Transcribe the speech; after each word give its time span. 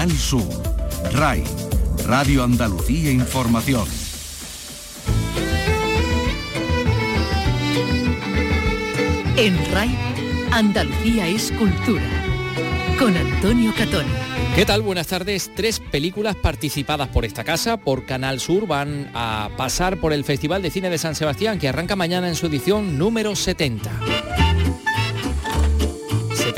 Canal 0.00 0.16
Sur, 0.16 0.48
RAI, 1.12 1.44
Radio 2.06 2.42
Andalucía 2.42 3.10
Información. 3.10 3.86
En 9.36 9.58
RAI, 9.74 9.94
Andalucía 10.52 11.28
es 11.28 11.52
cultura. 11.52 12.02
Con 12.98 13.14
Antonio 13.14 13.74
Catón. 13.76 14.06
¿Qué 14.54 14.64
tal? 14.64 14.80
Buenas 14.80 15.08
tardes. 15.08 15.50
Tres 15.54 15.80
películas 15.80 16.34
participadas 16.34 17.08
por 17.08 17.26
esta 17.26 17.44
casa, 17.44 17.76
por 17.76 18.06
Canal 18.06 18.40
Sur, 18.40 18.66
van 18.66 19.10
a 19.12 19.50
pasar 19.58 19.98
por 19.98 20.14
el 20.14 20.24
Festival 20.24 20.62
de 20.62 20.70
Cine 20.70 20.88
de 20.88 20.96
San 20.96 21.14
Sebastián, 21.14 21.58
que 21.58 21.68
arranca 21.68 21.94
mañana 21.94 22.26
en 22.26 22.36
su 22.36 22.46
edición 22.46 22.96
número 22.96 23.36
70. 23.36 23.90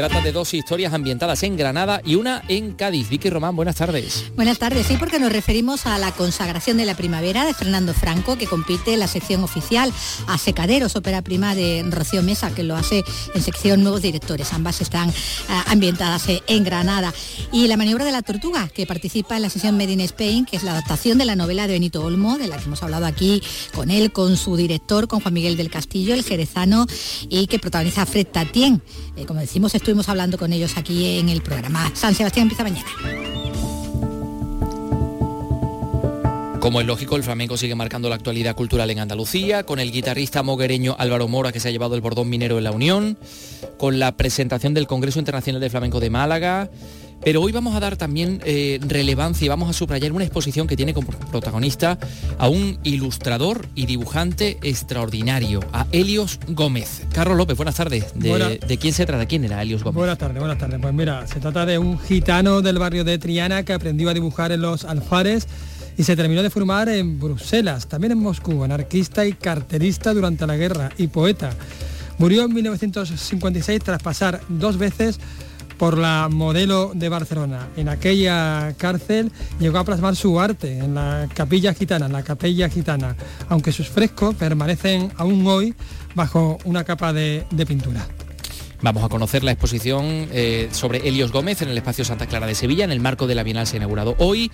Trata 0.03 0.21
de 0.21 0.33
dos 0.33 0.53
historias 0.53 0.93
ambientadas 0.95 1.45
en 1.45 1.57
Granada 1.57 2.03
y 2.05 2.17
una 2.17 2.43
en 2.49 2.73
Cádiz. 2.73 3.09
Vicky 3.09 3.31
Román, 3.31 3.55
buenas 3.55 3.77
tardes. 3.77 4.33
Buenas 4.35 4.59
tardes, 4.59 4.89
sí, 4.89 4.97
porque 4.99 5.21
nos 5.21 5.31
referimos 5.31 5.87
a 5.87 5.97
la 5.97 6.11
consagración 6.11 6.77
de 6.77 6.85
la 6.85 6.97
primavera 6.97 7.45
de 7.45 7.55
Fernando 7.55 7.95
Franco, 7.95 8.37
que 8.37 8.49
compite 8.49 8.95
en 8.95 8.99
la 8.99 9.07
sección 9.07 9.45
oficial, 9.45 9.93
a 10.27 10.39
Secaderos, 10.39 10.97
ópera 10.97 11.23
prima 11.23 11.55
de 11.55 11.85
Rocío 11.89 12.25
Mesa, 12.25 12.53
que 12.53 12.65
lo 12.65 12.75
hace 12.75 13.05
en 13.33 13.43
sección 13.43 13.85
Nuevos 13.85 14.03
Directores. 14.03 14.53
Ambas 14.53 14.81
están 14.81 15.09
eh, 15.09 15.13
ambientadas 15.67 16.25
en 16.49 16.65
Granada. 16.65 17.15
Y 17.53 17.69
La 17.69 17.77
maniobra 17.77 18.05
de 18.05 18.11
la 18.11 18.23
tortuga, 18.23 18.67
que 18.75 18.87
participa 18.87 19.37
en 19.37 19.43
la 19.43 19.51
sesión 19.51 19.77
Made 19.77 19.93
in 19.93 20.01
Spain, 20.01 20.47
que 20.47 20.57
es 20.57 20.65
la 20.65 20.73
adaptación 20.73 21.17
de 21.17 21.27
la 21.27 21.37
novela 21.37 21.69
de 21.69 21.75
Benito 21.75 22.03
Olmo, 22.03 22.39
de 22.39 22.49
la 22.49 22.59
que 22.59 22.65
hemos 22.65 22.83
hablado 22.83 23.07
aquí 23.07 23.41
con 23.73 23.89
él, 23.89 24.11
con 24.11 24.37
su 24.37 24.57
director, 24.57 25.07
con 25.07 25.21
Juan 25.21 25.33
Miguel 25.33 25.57
del 25.57 25.71
Castillo, 25.71 26.13
el 26.13 26.25
jerezano, 26.25 26.89
y 27.29 27.47
que 27.47 27.61
protagoniza 27.61 28.05
Fred 28.05 28.27
Tatien. 28.27 28.83
Eh, 29.15 29.27
como 29.27 29.39
decimos, 29.39 29.77
estuvimos 29.93 30.09
hablando 30.09 30.39
con 30.39 30.55
ellos 30.55 30.79
aquí 30.79 31.19
en 31.19 31.29
el 31.29 31.43
programa. 31.43 31.93
San 31.95 32.15
Sebastián 32.15 32.45
empieza 32.45 32.63
mañana. 32.63 32.89
Como 36.61 36.81
es 36.81 36.87
lógico, 36.87 37.17
el 37.17 37.23
flamenco 37.23 37.59
sigue 37.59 37.75
marcando 37.75 38.09
la 38.09 38.15
actualidad 38.15 38.55
cultural 38.55 38.89
en 38.89 39.01
Andalucía, 39.01 39.65
con 39.65 39.81
el 39.81 39.93
guitarrista 39.93 40.43
moguereño 40.43 40.97
Álvaro 40.99 41.29
Mora, 41.29 41.53
que 41.53 41.61
se 41.61 41.69
ha 41.69 41.71
llevado 41.73 41.95
el 41.95 42.01
bordón 42.01 42.31
minero 42.31 42.57
en 42.57 42.65
la 42.65 42.71
Unión, 42.71 43.19
con 43.77 43.99
la 43.99 44.17
presentación 44.17 44.73
del 44.73 44.87
Congreso 44.87 45.19
Internacional 45.19 45.61
de 45.61 45.69
Flamenco 45.69 46.01
de 46.01 46.09
Málaga, 46.09 46.71
pero 47.25 47.41
hoy 47.41 47.53
vamos 47.53 47.75
a 47.75 47.81
dar 47.81 47.97
también 47.97 48.41
eh, 48.45 48.81
relevancia 48.87 49.45
y 49.45 49.49
vamos 49.49 49.71
a 49.71 49.73
subrayar 49.73 50.13
una 50.13 50.25
exposición 50.25 50.67
que 50.67 50.77
tiene 50.77 50.95
como 50.95 51.09
protagonista 51.09 51.99
a 52.39 52.49
un 52.49 52.79
ilustrador 52.83 53.67
y 53.75 53.87
dibujante 53.87 54.59
extraordinario, 54.63 55.61
a 55.73 55.87
Helios 55.93 56.41
Gómez. 56.49 57.03
Carlos 57.13 57.37
López, 57.37 57.57
buenas 57.57 57.77
tardes. 57.77 58.13
¿De, 58.15 58.61
¿de 58.67 58.79
quién 58.79 58.93
se 58.93 59.07
trata? 59.07 59.27
¿Quién 59.27 59.45
era 59.45 59.63
Helios 59.63 59.85
Gómez? 59.85 59.99
Buenas 59.99 60.19
tardes, 60.19 60.39
buenas 60.39 60.59
tardes. 60.59 60.79
Pues 60.81 60.95
mira, 60.95 61.27
se 61.27 61.41
trata 61.41 61.65
de 61.67 61.79
un 61.79 61.99
gitano 61.99 62.63
del 62.63 62.79
barrio 62.79 63.05
de 63.05 63.19
Triana 63.19 63.65
que 63.65 63.73
aprendió 63.73 64.11
a 64.11 64.15
dibujar 64.15 64.53
en 64.53 64.63
los 64.63 64.85
alfares 64.85 65.47
y 65.97 66.05
se 66.05 66.17
terminó 66.17 66.43
de 66.43 66.51
formar 66.51 66.89
en 66.89 67.21
Bruselas, 67.21 67.87
también 67.87 68.13
en 68.13 68.19
Moscú, 68.19 68.65
anarquista 68.65 69.27
y 69.27 69.35
carterista 69.35 70.15
durante 70.15 70.47
la 70.47 70.57
guerra 70.57 70.91
y 70.97 71.07
poeta. 71.07 71.51
Murió 72.19 72.45
en 72.45 72.55
1956 72.55 73.81
tras 73.83 74.03
pasar 74.03 74.41
dos 74.49 74.79
veces 74.79 75.19
por 75.83 75.99
la 75.99 76.29
modelo 76.31 76.93
de 76.95 77.09
Barcelona. 77.09 77.67
En 77.77 77.89
aquella 77.89 78.73
cárcel 78.79 79.33
llegó 79.59 79.79
a 79.79 79.85
plasmar 79.85 80.15
su 80.15 80.39
arte 80.39 80.79
en 80.79 80.95
la 80.95 81.29
capilla 81.35 81.75
gitana, 81.75 82.07
en 82.07 82.13
la 82.13 82.23
capilla 82.23 82.69
gitana, 82.69 83.17
aunque 83.49 83.73
sus 83.73 83.89
frescos 83.89 84.37
permanecen 84.37 85.11
aún 85.17 85.45
hoy 85.45 85.75
bajo 86.15 86.59
una 86.67 86.85
capa 86.85 87.13
de, 87.13 87.45
pintura. 87.67 88.07
Vamos 88.81 89.03
a 89.03 89.09
conocer 89.09 89.43
la 89.43 89.51
exposición 89.51 90.29
eh, 90.31 90.69
sobre 90.71 91.09
Helios 91.09 91.33
Gómez 91.33 91.63
en 91.63 91.69
el 91.69 91.77
espacio 91.77 92.05
Santa 92.05 92.29
Clara 92.29 92.47
de 92.47 92.55
Sevilla, 92.55 92.85
en 92.85 92.93
el 92.93 93.01
marco 93.01 93.27
de 93.27 93.35
la 93.35 93.43
Bienal 93.43 93.67
se 93.67 93.75
ha 93.75 93.79
inaugurado 93.79 94.15
hoy, 94.19 94.53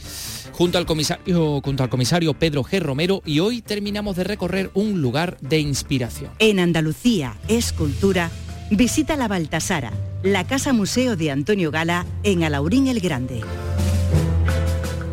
junto 0.53 0.79
al 0.79 0.87
comisario, 0.87 1.61
junto 1.63 1.83
al 1.83 1.91
comisario 1.91 2.33
Pedro 2.33 2.65
G. 2.65 2.81
Romero, 2.81 3.21
y 3.27 3.41
hoy 3.41 3.61
terminamos 3.61 4.17
de 4.17 4.25
recorrer 4.25 4.71
un 4.73 5.03
lugar 5.03 5.37
de 5.43 5.61
inspiración. 5.61 6.31
En 6.39 6.59
Andalucía, 6.59 7.37
escultura, 7.49 8.31
visita 8.71 9.17
la 9.17 9.29
Baltasara 9.29 9.93
la 10.23 10.45
Casa 10.45 10.73
Museo 10.73 11.15
de 11.15 11.31
Antonio 11.31 11.71
Gala 11.71 12.05
en 12.25 12.43
Alaurín 12.43 12.89
el 12.89 12.99
Grande. 12.99 13.41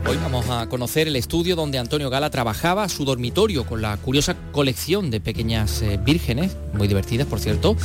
Hoy 0.07 0.17
vamos 0.17 0.49
a 0.49 0.67
conocer 0.67 1.07
el 1.07 1.16
estudio 1.16 1.55
donde 1.55 1.77
Antonio 1.77 2.09
Gala 2.09 2.31
trabajaba, 2.31 2.89
su 2.89 3.05
dormitorio 3.05 3.66
con 3.66 3.83
la 3.83 3.97
curiosa 3.97 4.35
colección 4.51 5.11
de 5.11 5.21
pequeñas 5.21 5.83
eh, 5.83 5.99
vírgenes, 6.03 6.57
muy 6.73 6.88
divertidas 6.88 7.27
por 7.27 7.39
cierto, 7.39 7.75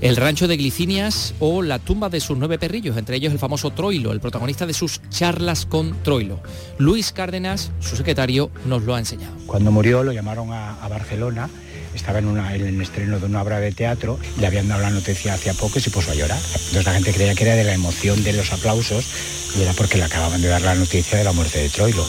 el 0.00 0.16
rancho 0.16 0.46
de 0.46 0.56
Glicinias 0.56 1.34
o 1.40 1.62
la 1.62 1.80
tumba 1.80 2.08
de 2.08 2.20
sus 2.20 2.38
nueve 2.38 2.58
perrillos, 2.58 2.96
entre 2.96 3.16
ellos 3.16 3.32
el 3.32 3.40
famoso 3.40 3.70
Troilo, 3.72 4.12
el 4.12 4.20
protagonista 4.20 4.66
de 4.66 4.72
sus 4.72 5.00
charlas 5.10 5.66
con 5.66 6.00
Troilo. 6.04 6.40
Luis 6.78 7.12
Cárdenas, 7.12 7.72
su 7.80 7.96
secretario, 7.96 8.50
nos 8.66 8.82
lo 8.82 8.94
ha 8.94 9.00
enseñado. 9.00 9.34
Cuando 9.46 9.72
murió 9.72 10.04
lo 10.04 10.12
llamaron 10.12 10.52
a, 10.52 10.82
a 10.82 10.88
Barcelona 10.88 11.48
estaba 11.94 12.18
en, 12.18 12.36
en 12.36 12.66
el 12.66 12.80
estreno 12.80 13.18
de 13.18 13.26
una 13.26 13.42
obra 13.42 13.60
de 13.60 13.72
teatro, 13.72 14.18
le 14.38 14.46
habían 14.46 14.68
dado 14.68 14.82
la 14.82 14.90
noticia 14.90 15.34
hacía 15.34 15.54
poco 15.54 15.78
y 15.78 15.82
se 15.82 15.90
puso 15.90 16.10
a 16.10 16.14
llorar. 16.14 16.38
Entonces 16.38 16.84
la 16.84 16.94
gente 16.94 17.12
creía 17.12 17.34
que 17.34 17.44
era 17.44 17.54
de 17.54 17.64
la 17.64 17.74
emoción 17.74 18.22
de 18.24 18.32
los 18.32 18.52
aplausos 18.52 19.04
y 19.56 19.62
era 19.62 19.72
porque 19.72 19.98
le 19.98 20.04
acababan 20.04 20.40
de 20.40 20.48
dar 20.48 20.62
la 20.62 20.74
noticia 20.74 21.18
de 21.18 21.24
la 21.24 21.32
muerte 21.32 21.60
de 21.60 21.68
Troilo. 21.68 22.06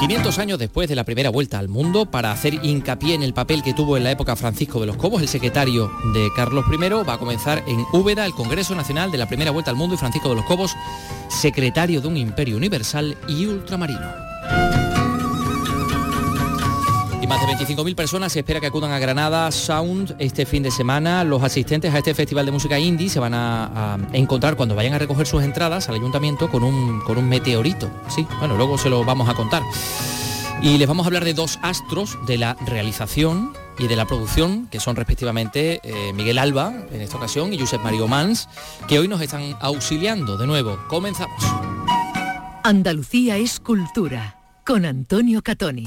500 0.00 0.38
años 0.38 0.58
después 0.58 0.88
de 0.88 0.94
la 0.94 1.04
primera 1.04 1.28
vuelta 1.28 1.58
al 1.58 1.68
mundo, 1.68 2.06
para 2.06 2.32
hacer 2.32 2.54
hincapié 2.54 3.14
en 3.14 3.22
el 3.22 3.34
papel 3.34 3.62
que 3.62 3.74
tuvo 3.74 3.98
en 3.98 4.04
la 4.04 4.10
época 4.10 4.34
Francisco 4.34 4.80
de 4.80 4.86
los 4.86 4.96
Cobos, 4.96 5.20
el 5.20 5.28
secretario 5.28 5.92
de 6.14 6.30
Carlos 6.34 6.64
I, 6.72 6.88
va 7.06 7.12
a 7.12 7.18
comenzar 7.18 7.62
en 7.66 7.84
Úbeda 7.92 8.24
el 8.24 8.32
Congreso 8.32 8.74
Nacional 8.74 9.10
de 9.12 9.18
la 9.18 9.28
primera 9.28 9.50
vuelta 9.50 9.70
al 9.70 9.76
mundo 9.76 9.96
y 9.96 9.98
Francisco 9.98 10.30
de 10.30 10.36
los 10.36 10.46
Cobos, 10.46 10.74
secretario 11.28 12.00
de 12.00 12.08
un 12.08 12.16
imperio 12.16 12.56
universal 12.56 13.14
y 13.28 13.44
ultramarino 13.44 14.29
más 17.30 17.46
de 17.46 17.46
25.000 17.46 17.94
personas 17.94 18.32
se 18.32 18.40
espera 18.40 18.58
que 18.58 18.66
acudan 18.66 18.90
a 18.90 18.98
Granada 18.98 19.52
Sound 19.52 20.16
este 20.18 20.46
fin 20.46 20.64
de 20.64 20.72
semana. 20.72 21.22
Los 21.22 21.44
asistentes 21.44 21.94
a 21.94 21.98
este 21.98 22.12
festival 22.12 22.44
de 22.44 22.50
música 22.50 22.76
indie 22.76 23.08
se 23.08 23.20
van 23.20 23.34
a, 23.34 23.98
encontrar 24.12 24.56
cuando 24.56 24.74
vayan 24.74 24.94
a 24.94 24.98
recoger 24.98 25.28
sus 25.28 25.44
entradas 25.44 25.88
al 25.88 25.94
ayuntamiento 25.94 26.50
con 26.50 26.64
un, 26.64 27.00
con 27.02 27.18
un 27.18 27.28
meteorito. 27.28 27.88
Sí, 28.08 28.26
bueno, 28.40 28.56
luego 28.56 28.76
se 28.78 28.90
lo 28.90 29.04
vamos 29.04 29.28
a 29.28 29.34
contar. 29.34 29.62
Y 30.60 30.76
les 30.76 30.88
vamos 30.88 31.04
a 31.04 31.06
hablar 31.06 31.24
de 31.24 31.32
dos 31.32 31.60
astros 31.62 32.18
de 32.26 32.36
la 32.36 32.54
realización 32.66 33.52
y 33.78 33.86
de 33.86 33.94
la 33.94 34.06
producción, 34.06 34.66
que 34.66 34.80
son 34.80 34.96
respectivamente 34.96 35.80
eh, 35.84 36.12
Miguel 36.12 36.36
Alba, 36.36 36.74
en 36.90 37.00
esta 37.00 37.16
ocasión, 37.16 37.52
y 37.52 37.60
Josep 37.60 37.80
Mario 37.80 38.08
Mans, 38.08 38.48
que 38.88 38.98
hoy 38.98 39.06
nos 39.06 39.20
están 39.20 39.54
auxiliando. 39.60 40.36
De 40.36 40.48
nuevo, 40.48 40.80
comenzamos. 40.88 41.44
Andalucía 42.64 43.36
es 43.36 43.60
cultura, 43.60 44.36
con 44.66 44.84
Antonio 44.84 45.42
Catoni. 45.42 45.86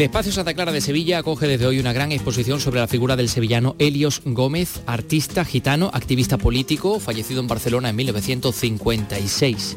El 0.00 0.04
espacio 0.06 0.32
Santa 0.32 0.54
Clara 0.54 0.72
de 0.72 0.80
Sevilla 0.80 1.18
acoge 1.18 1.46
desde 1.46 1.66
hoy 1.66 1.78
una 1.78 1.92
gran 1.92 2.10
exposición 2.10 2.58
sobre 2.58 2.80
la 2.80 2.88
figura 2.88 3.16
del 3.16 3.28
sevillano 3.28 3.76
Helios 3.78 4.22
Gómez, 4.24 4.80
artista 4.86 5.44
gitano, 5.44 5.90
activista 5.92 6.38
político, 6.38 6.98
fallecido 7.00 7.42
en 7.42 7.48
Barcelona 7.48 7.90
en 7.90 7.96
1956. 7.96 9.76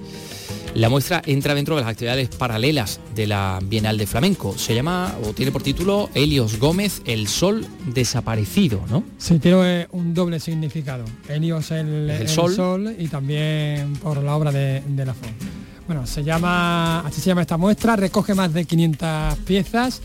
La 0.75 0.87
muestra 0.87 1.21
entra 1.25 1.55
dentro 1.55 1.75
de 1.75 1.81
las 1.81 1.91
actividades 1.91 2.29
paralelas 2.29 3.01
de 3.13 3.27
la 3.27 3.59
Bienal 3.65 3.97
de 3.97 4.07
Flamenco. 4.07 4.57
Se 4.57 4.73
llama 4.73 5.13
o 5.25 5.33
tiene 5.33 5.51
por 5.51 5.61
título 5.61 6.09
Helios 6.13 6.57
Gómez, 6.57 7.01
el 7.03 7.27
sol 7.27 7.67
desaparecido, 7.93 8.81
¿no? 8.89 9.03
Sí, 9.17 9.39
tiene 9.39 9.89
un 9.91 10.13
doble 10.13 10.39
significado. 10.39 11.03
Helios 11.27 11.69
el, 11.71 12.09
el, 12.09 12.29
sol. 12.29 12.95
y 12.97 13.09
también 13.09 13.91
por 14.01 14.23
la 14.23 14.37
obra 14.37 14.53
de, 14.53 14.83
de 14.87 15.05
la 15.05 15.13
Font. 15.13 15.62
Bueno, 15.87 16.07
se 16.07 16.23
llama, 16.23 17.01
así 17.01 17.19
se 17.19 17.27
llama 17.27 17.41
esta 17.41 17.57
muestra, 17.57 17.95
recoge 17.97 18.33
más 18.33 18.53
de 18.53 18.63
500 18.63 19.37
piezas, 19.39 20.01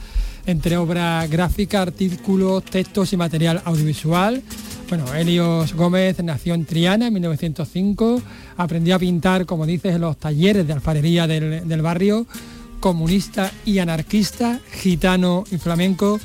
entre 0.47 0.77
obras 0.77 1.31
gráficas, 1.31 1.83
artículos, 1.83 2.65
textos 2.65 3.13
y 3.13 3.17
material 3.17 3.63
audiovisual. 3.65 4.43
Bueno, 4.89 5.15
Helios 5.15 5.75
Gómez 5.75 6.21
nació 6.25 6.55
en 6.55 6.65
Triana 6.65 7.07
en 7.07 7.13
1905, 7.15 8.21
aprendió 8.57 8.97
a 8.97 8.99
pintar, 8.99 9.47
como 9.47 9.67
dices, 9.67 9.95
en 9.95 10.01
los 10.01 10.17
talleres 10.17 10.67
de 10.67 10.73
alfarería 10.73 11.29
del, 11.29 11.69
del 11.69 11.83
barrio, 11.83 12.27
comunista 12.81 13.53
y 13.65 13.79
anarquista, 13.79 14.61
gitano 14.73 15.45
y 15.51 15.59
flamenco, 15.59 16.19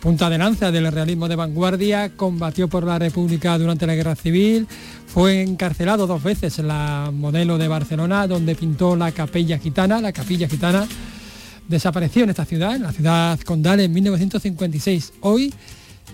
punta 0.00 0.28
de 0.28 0.38
lanza 0.38 0.70
del 0.70 0.92
realismo 0.92 1.26
de 1.26 1.36
vanguardia, 1.36 2.10
combatió 2.16 2.68
por 2.68 2.84
la 2.84 2.98
República 2.98 3.56
durante 3.56 3.86
la 3.86 3.94
Guerra 3.94 4.14
Civil, 4.14 4.68
fue 5.12 5.42
encarcelado 5.42 6.06
dos 6.06 6.22
veces 6.22 6.58
en 6.58 6.68
la 6.68 7.10
modelo 7.12 7.58
de 7.58 7.68
Barcelona, 7.68 8.26
donde 8.26 8.54
pintó 8.54 8.96
la 8.96 9.12
capilla 9.12 9.58
gitana, 9.58 10.00
la 10.00 10.10
capilla 10.10 10.48
gitana, 10.48 10.88
desapareció 11.68 12.24
en 12.24 12.30
esta 12.30 12.46
ciudad, 12.46 12.76
en 12.76 12.82
la 12.82 12.92
ciudad 12.92 13.38
condal, 13.40 13.80
en 13.80 13.92
1956. 13.92 15.12
Hoy, 15.20 15.52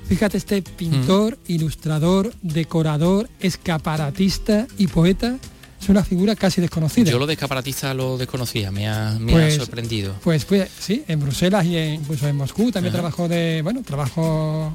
fíjate, 0.09 0.37
este 0.37 0.63
pintor, 0.63 1.39
mm. 1.47 1.53
ilustrador, 1.53 2.33
decorador, 2.43 3.29
escaparatista 3.39 4.67
y 4.79 4.89
poeta 4.89 5.37
es 5.81 5.89
una 5.89 6.03
figura 6.03 6.35
casi 6.35 6.61
desconocida. 6.61 7.09
Yo 7.09 7.21
lo 7.21 7.27
de 7.27 7.35
escaparatista 7.35 7.95
lo 7.95 8.19
desconocía, 8.19 8.73
me 8.73 8.89
ha, 8.89 9.17
pues, 9.31 9.55
sorprendido. 9.55 10.17
Pues, 10.25 10.45
pues 10.45 10.69
sí, 10.77 11.05
en 11.07 11.21
Bruselas 11.21 11.65
y 11.67 11.79
incluso 11.79 12.27
en 12.27 12.35
Moscú 12.35 12.73
también 12.73 12.93
trabajó 12.93 13.29
de, 13.29 13.61
bueno, 13.63 13.83
trabajo 13.85 14.75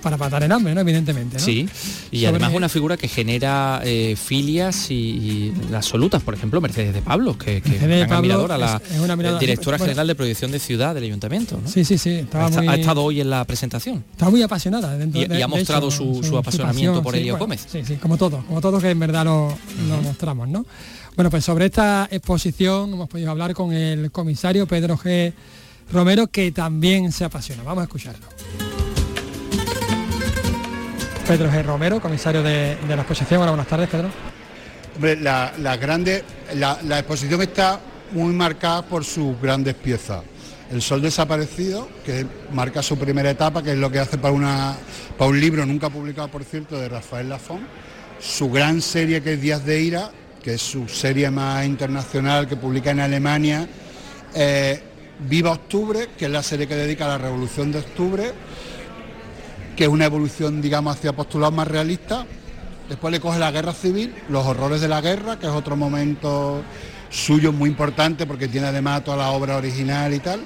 para 0.00 0.16
matar 0.16 0.42
en 0.42 0.52
hambre, 0.52 0.74
¿no? 0.74 0.80
Evidentemente. 0.80 1.38
¿no? 1.38 1.44
Sí, 1.44 1.68
y 2.10 2.24
además 2.24 2.52
una 2.54 2.68
figura 2.68 2.96
que 2.96 3.08
genera 3.08 3.80
eh, 3.84 4.16
filias 4.16 4.90
y, 4.90 5.52
las 5.70 5.86
absolutas, 5.86 6.22
por 6.22 6.34
ejemplo, 6.34 6.60
Mercedes 6.60 6.94
de 6.94 7.02
Pablo, 7.02 7.36
que, 7.36 7.60
que 7.60 7.76
es 7.76 8.10
admiradora, 8.10 8.56
la 8.58 8.80
directora 9.40 9.78
general 9.78 10.06
de 10.06 10.14
proyección 10.14 10.52
de 10.52 10.58
ciudad 10.58 10.94
del 10.94 11.04
ayuntamiento. 11.04 11.60
Sí, 11.66 11.84
sí, 11.84 11.98
sí. 11.98 12.26
ha 12.32 12.74
estado 12.76 13.02
hoy 13.02 13.20
en 13.20 13.30
la 13.30 13.44
presentación. 13.44 14.04
Está 14.12 14.30
muy 14.30 14.42
apasionada. 14.42 14.96
Dentro 14.96 15.20
y, 15.20 15.42
ha 15.42 15.48
mostrado 15.48 15.90
su, 15.90 16.36
apasionamiento 16.36 17.02
por 17.02 17.16
Elio 17.16 17.38
Gómez. 17.38 17.66
Sí, 17.70 17.82
sí, 17.84 17.96
como 17.96 18.16
todo, 18.16 18.44
como 18.46 18.60
todo 18.60 18.78
que 18.78 18.90
en 18.90 18.98
verdad 19.00 19.24
lo, 19.24 19.56
mostramos, 20.02 20.48
¿no? 20.48 20.64
Bueno, 21.16 21.30
pues 21.30 21.44
sobre 21.44 21.66
esta 21.66 22.08
exposición 22.10 22.92
hemos 22.92 23.08
podido 23.08 23.30
hablar 23.30 23.52
con 23.52 23.72
el 23.72 24.10
comisario 24.10 24.66
Pedro 24.66 24.96
G. 24.96 25.32
Romero, 25.92 26.28
que 26.28 26.52
también 26.52 27.10
se 27.10 27.24
apasiona. 27.24 27.62
Vamos 27.64 27.82
a 27.82 27.84
escucharlo. 27.84 28.69
Pedro 31.30 31.48
G. 31.48 31.62
Romero, 31.62 32.00
comisario 32.00 32.42
de, 32.42 32.76
la 32.88 32.94
exposición. 32.96 33.38
buenas 33.38 33.68
tardes, 33.68 33.88
Pedro. 33.88 34.08
la, 35.22 35.52
la, 35.54 36.98
exposición 36.98 37.40
está 37.42 37.78
muy 38.10 38.34
marcada 38.34 38.82
por 38.82 39.04
sus 39.04 39.40
grandes 39.40 39.74
piezas. 39.74 40.24
El 40.72 40.82
Sol 40.82 41.00
desaparecido, 41.00 41.88
que 42.04 42.26
marca 42.50 42.82
su 42.82 42.98
primera 42.98 43.30
etapa, 43.30 43.62
que 43.62 43.70
es 43.70 43.78
lo 43.78 43.92
que 43.92 44.00
hace 44.00 44.18
para, 44.18 44.34
una, 44.34 44.74
para 45.16 45.30
un 45.30 45.38
libro 45.38 45.64
nunca 45.64 45.88
publicado, 45.88 46.26
por 46.26 46.42
cierto, 46.42 46.76
de 46.76 46.88
Rafael 46.88 47.28
Lafón. 47.28 47.60
Su 48.18 48.50
gran 48.50 48.82
serie, 48.82 49.22
que 49.22 49.34
es 49.34 49.40
Días 49.40 49.64
de 49.64 49.80
Ira, 49.80 50.10
que 50.42 50.54
es 50.54 50.60
su 50.60 50.88
serie 50.88 51.30
más 51.30 51.64
internacional 51.64 52.48
que 52.48 52.56
publica 52.56 52.90
en 52.90 52.98
Alemania. 52.98 53.68
Eh, 54.34 54.82
Viva 55.28 55.52
Octubre, 55.52 56.08
que 56.18 56.24
es 56.24 56.30
la 56.32 56.42
serie 56.42 56.66
que 56.66 56.74
dedica 56.74 57.04
a 57.04 57.10
la 57.10 57.18
Revolución 57.18 57.70
de 57.70 57.78
Octubre 57.78 58.32
que 59.80 59.84
es 59.84 59.90
una 59.90 60.04
evolución, 60.04 60.60
digamos, 60.60 60.94
hacia 60.94 61.14
postulados 61.14 61.54
más 61.54 61.66
realistas. 61.66 62.26
Después 62.86 63.12
le 63.12 63.18
coge 63.18 63.38
la 63.38 63.50
guerra 63.50 63.72
civil, 63.72 64.14
los 64.28 64.44
horrores 64.44 64.82
de 64.82 64.88
la 64.88 65.00
guerra, 65.00 65.38
que 65.38 65.46
es 65.46 65.52
otro 65.52 65.74
momento 65.74 66.62
suyo 67.08 67.50
muy 67.50 67.70
importante 67.70 68.26
porque 68.26 68.46
tiene 68.46 68.66
además 68.66 69.02
toda 69.04 69.16
la 69.16 69.30
obra 69.30 69.56
original 69.56 70.12
y 70.12 70.18
tal. 70.18 70.40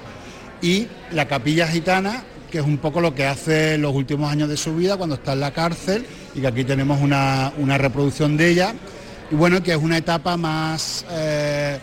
Y 0.61 0.87
la 1.11 1.27
capilla 1.27 1.67
gitana, 1.67 2.23
que 2.49 2.59
es 2.59 2.63
un 2.63 2.77
poco 2.77 3.01
lo 3.01 3.13
que 3.13 3.25
hace 3.25 3.77
los 3.77 3.93
últimos 3.93 4.31
años 4.31 4.47
de 4.47 4.55
su 4.55 4.73
vida 4.73 4.95
cuando 4.95 5.15
está 5.15 5.33
en 5.33 5.41
la 5.41 5.51
cárcel 5.51 6.05
y 6.33 6.39
que 6.39 6.47
aquí 6.47 6.63
tenemos 6.63 7.01
una, 7.01 7.51
reproducción 7.77 8.37
de 8.37 8.51
ella. 8.51 8.73
Y 9.31 9.35
bueno, 9.35 9.61
que 9.61 9.73
es 9.73 9.77
una 9.77 9.97
etapa 9.97 10.37
más 10.37 11.05
eh, 11.11 11.77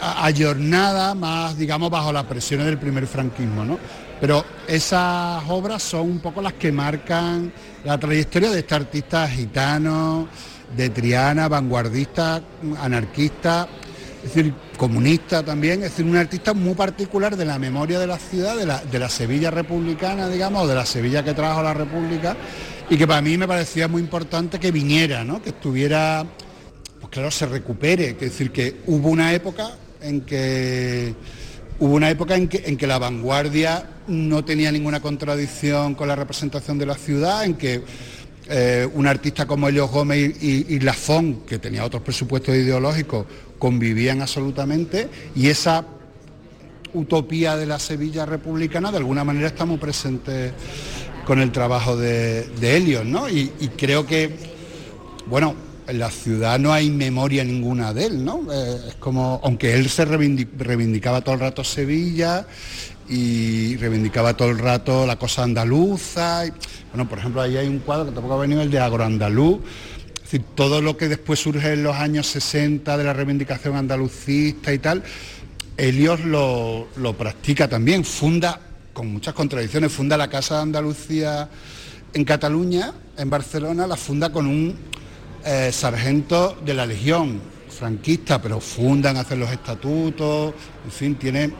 ayornada, 0.00 1.14
más, 1.14 1.56
digamos, 1.56 1.88
bajo 1.88 2.12
las 2.12 2.24
presiones 2.24 2.66
del 2.66 2.78
primer 2.78 3.06
franquismo. 3.06 3.64
¿no? 3.64 3.78
Pero 4.20 4.44
esas 4.68 5.42
obras 5.48 5.82
son 5.82 6.02
un 6.02 6.18
poco 6.20 6.42
las 6.42 6.52
que 6.54 6.70
marcan 6.70 7.52
la 7.84 7.98
trayectoria 7.98 8.50
de 8.50 8.58
este 8.60 8.74
artista 8.74 9.26
gitano, 9.28 10.28
de 10.76 10.90
Triana, 10.90 11.48
vanguardista, 11.48 12.42
anarquista, 12.78 13.68
es 14.22 14.34
decir, 14.34 14.54
comunista 14.76 15.42
también, 15.42 15.82
es 15.82 15.90
decir, 15.90 16.04
un 16.04 16.16
artista 16.16 16.52
muy 16.52 16.74
particular 16.74 17.36
de 17.36 17.44
la 17.46 17.58
memoria 17.58 17.98
de 17.98 18.06
la 18.06 18.18
ciudad, 18.18 18.56
de 18.56 18.98
la, 18.98 19.08
Sevilla 19.08 19.50
republicana, 19.50 20.28
digamos, 20.28 20.68
de 20.68 20.74
la 20.74 20.84
Sevilla 20.84 21.24
que 21.24 21.32
trajo 21.32 21.62
la 21.62 21.72
República, 21.72 22.36
y 22.90 22.96
que 22.98 23.06
para 23.06 23.22
mí 23.22 23.38
me 23.38 23.48
parecía 23.48 23.88
muy 23.88 24.02
importante 24.02 24.58
que 24.58 24.70
viniera, 24.70 25.24
¿no? 25.24 25.40
que 25.40 25.50
estuviera, 25.50 26.26
pues 27.00 27.10
claro, 27.10 27.30
se 27.30 27.46
recupere, 27.46 28.10
es 28.10 28.20
decir, 28.20 28.52
que 28.52 28.82
hubo 28.86 29.08
una 29.08 29.32
época 29.32 29.70
en 30.02 30.20
que 30.22 31.14
Hubo 31.80 31.94
una 31.94 32.10
época 32.10 32.36
en 32.36 32.46
que, 32.46 32.86
la 32.86 32.98
vanguardia 32.98 33.88
no 34.06 34.44
tenía 34.44 34.70
ninguna 34.70 35.00
contradicción 35.00 35.94
con 35.94 36.08
la 36.08 36.14
representación 36.14 36.78
de 36.78 36.84
la 36.84 36.94
ciudad, 36.94 37.42
en 37.42 37.54
que 37.54 37.82
eh, 38.50 38.86
un 38.92 39.06
artista 39.06 39.46
como 39.46 39.66
Elios 39.66 39.90
Gómez 39.90 40.36
y, 40.42 40.74
y, 40.74 40.80
Lafón, 40.80 41.40
que 41.46 41.58
tenía 41.58 41.82
otros 41.82 42.02
presupuestos 42.02 42.54
ideológicos, 42.54 43.24
convivían 43.58 44.20
absolutamente 44.20 45.08
y 45.34 45.48
esa 45.48 45.86
utopía 46.92 47.56
de 47.56 47.64
la 47.64 47.78
Sevilla 47.78 48.26
republicana 48.26 48.90
de 48.90 48.98
alguna 48.98 49.24
manera 49.24 49.46
está 49.46 49.64
muy 49.64 49.78
presente 49.78 50.52
con 51.24 51.40
el 51.40 51.50
trabajo 51.50 51.96
de, 51.96 52.46
Helios, 52.60 53.06
¿no? 53.06 53.26
y 53.30 53.48
creo 53.78 54.04
que, 54.04 54.36
bueno, 55.28 55.69
en 55.86 55.98
la 55.98 56.10
ciudad 56.10 56.58
no 56.58 56.72
hay 56.72 56.90
memoria 56.90 57.44
ninguna 57.44 57.92
de 57.92 58.06
él, 58.06 58.24
¿no? 58.24 58.46
Eh, 58.52 58.80
es 58.88 58.94
como, 58.96 59.40
aunque 59.42 59.74
él 59.74 59.88
se 59.88 60.04
reivindicaba 60.04 61.20
todo 61.20 61.34
el 61.34 61.40
rato 61.40 61.64
Sevilla 61.64 62.46
y 63.08 63.76
reivindicaba 63.76 64.34
todo 64.34 64.50
el 64.50 64.58
rato 64.58 65.06
la 65.06 65.18
cosa 65.18 65.42
andaluza. 65.42 66.44
bueno, 66.92 67.08
por 67.08 67.18
ejemplo, 67.18 67.42
ahí 67.42 67.56
hay 67.56 67.66
un 67.66 67.80
cuadro 67.80 68.06
que 68.06 68.12
tampoco 68.12 68.34
ha 68.34 68.40
venido, 68.40 68.62
el 68.62 68.70
de 68.70 68.78
agroandaluz. 68.78 69.60
Es 70.14 70.22
decir, 70.22 70.44
todo 70.54 70.80
lo 70.80 70.96
que 70.96 71.08
después 71.08 71.40
surge 71.40 71.72
en 71.72 71.82
los 71.82 71.96
años 71.96 72.28
60 72.28 72.96
de 72.96 73.02
la 73.04 73.12
reivindicación 73.12 73.74
andalucista 73.74 74.72
y 74.72 74.78
tal, 74.78 75.02
Helios 75.76 76.20
lo, 76.20 76.86
lo 76.96 77.16
practica 77.16 77.66
también, 77.66 78.04
funda, 78.04 78.60
con 78.92 79.08
muchas 79.08 79.34
contradicciones, 79.34 79.90
funda 79.90 80.16
la 80.16 80.28
Casa 80.28 80.56
de 80.56 80.62
Andalucía 80.62 81.48
en 82.12 82.24
Cataluña, 82.24 82.92
en 83.16 83.30
Barcelona, 83.30 83.86
la 83.86 83.96
funda 83.96 84.30
con 84.30 84.46
un 84.46 84.89
eh, 85.44 85.70
sargento 85.72 86.58
de 86.64 86.74
la 86.74 86.86
Legión 86.86 87.40
franquista, 87.70 88.42
pero 88.42 88.60
fundan, 88.60 89.16
hacen 89.16 89.40
los 89.40 89.50
estatutos, 89.50 90.52
en 90.84 90.90
fin, 90.90 91.14
tiene, 91.14 91.50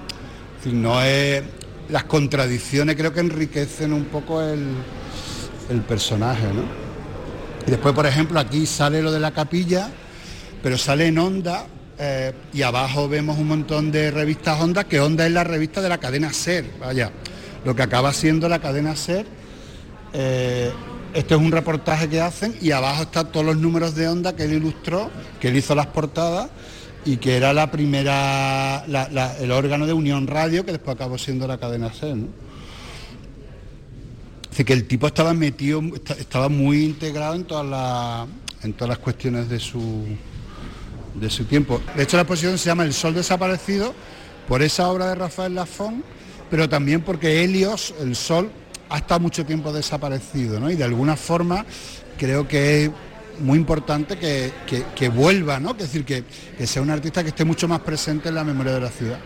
no 0.66 1.02
es, 1.02 1.42
las 1.88 2.04
contradicciones 2.04 2.94
creo 2.94 3.12
que 3.12 3.20
enriquecen 3.20 3.92
un 3.92 4.04
poco 4.04 4.42
el, 4.42 4.74
personaje, 5.88 6.46
¿no? 6.52 6.62
Y 7.66 7.70
después, 7.70 7.94
por 7.94 8.04
ejemplo, 8.04 8.40
aquí 8.40 8.66
sale 8.66 9.00
lo 9.00 9.12
de 9.12 9.20
la 9.20 9.30
capilla, 9.30 9.88
pero 10.62 10.76
sale 10.76 11.06
en 11.06 11.18
Onda 11.18 11.66
eh, 11.98 12.32
y 12.52 12.62
abajo 12.62 13.08
vemos 13.08 13.38
un 13.38 13.46
montón 13.46 13.92
de 13.92 14.10
revistas 14.10 14.60
Onda, 14.60 14.84
que 14.84 15.00
Onda 15.00 15.26
es 15.26 15.32
la 15.32 15.44
revista 15.44 15.80
de 15.80 15.88
la 15.88 15.98
cadena 15.98 16.32
Ser, 16.32 16.64
vaya, 16.80 17.12
lo 17.64 17.74
que 17.76 17.82
acaba 17.82 18.12
siendo 18.12 18.48
la 18.48 18.58
cadena 18.58 18.96
Ser. 18.96 19.26
Eh, 20.12 20.72
este 21.14 21.34
es 21.34 21.40
un 21.40 21.50
reportaje 21.50 22.08
que 22.08 22.20
hacen 22.20 22.54
y 22.60 22.70
abajo 22.70 23.02
están 23.02 23.32
todos 23.32 23.44
los 23.44 23.56
números 23.56 23.94
de 23.94 24.08
onda 24.08 24.36
que 24.36 24.44
él 24.44 24.54
ilustró, 24.54 25.10
que 25.40 25.48
él 25.48 25.56
hizo 25.56 25.74
las 25.74 25.86
portadas 25.86 26.50
y 27.04 27.16
que 27.16 27.36
era 27.36 27.52
la 27.52 27.70
primera, 27.70 28.84
el 29.40 29.50
órgano 29.50 29.86
de 29.86 29.92
Unión 29.92 30.26
Radio 30.26 30.64
que 30.64 30.72
después 30.72 30.94
acabó 30.94 31.18
siendo 31.18 31.46
la 31.46 31.58
cadena 31.58 31.92
C. 31.92 32.14
¿no? 32.14 32.26
Así 34.52 34.64
que 34.64 34.72
el 34.72 34.86
tipo 34.86 35.06
estaba 35.06 35.32
metido, 35.32 35.82
estaba 36.18 36.48
muy 36.48 36.84
integrado 36.84 37.34
en 37.34 37.44
todas 37.44 37.66
las, 37.66 38.28
en 38.64 38.72
todas 38.72 38.90
las 38.90 38.98
cuestiones 38.98 39.48
de 39.48 39.58
su, 39.58 40.06
de 41.14 41.30
su 41.30 41.44
tiempo. 41.44 41.80
De 41.96 42.02
hecho 42.02 42.16
la 42.16 42.22
exposición 42.22 42.58
se 42.58 42.66
llama 42.66 42.84
El 42.84 42.92
Sol 42.92 43.14
Desaparecido 43.14 43.94
por 44.48 44.62
esa 44.62 44.88
obra 44.88 45.08
de 45.08 45.14
Rafael 45.14 45.54
Lafón, 45.54 46.04
pero 46.50 46.68
también 46.68 47.02
porque 47.02 47.42
Helios, 47.42 47.94
el 48.00 48.16
Sol, 48.16 48.50
ha 48.90 48.98
estado 48.98 49.20
mucho 49.20 49.46
tiempo 49.46 49.72
desaparecido, 49.72 50.60
¿no? 50.60 50.70
Y 50.70 50.76
de 50.76 50.84
alguna 50.84 51.16
forma 51.16 51.64
creo 52.18 52.46
que 52.46 52.84
es 52.84 52.90
muy 53.38 53.56
importante 53.56 54.18
que, 54.18 55.08
vuelva, 55.08 55.58
¿no? 55.58 55.70
Es 55.70 55.78
decir, 55.78 56.04
que, 56.04 56.24
sea 56.66 56.82
un 56.82 56.90
artista 56.90 57.22
que 57.22 57.30
esté 57.30 57.44
mucho 57.44 57.66
más 57.68 57.80
presente 57.80 58.28
en 58.28 58.34
la 58.34 58.44
memoria 58.44 58.74
de 58.74 58.80
la 58.80 58.90
ciudad. 58.90 59.18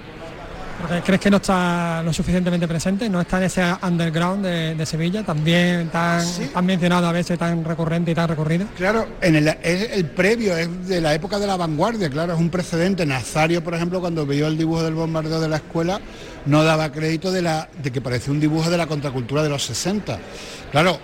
¿Crees 1.04 1.20
que 1.20 1.30
no 1.30 1.38
está 1.38 2.02
lo 2.02 2.12
suficientemente 2.12 2.68
presente? 2.68 3.08
¿No 3.08 3.20
está 3.20 3.38
en 3.38 3.44
ese 3.44 3.62
underground 3.82 4.44
de, 4.44 4.86
Sevilla, 4.86 5.22
también 5.22 5.88
tan, 5.88 6.24
mencionado 6.62 7.06
a 7.06 7.12
veces, 7.12 7.38
tan 7.38 7.64
recurrente 7.64 8.10
y 8.10 8.14
tan 8.14 8.28
recorrido? 8.28 8.66
Claro, 8.76 9.06
en 9.20 9.36
el, 9.36 9.48
es 9.48 9.92
el 9.92 10.06
previo, 10.06 10.56
es 10.56 10.86
de 10.86 11.00
la 11.00 11.14
época 11.14 11.38
de 11.38 11.46
la 11.46 11.56
vanguardia, 11.56 12.10
claro, 12.10 12.34
es 12.34 12.40
un 12.40 12.50
precedente. 12.50 13.06
Nazario, 13.06 13.64
por 13.64 13.74
ejemplo, 13.74 14.00
cuando 14.00 14.26
vio 14.26 14.46
el 14.46 14.58
dibujo 14.58 14.82
del 14.82 14.94
bombardeo 14.94 15.40
de 15.40 15.48
la 15.48 15.56
escuela, 15.56 16.00
no 16.46 16.64
daba 16.64 16.92
crédito 16.92 17.32
de, 17.32 17.42
la, 17.42 17.68
de 17.82 17.90
que 17.90 18.00
parecía 18.00 18.32
un 18.32 18.40
dibujo 18.40 18.70
de 18.70 18.76
la 18.76 18.86
contracultura 18.86 19.42
de 19.42 19.48
los 19.48 19.64
60. 19.64 20.18
Claro, 20.70 20.98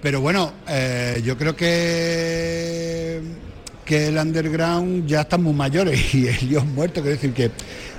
pero 0.00 0.20
bueno, 0.20 0.52
eh, 0.68 1.20
yo 1.24 1.36
creo 1.36 1.56
que, 1.56 3.20
que 3.86 4.08
el 4.08 4.18
underground 4.18 5.06
ya 5.06 5.22
están 5.22 5.42
muy 5.42 5.54
mayores 5.54 6.14
y 6.14 6.28
ellos 6.28 6.66
muertos, 6.66 7.02
quiero 7.02 7.16
decir 7.16 7.32
que 7.32 7.50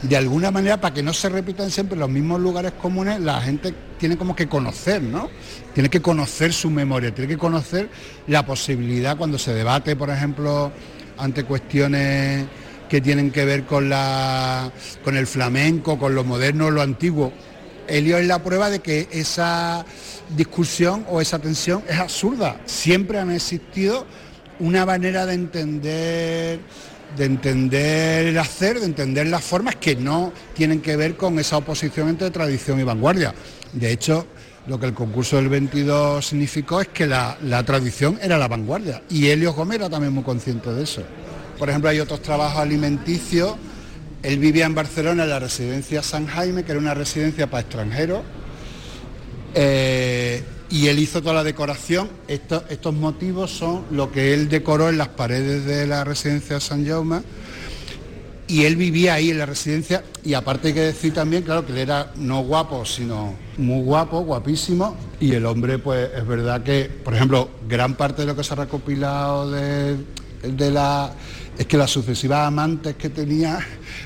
de 0.03 0.17
alguna 0.17 0.51
manera 0.51 0.79
para 0.79 0.93
que 0.93 1.01
no 1.01 1.13
se 1.13 1.29
repitan 1.29 1.71
siempre 1.71 1.97
los 1.97 2.09
mismos 2.09 2.39
lugares 2.39 2.73
comunes, 2.73 3.19
la 3.19 3.41
gente 3.41 3.73
tiene 3.97 4.17
como 4.17 4.35
que 4.35 4.47
conocer, 4.47 5.01
¿no? 5.01 5.29
Tiene 5.73 5.89
que 5.89 6.01
conocer 6.01 6.53
su 6.53 6.69
memoria, 6.69 7.15
tiene 7.15 7.29
que 7.29 7.37
conocer 7.37 7.89
la 8.27 8.45
posibilidad 8.45 9.17
cuando 9.17 9.39
se 9.39 9.53
debate, 9.53 9.95
por 9.95 10.11
ejemplo, 10.11 10.71
ante 11.17 11.45
cuestiones 11.45 12.45
que 12.89 13.01
tienen 13.01 13.31
que 13.31 13.45
ver 13.45 13.63
con, 13.65 13.89
la, 13.89 14.71
con 15.03 15.17
el 15.17 15.25
flamenco, 15.25 15.97
con 15.97 16.13
lo 16.13 16.23
moderno, 16.23 16.69
lo 16.69 16.81
antiguo. 16.81 17.33
Helio 17.87 18.17
es 18.17 18.27
la 18.27 18.43
prueba 18.43 18.69
de 18.69 18.79
que 18.79 19.07
esa 19.11 19.85
discusión 20.35 21.05
o 21.09 21.21
esa 21.21 21.39
tensión 21.39 21.83
es 21.87 21.97
absurda. 21.97 22.59
Siempre 22.65 23.19
han 23.19 23.31
existido 23.31 24.05
una 24.59 24.85
manera 24.85 25.25
de 25.25 25.33
entender 25.33 26.59
de 27.15 27.25
entender 27.25 28.27
el 28.27 28.37
hacer, 28.37 28.79
de 28.79 28.85
entender 28.85 29.27
las 29.27 29.43
formas 29.43 29.75
que 29.75 29.95
no 29.95 30.33
tienen 30.53 30.81
que 30.81 30.95
ver 30.95 31.15
con 31.15 31.39
esa 31.39 31.57
oposición 31.57 32.09
entre 32.09 32.31
tradición 32.31 32.79
y 32.79 32.83
vanguardia. 32.83 33.33
De 33.73 33.91
hecho, 33.91 34.27
lo 34.67 34.79
que 34.79 34.87
el 34.87 34.93
concurso 34.93 35.37
del 35.37 35.47
22 35.47 36.25
significó 36.25 36.81
es 36.81 36.89
que 36.89 37.07
la, 37.07 37.37
tradición 37.65 38.19
era 38.21 38.37
la 38.37 38.47
vanguardia 38.47 39.01
y 39.09 39.27
Helio 39.27 39.53
Gómez 39.53 39.77
era 39.77 39.89
también 39.89 40.13
muy 40.13 40.23
consciente 40.23 40.71
de 40.71 40.83
eso. 40.83 41.01
Por 41.57 41.69
ejemplo, 41.69 41.89
hay 41.89 41.99
otros 41.99 42.21
trabajos 42.21 42.59
alimenticios. 42.59 43.55
Él 44.21 44.39
vivía 44.39 44.65
en 44.65 44.75
Barcelona 44.75 45.23
en 45.23 45.29
la 45.29 45.39
residencia 45.39 46.03
San 46.03 46.27
Jaime, 46.27 46.63
que 46.63 46.71
era 46.71 46.79
una 46.79 46.93
residencia 46.93 47.47
para 47.49 47.61
extranjeros. 47.61 48.21
Eh, 49.55 50.43
y 50.69 50.87
él 50.87 50.99
hizo 50.99 51.21
toda 51.21 51.35
la 51.35 51.43
decoración. 51.43 52.09
Estos, 52.27 52.93
motivos 52.93 53.51
son 53.51 53.85
lo 53.91 54.11
que 54.11 54.33
él 54.33 54.49
decoró 54.49 54.89
en 54.89 54.97
las 54.97 55.09
paredes 55.09 55.65
de 55.65 55.87
la 55.87 56.03
residencia 56.03 56.59
San 56.59 56.85
Jaume 56.85 57.21
y 58.47 58.63
él 58.63 58.77
vivía 58.77 59.15
ahí 59.15 59.29
en 59.29 59.39
la 59.39 59.45
residencia 59.45 60.03
y 60.23 60.33
aparte 60.33 60.69
hay 60.69 60.73
que 60.73 60.81
decir 60.81 61.13
también, 61.13 61.43
claro, 61.43 61.65
que 61.65 61.73
él 61.73 61.79
era 61.79 62.13
no 62.15 62.41
guapo, 62.43 62.85
sino 62.85 63.35
muy 63.57 63.83
guapo, 63.83 64.21
guapísimo 64.21 64.95
y 65.19 65.33
el 65.33 65.45
hombre 65.45 65.79
pues 65.79 66.09
es 66.15 66.25
verdad 66.25 66.63
que, 66.63 66.85
por 66.85 67.13
ejemplo, 67.13 67.49
gran 67.67 67.95
parte 67.95 68.21
de 68.21 68.27
lo 68.27 68.35
que 68.35 68.43
se 68.43 68.53
ha 68.53 68.57
recopilado 68.57 69.51
de, 69.51 69.97
de 70.43 70.71
la... 70.71 71.13
es 71.57 71.65
que 71.65 71.77
las 71.77 71.89
sucesivas 71.89 72.47
amantes 72.47 72.95
que 72.95 73.09
tenía 73.09 73.59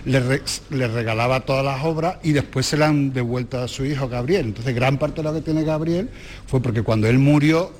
le, 0.06 0.88
regalaba 0.88 1.42
todas 1.42 1.66
las 1.66 1.84
obras 1.84 2.18
y 2.24 2.32
después 2.32 2.66
se 2.66 2.78
la 2.78 2.88
han 2.88 3.12
devuelto 3.12 3.60
a 3.60 3.68
su 3.68 3.86
hijo 3.86 4.08
Gabriel. 4.08 4.48
Entonces 4.48 4.74
gran 4.74 4.98
parte 4.98 5.18
de 5.18 5.24
lo 5.24 5.34
que 5.34 5.42
tiene 5.42 5.64
Gabriel 5.64 6.10
fue 6.48 6.62
porque 6.62 6.82
cuando 6.82 7.08
él 7.08 7.20
murió, 7.20 7.72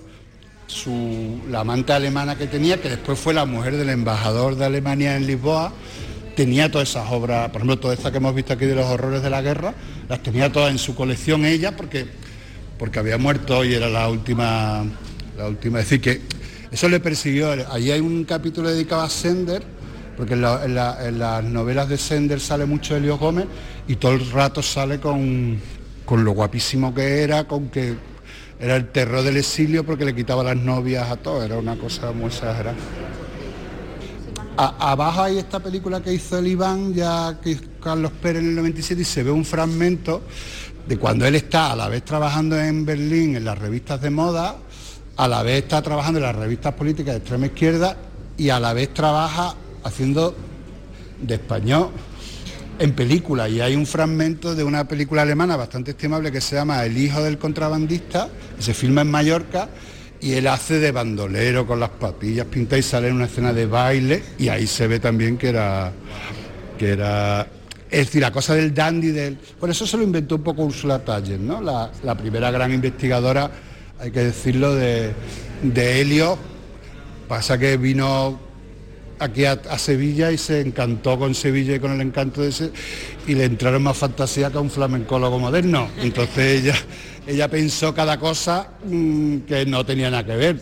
su, 0.68 1.42
la 1.50 1.62
amante 1.62 1.94
alemana 1.94 2.38
que 2.38 2.48
tenía, 2.48 2.82
que 2.82 2.90
después 2.90 3.20
fue 3.20 3.34
la 3.34 3.46
mujer 3.46 3.78
del 3.78 3.90
embajador 3.90 4.56
de 4.56 4.66
Alemania 4.66 5.16
en 5.16 5.28
Lisboa, 5.28 5.74
tenía 6.36 6.72
todas 6.72 6.90
esas 6.90 7.12
obras, 7.12 7.50
por 7.50 7.58
ejemplo, 7.58 7.80
todas 7.80 7.98
estas 7.98 8.12
que 8.12 8.18
hemos 8.18 8.34
visto 8.36 8.54
aquí 8.54 8.66
de 8.66 8.76
los 8.76 8.86
horrores 8.86 9.22
de 9.22 9.30
la 9.30 9.42
guerra, 9.42 9.74
las 10.08 10.24
tenía 10.24 10.52
todas 10.52 10.72
en 10.72 10.78
su 10.78 10.96
colección 10.96 11.46
ella 11.46 11.76
porque, 11.76 12.08
porque 12.78 13.00
había 13.00 13.18
muerto 13.18 13.64
y 13.66 13.74
era 13.74 13.90
la 13.90 14.08
última, 14.10 14.84
la 15.38 15.48
última. 15.48 15.80
Decir, 15.80 16.02
que 16.02 16.22
eso 16.72 16.90
le 16.90 17.00
persiguió. 17.00 17.52
Ahí 17.70 17.92
hay 17.92 18.00
un 18.00 18.24
capítulo 18.24 18.70
dedicado 18.70 19.02
a 19.02 19.10
Sender, 19.10 19.64
porque 20.18 20.34
en, 20.34 20.42
las 20.42 21.44
novelas 21.44 21.90
de 21.90 21.98
Sender 21.98 22.40
sale 22.40 22.66
mucho 22.66 22.96
Elio 22.96 23.18
Gómez 23.18 23.46
y 23.88 23.96
todo 23.96 24.14
el 24.14 24.30
rato 24.32 24.62
sale 24.62 25.00
con, 25.00 25.60
con 26.06 26.24
lo 26.24 26.32
guapísimo 26.32 26.94
que 26.94 27.24
era, 27.24 27.48
con 27.48 27.70
que 27.70 27.96
era 28.60 28.76
el 28.76 28.90
terror 28.90 29.24
del 29.24 29.38
exilio 29.38 29.86
porque 29.86 30.06
le 30.06 30.16
quitaba 30.16 30.44
las 30.44 30.58
novias 30.58 31.10
a 31.10 31.18
todos, 31.18 31.44
era 31.44 31.58
una 31.58 31.76
cosa 31.76 32.12
muy 32.12 32.28
exagerada 32.28 32.76
abajo 34.58 35.24
hay 35.24 35.38
esta 35.38 35.60
película 35.60 36.02
que 36.02 36.14
hizo 36.14 36.38
el 36.38 36.48
Iván, 36.48 36.94
ya 36.94 37.40
que 37.42 37.58
Carlos 37.82 38.12
Pérez 38.22 38.42
en 38.42 38.50
el 38.50 38.56
97, 38.56 39.02
y 39.02 39.06
se 39.06 39.24
ve 39.24 39.32
un 39.32 39.46
fragmento 39.46 40.22
de 40.88 40.98
cuando 40.98 41.26
él 41.26 41.36
está 41.36 41.72
a 41.72 41.76
la 41.76 41.88
vez 41.88 42.04
trabajando 42.04 42.60
en 42.60 42.86
Berlín 42.86 43.36
en 43.36 43.46
las 43.46 43.58
revistas 43.58 44.02
de 44.02 44.10
moda, 44.10 44.58
a 45.22 45.28
la 45.28 45.44
vez 45.44 45.62
está 45.62 45.84
trabajando 45.84 46.18
en 46.18 46.24
las 46.24 46.36
revistas 46.36 46.74
políticas 46.74 47.14
de 47.14 47.20
extrema 47.20 47.46
izquierda 47.46 47.96
y 48.38 48.50
a 48.50 48.60
la 48.60 48.74
vez 48.74 48.92
trabaja 48.92 49.54
haciendo 49.84 50.36
de 51.22 51.36
español 51.36 51.90
en 52.80 52.94
película. 52.94 53.48
Y 53.48 53.62
hay 53.62 53.76
un 53.76 53.86
fragmento 53.86 54.56
de 54.56 54.64
una 54.64 54.88
película 54.88 55.22
alemana 55.22 55.56
bastante 55.56 55.92
estimable 55.92 56.32
que 56.32 56.42
se 56.42 56.56
llama 56.56 56.84
El 56.84 56.98
hijo 56.98 57.22
del 57.22 57.38
contrabandista, 57.38 58.30
que 58.58 58.64
se 58.64 58.74
filma 58.74 59.02
en 59.02 59.12
Mallorca 59.12 59.70
y 60.20 60.34
él 60.34 60.48
hace 60.48 60.80
de 60.80 60.92
bandolero 60.92 61.68
con 61.68 61.80
las 61.80 61.92
patillas 61.92 62.48
pinta 62.48 62.76
y 62.76 62.82
sale 62.82 63.10
en 63.10 63.14
una 63.14 63.26
escena 63.26 63.54
de 63.54 63.68
baile 63.68 64.24
y 64.40 64.50
ahí 64.50 64.66
se 64.66 64.88
ve 64.88 65.00
también 65.00 65.38
que 65.38 65.50
era 65.50 65.92
que 66.80 66.94
era 66.94 67.48
es 67.92 68.06
decir, 68.06 68.22
la 68.22 68.32
cosa 68.32 68.56
del 68.56 68.74
dandy 68.74 69.10
del. 69.10 69.38
Por 69.60 69.70
eso 69.70 69.86
se 69.86 69.98
lo 69.98 70.04
inventó 70.04 70.36
un 70.36 70.44
poco 70.44 70.64
Ursula 70.64 71.00
Taller, 71.00 71.38
¿no? 71.38 71.62
La, 71.62 72.16
primera 72.16 72.50
gran 72.50 72.74
investigadora, 72.74 73.52
hay 74.02 74.12
que 74.12 74.22
decirlo, 74.22 74.76
de, 74.76 75.14
de 75.62 76.02
Helio. 76.02 76.38
Pasa 77.28 77.58
que 77.58 77.78
vino 77.78 78.40
aquí 79.20 79.46
a, 79.46 79.58
Sevilla 79.78 80.32
y 80.32 80.38
se 80.38 80.62
encantó 80.62 81.18
con 81.20 81.36
Sevilla 81.36 81.76
y 81.76 81.80
con 81.80 81.92
el 81.92 82.02
encanto 82.02 82.42
de 82.42 82.50
ese 82.50 82.72
y 83.28 83.36
le 83.36 83.46
entraron 83.46 83.84
más 83.84 83.96
fantasía 83.96 84.50
que 84.50 84.58
a 84.58 84.62
un 84.62 84.72
flamencólogo 84.72 85.38
moderno. 85.40 85.88
Entonces 86.02 86.62
ella 86.62 86.76
ella 87.28 87.48
pensó 87.48 87.94
cada 87.94 88.20
cosa 88.20 88.72
mm, 88.84 89.40
que 89.40 89.66
no 89.66 89.86
tenía 89.86 90.10
nada 90.10 90.26
que 90.26 90.36
ver. 90.36 90.62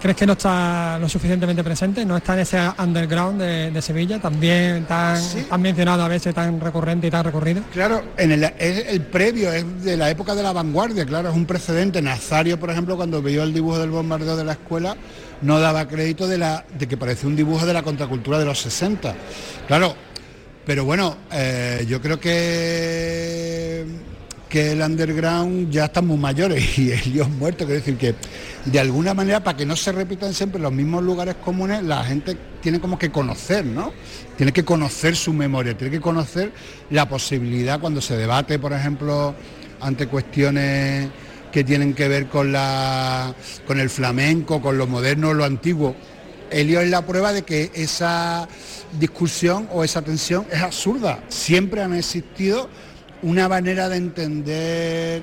¿Crees 0.00 0.16
que 0.16 0.26
no 0.26 0.34
está 0.34 0.98
lo 0.98 1.08
suficientemente 1.08 1.64
presente? 1.64 2.04
¿No 2.04 2.16
está 2.16 2.34
en 2.34 2.40
ese 2.40 2.58
underground 2.78 3.40
de, 3.40 3.82
Sevilla, 3.82 4.20
también 4.20 4.84
tan, 4.86 5.20
mencionado 5.58 6.04
a 6.04 6.08
veces, 6.08 6.34
tan 6.34 6.60
recurrente 6.60 7.08
y 7.08 7.10
tan 7.10 7.24
recorrido? 7.24 7.62
Claro, 7.72 8.02
en 8.16 8.32
el, 8.32 8.44
es 8.44 8.86
el 8.88 9.02
previo, 9.02 9.52
es 9.52 9.84
de 9.84 9.96
la 9.96 10.10
época 10.10 10.34
de 10.34 10.42
la 10.42 10.52
vanguardia, 10.52 11.04
claro, 11.04 11.30
es 11.30 11.34
un 11.34 11.44
precedente. 11.44 12.00
Nazario, 12.00 12.58
por 12.58 12.70
ejemplo, 12.70 12.96
cuando 12.96 13.20
vio 13.20 13.42
el 13.42 13.52
dibujo 13.52 13.78
del 13.78 13.90
bombardeo 13.90 14.36
de 14.36 14.44
la 14.44 14.52
escuela, 14.52 14.96
no 15.42 15.58
daba 15.58 15.88
crédito 15.88 16.28
de, 16.28 16.38
la, 16.38 16.64
de 16.78 16.86
que 16.86 16.96
parecía 16.96 17.28
un 17.28 17.36
dibujo 17.36 17.66
de 17.66 17.72
la 17.72 17.82
contracultura 17.82 18.38
de 18.38 18.44
los 18.44 18.60
60. 18.60 19.14
Claro, 19.66 19.94
pero 20.64 20.84
bueno, 20.84 21.16
eh, 21.32 21.84
yo 21.88 22.00
creo 22.00 22.18
que 22.18 23.84
que 24.54 24.70
el 24.70 24.82
underground 24.82 25.68
ya 25.68 25.86
estamos 25.86 26.16
mayores 26.16 26.78
y 26.78 26.92
Dios 27.10 27.28
muerto, 27.28 27.64
quiero 27.64 27.80
decir 27.80 27.96
que 27.96 28.14
de 28.64 28.78
alguna 28.78 29.12
manera 29.12 29.42
para 29.42 29.56
que 29.56 29.66
no 29.66 29.74
se 29.74 29.90
repitan 29.90 30.32
siempre 30.32 30.60
los 30.60 30.70
mismos 30.70 31.02
lugares 31.02 31.34
comunes, 31.44 31.82
la 31.82 32.04
gente 32.04 32.36
tiene 32.62 32.78
como 32.78 32.96
que 32.96 33.10
conocer, 33.10 33.66
¿no? 33.66 33.92
Tiene 34.36 34.52
que 34.52 34.64
conocer 34.64 35.16
su 35.16 35.32
memoria, 35.32 35.76
tiene 35.76 35.90
que 35.90 36.00
conocer 36.00 36.52
la 36.90 37.08
posibilidad 37.08 37.80
cuando 37.80 38.00
se 38.00 38.16
debate, 38.16 38.60
por 38.60 38.72
ejemplo, 38.72 39.34
ante 39.80 40.06
cuestiones 40.06 41.08
que 41.50 41.64
tienen 41.64 41.92
que 41.92 42.06
ver 42.06 42.28
con 42.28 42.52
la 42.52 43.34
con 43.66 43.80
el 43.80 43.90
flamenco, 43.90 44.62
con 44.62 44.78
lo 44.78 44.86
moderno, 44.86 45.34
lo 45.34 45.44
antiguo. 45.44 45.96
Elio 46.52 46.80
es 46.80 46.90
la 46.90 47.04
prueba 47.04 47.32
de 47.32 47.42
que 47.42 47.72
esa 47.74 48.46
discusión 49.00 49.68
o 49.72 49.82
esa 49.82 50.02
tensión 50.02 50.46
es 50.52 50.62
absurda. 50.62 51.24
Siempre 51.28 51.82
han 51.82 51.92
existido 51.92 52.68
una 53.24 53.48
manera 53.48 53.88
de 53.88 53.96
entender 53.96 55.22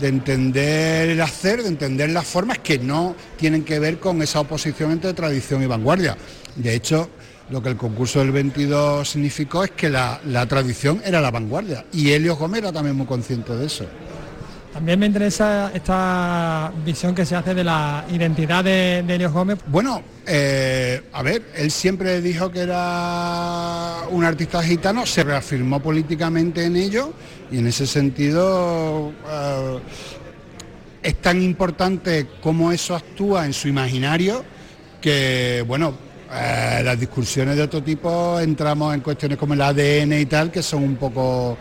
de 0.00 0.08
entender 0.08 1.10
el 1.10 1.20
hacer, 1.20 1.62
de 1.62 1.68
entender 1.68 2.10
las 2.10 2.26
formas 2.26 2.58
que 2.58 2.78
no 2.78 3.14
tienen 3.36 3.64
que 3.64 3.78
ver 3.78 4.00
con 4.00 4.20
esa 4.22 4.40
oposición 4.40 4.90
entre 4.90 5.14
tradición 5.14 5.62
y 5.62 5.66
vanguardia. 5.66 6.16
De 6.56 6.74
hecho, 6.74 7.10
lo 7.50 7.62
que 7.62 7.68
el 7.68 7.76
concurso 7.76 8.20
del 8.20 8.32
22 8.32 9.08
significó 9.08 9.64
es 9.64 9.70
que 9.72 9.90
la, 9.90 10.20
tradición 10.48 11.00
era 11.04 11.20
la 11.20 11.30
vanguardia 11.30 11.84
y 11.92 12.10
Helio 12.10 12.36
Gómez 12.36 12.62
era 12.62 12.72
también 12.72 12.96
muy 12.96 13.06
consciente 13.06 13.54
de 13.54 13.66
eso. 13.66 13.86
También 14.74 14.98
me 14.98 15.06
interesa 15.06 15.70
esta 15.72 16.72
visión 16.84 17.14
que 17.14 17.24
se 17.24 17.36
hace 17.36 17.54
de 17.54 17.62
la 17.62 18.04
identidad 18.10 18.64
de, 18.64 19.04
de 19.06 19.26
Gómez. 19.28 19.60
Bueno, 19.68 20.02
eh, 20.26 21.00
a 21.12 21.22
ver, 21.22 21.42
él 21.54 21.70
siempre 21.70 22.20
dijo 22.20 22.50
que 22.50 22.62
era 22.62 23.98
un 24.10 24.24
artista 24.24 24.60
gitano, 24.64 25.06
se 25.06 25.22
reafirmó 25.22 25.78
políticamente 25.78 26.64
en 26.64 26.74
ello 26.74 27.12
y 27.52 27.58
en 27.58 27.68
ese 27.68 27.86
sentido 27.86 29.12
eh, 29.30 29.78
es 31.04 31.22
tan 31.22 31.40
importante 31.40 32.26
cómo 32.42 32.72
eso 32.72 32.96
actúa 32.96 33.46
en 33.46 33.52
su 33.52 33.68
imaginario 33.68 34.44
que, 35.00 35.62
bueno, 35.68 35.94
eh, 36.32 36.82
las 36.84 36.98
discusiones 36.98 37.54
de 37.56 37.62
otro 37.62 37.80
tipo 37.80 38.40
entramos 38.40 38.92
en 38.92 39.02
cuestiones 39.02 39.38
como 39.38 39.54
el 39.54 39.62
ADN 39.62 40.14
y 40.14 40.26
tal, 40.26 40.50
que 40.50 40.64
son 40.64 40.82
un 40.82 40.96
poco 40.96 41.58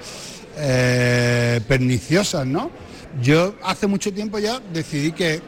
perniciosas, 0.56 2.46
¿no? 2.48 2.83
Yo 3.22 3.56
hace 3.64 3.88
mucho 3.88 4.12
tiempo 4.14 4.40
ya 4.40 4.60
decidí 4.74 5.12
que 5.12 5.42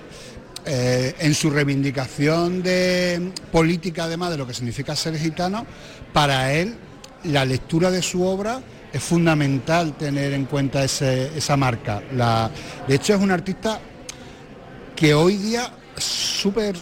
eh, 0.65 1.15
en 1.19 1.33
su 1.33 1.49
reivindicación 1.49 2.61
de 2.61 3.31
política, 3.51 4.05
además 4.05 4.31
de 4.31 4.37
lo 4.37 4.47
que 4.47 4.53
significa 4.53 4.95
ser 4.95 5.17
gitano, 5.17 5.65
para 6.13 6.53
él 6.53 6.75
la 7.23 7.45
lectura 7.45 7.91
de 7.91 8.01
su 8.01 8.23
obra 8.23 8.61
es 8.93 9.03
fundamental 9.03 9.97
tener 9.97 10.33
en 10.33 10.45
cuenta 10.45 10.83
esa 10.83 11.57
marca. 11.57 12.01
de 12.87 12.95
hecho 12.95 13.13
es 13.13 13.21
un 13.21 13.31
artista 13.31 13.79
que 14.95 15.13
hoy 15.13 15.37
día 15.37 15.71
es 15.97 16.03
súper 16.03 16.75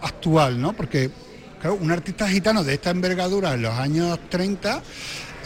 actual, 0.00 0.60
¿no? 0.60 0.72
Porque 0.72 1.10
un 1.80 1.90
artista 1.90 2.28
gitano 2.28 2.62
de 2.64 2.74
esta 2.74 2.90
envergadura 2.90 3.54
en 3.54 3.62
los 3.62 3.74
años 3.74 4.18
30 4.30 4.82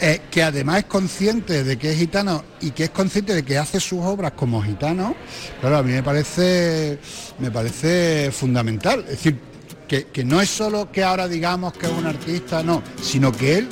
eh, 0.05 0.23
que 0.29 0.43
además 0.43 0.79
es 0.79 0.83
consciente 0.83 1.63
de 1.63 1.77
que 1.77 1.93
es 1.93 1.97
gitano 1.97 2.43
y 2.59 2.71
que 2.71 2.83
es 2.83 2.89
consciente 2.89 3.33
de 3.33 3.41
que 3.43 3.57
hace 3.57 3.79
sus 3.79 4.01
obras 4.01 4.33
como 4.33 4.61
gitano, 4.61 5.15
claro, 5.61 5.77
a 5.77 5.83
mí 5.83 5.93
me 5.93 6.03
parece, 6.03 6.99
me 7.39 7.49
parece 7.49 8.29
fundamental. 8.33 8.99
Es 9.07 9.11
decir, 9.11 9.39
que, 9.87 10.25
no 10.25 10.41
es 10.41 10.49
solo 10.49 10.91
que 10.91 11.05
ahora 11.05 11.29
digamos 11.29 11.71
que 11.71 11.85
es 11.85 11.91
un 11.93 12.05
artista, 12.05 12.61
no, 12.61 12.83
sino 13.01 13.31
que 13.31 13.59
él 13.59 13.69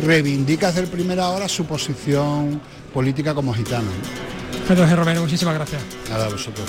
reivindica 0.00 0.70
desde 0.70 0.86
primera 0.86 1.30
hora 1.30 1.48
su 1.48 1.64
posición 1.64 2.60
política 2.94 3.34
como 3.34 3.52
gitano. 3.52 3.90
Pedro 4.68 4.86
G. 4.86 4.94
Romero, 4.94 5.22
muchísimas 5.22 5.54
gracias. 5.54 5.82
Nada, 6.08 6.26
a 6.26 6.28
vosotros. 6.28 6.68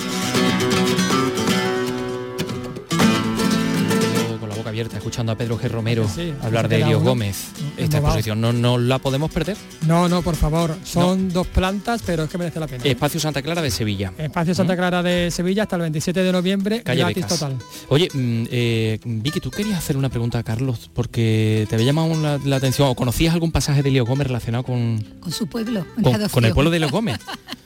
Abierta 4.74 4.98
escuchando 4.98 5.32
a 5.32 5.36
Pedro 5.36 5.60
G. 5.60 5.70
Romero 5.70 6.10
hablar 6.42 6.68
de 6.68 6.82
Elio 6.82 7.00
Gómez. 7.00 7.51
Esta 7.77 8.00
exposición 8.00 8.42
¿no, 8.42 8.51
no 8.51 8.80
la 8.80 8.98
podemos 8.98 9.30
perder. 9.32 9.56
No, 9.86 10.10
no, 10.10 10.24
por 10.24 10.36
favor. 10.36 10.75
Son 10.84 11.30
dos 11.30 11.46
plantas, 11.46 12.01
pero 12.03 12.24
es 12.24 12.30
que 12.30 12.39
merece 12.39 12.60
la 12.60 12.65
pena. 12.65 12.84
Espacio 12.84 13.20
Santa 13.20 13.44
Clara 13.44 13.62
de 13.62 13.70
Sevilla. 13.70 14.12
Espacio 14.18 14.56
Santa 14.56 14.75
Clara 14.75 15.03
de 15.03 15.30
Sevilla 15.30 15.63
hasta 15.63 15.75
el 15.75 15.84
27 15.84 16.24
de 16.24 16.32
noviembre, 16.32 16.82
gratis 16.84 17.27
total. 17.27 17.60
Oye, 17.89 18.10
mm, 18.12 18.46
eh, 18.50 19.00
Vicky, 19.06 19.39
tú 19.39 19.51
querías 19.51 19.77
hacer 19.77 19.96
una 19.96 20.10
pregunta 20.10 20.39
a 20.39 20.44
Carlos 20.44 20.89
porque 20.92 21.68
te 21.70 21.75
había 21.75 21.88
llamado 21.88 22.39
la, 22.44 22.56
atención 22.56 22.88
o 22.88 22.96
conocías 22.96 23.36
algún 23.36 23.51
pasaje 23.51 23.84
de 23.84 23.89
Elio 23.89 24.06
Gómez 24.06 24.25
relacionado 24.25 24.63
con 24.63 25.06
con 25.20 25.32
su 25.32 25.46
pueblo, 25.46 25.86
con, 26.32 26.46
el 26.46 26.53
pueblo 26.53 26.72
de 26.72 26.77
Elio 26.77 26.89
Gómez. 26.89 27.20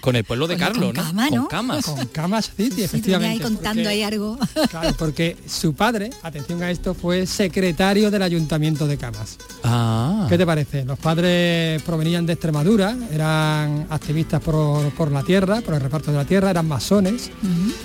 Con, 0.00 0.16
el 0.16 0.24
pueblo 0.24 0.46
de 0.46 0.56
Carlos, 0.56 0.94
¿no? 0.94 1.28
Con 1.28 1.46
camas. 1.46 1.84
Con 1.86 2.06
camas, 2.06 2.52
sí, 2.56 2.70
efectivamente. 2.78 3.32
ahí 3.32 3.38
contando 3.40 3.88
ahí 3.88 4.02
algo. 4.02 4.38
Claro, 4.70 4.94
porque 4.98 5.36
su 5.46 5.74
padre, 5.74 6.10
atención 6.22 6.62
a 6.62 6.70
esto, 6.70 6.94
fue 6.94 7.26
secretario 7.26 8.10
del 8.10 8.22
Ayuntamiento 8.22 8.86
de 8.86 8.96
Camas. 8.96 9.38
Ah. 9.64 10.26
¿Qué 10.28 10.38
te 10.38 10.46
parece? 10.46 10.84
Los 10.84 10.98
padres 10.98 11.82
provenían 11.82 12.26
de 12.26 12.34
Extremadura, 12.34 12.96
eran 13.12 13.86
activistas 13.90 14.42
por, 14.42 15.10
la 15.10 15.22
tierra, 15.22 15.60
por 15.60 15.74
el 15.74 15.80
reparto 15.80 16.10
de 16.10 16.16
la 16.16 16.24
tierra, 16.24 16.50
eran 16.50 16.66
masones, 16.66 17.30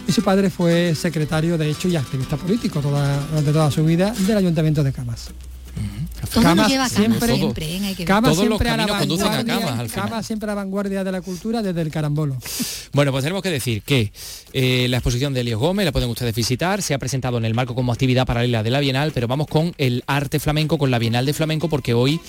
y 0.07 0.11
su 0.11 0.23
padre 0.23 0.49
fue 0.49 0.95
secretario, 0.95 1.57
de 1.57 1.69
hecho, 1.69 1.87
y 1.87 1.95
activista 1.95 2.37
político 2.37 2.81
durante 2.81 3.51
toda 3.51 3.71
su 3.71 3.83
vida 3.83 4.11
del 4.11 4.37
Ayuntamiento 4.37 4.83
de 4.83 4.91
Camas. 4.91 5.31
Cama 6.41 6.67
siempre, 6.87 7.35
siempre, 7.35 7.75
¿eh? 7.75 8.05
Todos 8.05 8.45
los 8.45 8.61
caminos 8.61 8.97
conducen 8.97 9.27
a 9.27 9.87
Cama, 9.87 10.23
siempre 10.23 10.45
a 10.45 10.51
la 10.51 10.55
vanguardia 10.55 11.03
de 11.03 11.11
la 11.11 11.21
cultura 11.21 11.61
desde 11.61 11.81
el 11.81 11.91
carambolo. 11.91 12.37
Bueno, 12.93 13.11
pues 13.11 13.23
tenemos 13.23 13.41
que 13.41 13.49
decir 13.49 13.81
que 13.81 14.11
eh, 14.53 14.87
la 14.89 14.97
exposición 14.97 15.33
de 15.33 15.41
Elios 15.41 15.59
Gómez 15.59 15.85
la 15.85 15.91
pueden 15.91 16.09
ustedes 16.09 16.35
visitar, 16.35 16.81
se 16.81 16.93
ha 16.93 16.99
presentado 16.99 17.37
en 17.37 17.45
el 17.45 17.53
marco 17.53 17.75
como 17.75 17.91
actividad 17.91 18.25
paralela 18.25 18.63
de 18.63 18.69
la 18.69 18.79
Bienal, 18.79 19.11
pero 19.13 19.27
vamos 19.27 19.47
con 19.47 19.73
el 19.77 20.03
arte 20.07 20.39
flamenco, 20.39 20.77
con 20.77 20.91
la 20.91 20.99
Bienal 20.99 21.25
de 21.25 21.33
Flamenco, 21.33 21.69
porque 21.69 21.93
hoy 21.93 22.19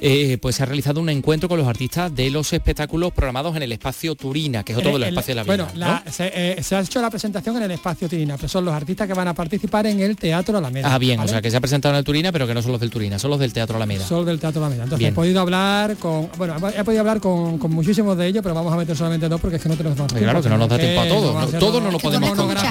eh, 0.00 0.38
pues 0.40 0.56
se 0.56 0.62
ha 0.62 0.66
realizado 0.66 1.00
un 1.00 1.08
encuentro 1.08 1.48
con 1.48 1.58
los 1.58 1.66
artistas 1.66 2.14
de 2.14 2.30
los 2.30 2.52
espectáculos 2.52 3.12
programados 3.12 3.56
en 3.56 3.62
el 3.62 3.72
espacio 3.72 4.14
Turina, 4.14 4.62
que 4.62 4.72
es 4.72 4.78
otro 4.78 4.92
de 4.92 4.98
los 4.98 5.08
espacios 5.08 5.28
de 5.28 5.34
la 5.34 5.44
Bueno, 5.44 5.66
eh, 6.18 6.58
se, 6.62 6.76
ha 6.76 6.80
hecho 6.80 7.00
la 7.00 7.10
presentación 7.10 7.56
en 7.56 7.64
el 7.64 7.70
espacio 7.72 8.08
Turina, 8.08 8.36
pero 8.36 8.48
son 8.48 8.64
los 8.64 8.74
artistas 8.74 9.06
que 9.06 9.14
van 9.14 9.28
a 9.28 9.34
participar 9.34 9.86
en 9.86 10.00
el 10.00 10.16
Teatro 10.16 10.58
Alameda. 10.58 10.94
Ah, 10.94 10.98
bien, 10.98 11.20
o 11.20 11.28
sea 11.28 11.42
que 11.42 11.50
se 11.50 11.56
ha 11.56 11.60
presentado 11.60 11.94
en 11.94 11.98
el 11.98 12.04
Turina, 12.04 12.32
pero 12.32 12.46
que 12.46 12.54
no 12.54 12.62
son 12.62 12.72
los 12.72 12.80
del 12.80 12.90
Turina, 12.90 13.18
son 13.18 13.30
los 13.30 13.40
del 13.40 13.52
Teatro 13.52 13.76
Alameda. 13.76 14.06
Son 14.06 14.24
del 14.24 14.38
Teatro 14.38 14.64
Alameda. 14.64 14.84
Entonces 14.84 15.08
he 15.08 15.12
podido 15.12 15.40
hablar 15.40 15.96
con, 15.96 16.28
bueno, 16.38 16.56
he 16.56 16.84
podido 16.84 17.00
hablar 17.00 17.20
con, 17.20 17.58
muchísimos 17.70 18.16
de 18.16 18.26
ellos, 18.26 18.42
pero 18.42 18.54
vamos 18.54 18.72
a 18.72 18.76
meter 18.76 18.96
solamente 18.96 19.28
dos 19.28 19.40
porque 19.40 19.56
es 19.56 19.62
que 19.62 19.68
no 19.68 19.76
tenemos 19.76 19.98
más 19.98 20.08
tiempo. 20.08 20.24
Claro, 20.24 20.42
que 20.42 20.48
no 20.48 20.58
nos 20.58 20.68
da 20.68 20.78
tiempo 20.78 21.00
a 21.00 21.08
todos. 21.08 21.58
todos 21.58 21.82
no 21.82 21.90
lo 21.90 21.98
podemos 21.98 22.30
contar. 22.30 22.68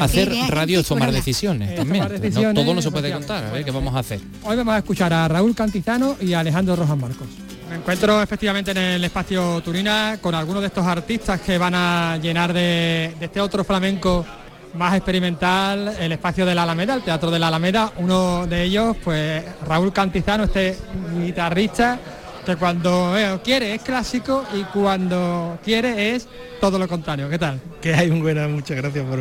Hacer 0.00 0.32
radio 0.48 0.80
es 0.80 0.86
tomar 0.86 1.12
decisiones 1.12 1.74
también. 1.74 2.08
Todo 2.54 2.74
no 2.74 2.82
se 2.82 2.90
puede 2.90 3.12
contar. 3.12 3.44
A 3.44 3.50
ver 3.50 3.64
qué 3.64 3.70
vamos 3.70 3.94
a 3.94 3.98
hacer. 3.98 4.20
Hoy 4.44 4.56
vamos 4.56 4.74
a 4.74 4.78
escuchar 4.78 4.91
a 5.00 5.28
Raúl 5.28 5.54
Cantizano 5.54 6.16
y 6.20 6.34
Alejandro 6.34 6.76
Rojas 6.76 6.98
Marcos. 6.98 7.26
Me 7.70 7.76
encuentro 7.76 8.20
efectivamente 8.20 8.72
en 8.72 8.76
el 8.76 9.04
espacio 9.04 9.62
Turina 9.62 10.18
con 10.20 10.34
algunos 10.34 10.60
de 10.60 10.66
estos 10.66 10.84
artistas 10.84 11.40
que 11.40 11.56
van 11.56 11.74
a 11.74 12.18
llenar 12.18 12.52
de, 12.52 13.14
este 13.18 13.40
otro 13.40 13.64
flamenco 13.64 14.26
más 14.74 14.94
experimental 14.94 15.96
el 15.98 16.12
espacio 16.12 16.44
de 16.44 16.54
la 16.54 16.64
Alameda, 16.64 16.94
el 16.94 17.02
Teatro 17.02 17.30
de 17.30 17.38
la 17.38 17.48
Alameda. 17.48 17.92
Uno 17.96 18.46
de 18.46 18.62
ellos, 18.64 18.96
pues 19.02 19.42
Raúl 19.66 19.92
Cantizano, 19.92 20.44
este 20.44 20.76
guitarrista 21.24 21.98
que 22.44 22.56
cuando 22.56 23.40
quiere 23.44 23.74
es 23.74 23.82
clásico 23.82 24.44
y 24.54 24.62
cuando 24.64 25.58
quiere 25.64 26.14
es 26.14 26.28
todo 26.60 26.78
lo 26.78 26.88
contrario. 26.88 27.28
¿Qué 27.30 27.38
tal? 27.38 27.60
Que 27.80 27.94
hay 27.94 28.10
un 28.10 28.20
buena, 28.20 28.48
muchas 28.48 28.76
gracias 28.76 29.04
por, 29.06 29.20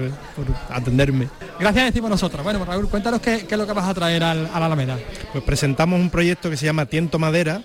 atenderme. 0.70 1.28
Gracias 1.60 1.86
decimos 1.86 2.10
nosotros. 2.10 2.44
Bueno, 2.44 2.60
pues, 2.60 2.70
Raúl, 2.70 2.90
cuéntanos 2.90 3.22
qué, 3.22 3.46
es 3.50 3.58
lo 3.58 3.68
que 3.68 3.74
vas 3.74 3.88
a 3.88 3.94
traer 3.94 4.24
al, 4.24 4.50
a 4.54 4.60
la 4.60 4.66
Alameda. 4.66 4.98
Pues 5.32 5.44
presentamos 5.44 6.00
un 6.00 6.10
proyecto 6.10 6.50
que 6.50 6.58
se 6.58 6.66
llama 6.66 6.86
Tiento 6.86 7.20
Madera. 7.20 7.62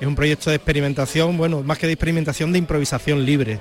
Es 0.00 0.06
un 0.06 0.14
proyecto 0.14 0.50
de 0.50 0.56
experimentación, 0.56 1.36
bueno, 1.36 1.62
más 1.62 1.78
que 1.78 1.86
de 1.86 1.92
experimentación, 1.92 2.52
de 2.52 2.58
improvisación 2.58 3.24
libre 3.24 3.60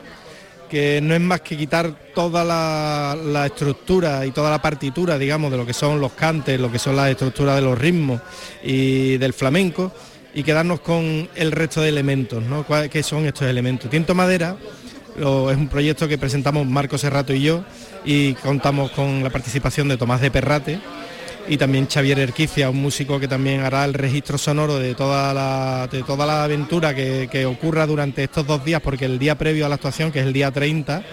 que 0.69 1.01
no 1.01 1.13
es 1.13 1.19
más 1.19 1.41
que 1.41 1.57
quitar 1.57 1.93
toda 2.15 2.45
la, 2.45 3.17
la, 3.21 3.45
estructura 3.47 4.25
y 4.25 4.31
toda 4.31 4.49
la 4.49 4.61
partitura, 4.61 5.17
digamos, 5.17 5.51
de 5.51 5.57
lo 5.57 5.65
que 5.65 5.73
son 5.73 5.99
los 5.99 6.13
cantes, 6.13 6.57
lo 6.61 6.71
que 6.71 6.79
son 6.79 6.95
las 6.95 7.09
estructuras 7.09 7.57
de 7.57 7.61
los 7.61 7.77
ritmos 7.77 8.21
y 8.63 9.17
del 9.17 9.33
flamenco, 9.33 9.91
y 10.33 10.43
quedarnos 10.43 10.79
con 10.79 11.29
el 11.35 11.51
resto 11.51 11.81
de 11.81 11.89
elementos, 11.89 12.43
¿no? 12.43 12.65
¿Qué 12.89 13.03
son 13.03 13.25
estos 13.25 13.47
elementos? 13.47 13.89
Tiento 13.89 14.15
Madera 14.15 14.55
es 15.17 15.57
un 15.57 15.67
proyecto 15.67 16.07
que 16.07 16.17
presentamos 16.17 16.65
Marco 16.65 16.97
Serrato 16.97 17.33
y 17.33 17.41
yo 17.41 17.63
y 18.05 18.33
contamos 18.35 18.91
con 18.91 19.23
la 19.23 19.29
participación 19.29 19.87
de 19.89 19.97
Tomás 19.97 20.21
de 20.21 20.31
Perrate 20.31 20.79
y 21.47 21.57
también 21.57 21.87
Xavier 21.87 22.19
Erquicia, 22.19 22.69
un 22.69 22.81
músico 22.81 23.19
que 23.19 23.27
también 23.27 23.61
hará 23.61 23.83
el 23.83 23.93
registro 23.93 24.37
sonoro 24.37 24.79
de 24.79 24.95
toda 24.95 25.33
la, 25.33 25.87
de 25.91 26.03
toda 26.03 26.25
la 26.25 26.43
aventura 26.43 26.95
que, 26.95 27.27
que 27.31 27.45
ocurra 27.45 27.85
durante 27.87 28.23
estos 28.23 28.45
dos 28.45 28.63
días, 28.63 28.81
porque 28.81 29.05
el 29.05 29.19
día 29.19 29.37
previo 29.37 29.65
a 29.65 29.69
la 29.69 29.75
actuación, 29.75 30.11
que 30.11 30.19
es 30.19 30.25
el 30.25 30.33
día 30.33 30.51
30, 30.51 31.03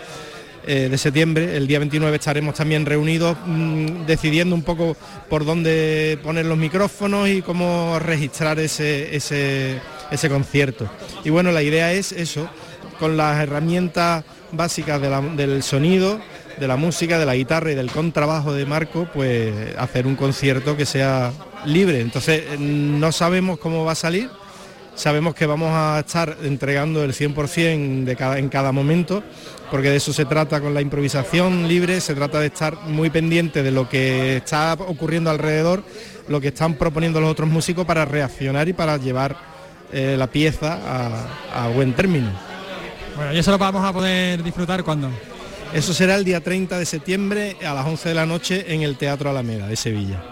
eh, 0.71 0.91
de 0.91 0.99
septiembre. 0.99 1.57
El 1.57 1.67
día 1.67 1.79
29 1.79 2.15
estaremos 2.15 2.55
también 2.55 2.85
reunidos 2.85 3.39
mm, 3.47 4.05
decidiendo 4.05 4.55
un 4.55 4.61
poco 4.61 4.99
por 5.31 5.47
dónde 5.47 6.19
poner 6.23 6.45
los 6.45 6.59
micrófonos 6.59 7.27
y 7.27 7.41
cómo 7.41 7.99
registrar 7.99 8.59
ese, 8.59 9.17
ese, 9.17 9.79
ese 10.11 10.29
concierto. 10.29 10.87
Y 11.25 11.31
bueno, 11.31 11.53
la 11.53 11.63
idea 11.63 11.95
es 11.95 12.13
eso, 12.13 12.51
con 13.01 13.17
las 13.17 13.41
herramientas 13.41 14.25
básicas 14.53 15.01
del 15.01 15.63
sonido, 15.63 16.21
de 16.61 16.69
la 16.69 16.77
música, 16.77 17.19
de 17.19 17.25
la 17.25 17.35
guitarra 17.35 17.73
y 17.73 17.75
del 17.75 17.91
contrabajo 17.91 18.53
de 18.53 18.67
Marco, 18.67 19.09
pues 19.15 19.75
hacer 19.79 20.07
un 20.07 20.17
concierto 20.17 20.77
que 20.77 20.85
sea 20.85 21.33
libre. 21.65 22.01
Entonces 22.03 22.61
no 22.61 23.11
sabemos 23.13 23.59
cómo 23.59 23.87
va 23.87 23.93
a 23.93 23.95
salir, 23.95 24.29
sabemos 24.95 25.35
que 25.35 25.47
vamos 25.47 25.71
a 25.73 26.01
estar 26.01 26.37
entregando 26.43 27.05
el 27.05 27.15
100% 27.15 28.05
de 28.05 28.17
cada, 28.17 28.39
en 28.39 28.49
cada 28.49 28.73
momento, 28.73 29.23
porque 29.71 29.91
de 29.91 29.97
eso 29.97 30.13
se 30.13 30.25
trata 30.25 30.61
con 30.61 30.75
la 30.75 30.81
improvisación 30.81 31.69
libre, 31.69 32.01
se 32.01 32.15
trata 32.15 32.41
de 32.41 32.47
estar 32.47 32.77
muy 32.85 33.11
pendiente 33.11 33.63
de 33.63 33.71
lo 33.71 33.89
que 33.89 34.37
está 34.37 34.75
ocurriendo 34.75 35.31
alrededor, 35.31 35.83
lo 36.29 36.41
que 36.41 36.49
están 36.49 36.75
proponiendo 36.75 37.21
los 37.21 37.31
otros 37.31 37.49
músicos 37.49 37.85
para 37.85 38.05
reaccionar 38.05 38.69
y 38.69 38.73
para 38.73 38.97
llevar 38.97 39.37
eh, 39.93 40.17
la 40.19 40.27
pieza 40.27 41.29
a, 41.53 41.69
buen 41.69 41.93
término. 41.95 42.31
Bueno, 43.17 43.33
y 43.33 43.39
eso 43.39 43.51
lo 43.51 43.59
vamos 43.59 43.85
a 43.85 43.93
poder 43.93 44.43
disfrutar 44.43 44.85
cuando. 44.85 45.11
Eso 45.73 45.93
será 45.93 46.15
el 46.15 46.25
día 46.25 46.41
30 46.41 46.79
de 46.79 46.87
septiembre 46.87 47.57
a 47.67 47.75
las 47.75 47.87
11 47.87 48.09
de 48.09 48.15
la 48.15 48.25
noche 48.25 48.65
en 48.73 48.83
el 48.83 48.97
Teatro 48.97 49.29
Alameda 49.29 49.67
de 49.67 49.77
Sevilla. 49.77 50.23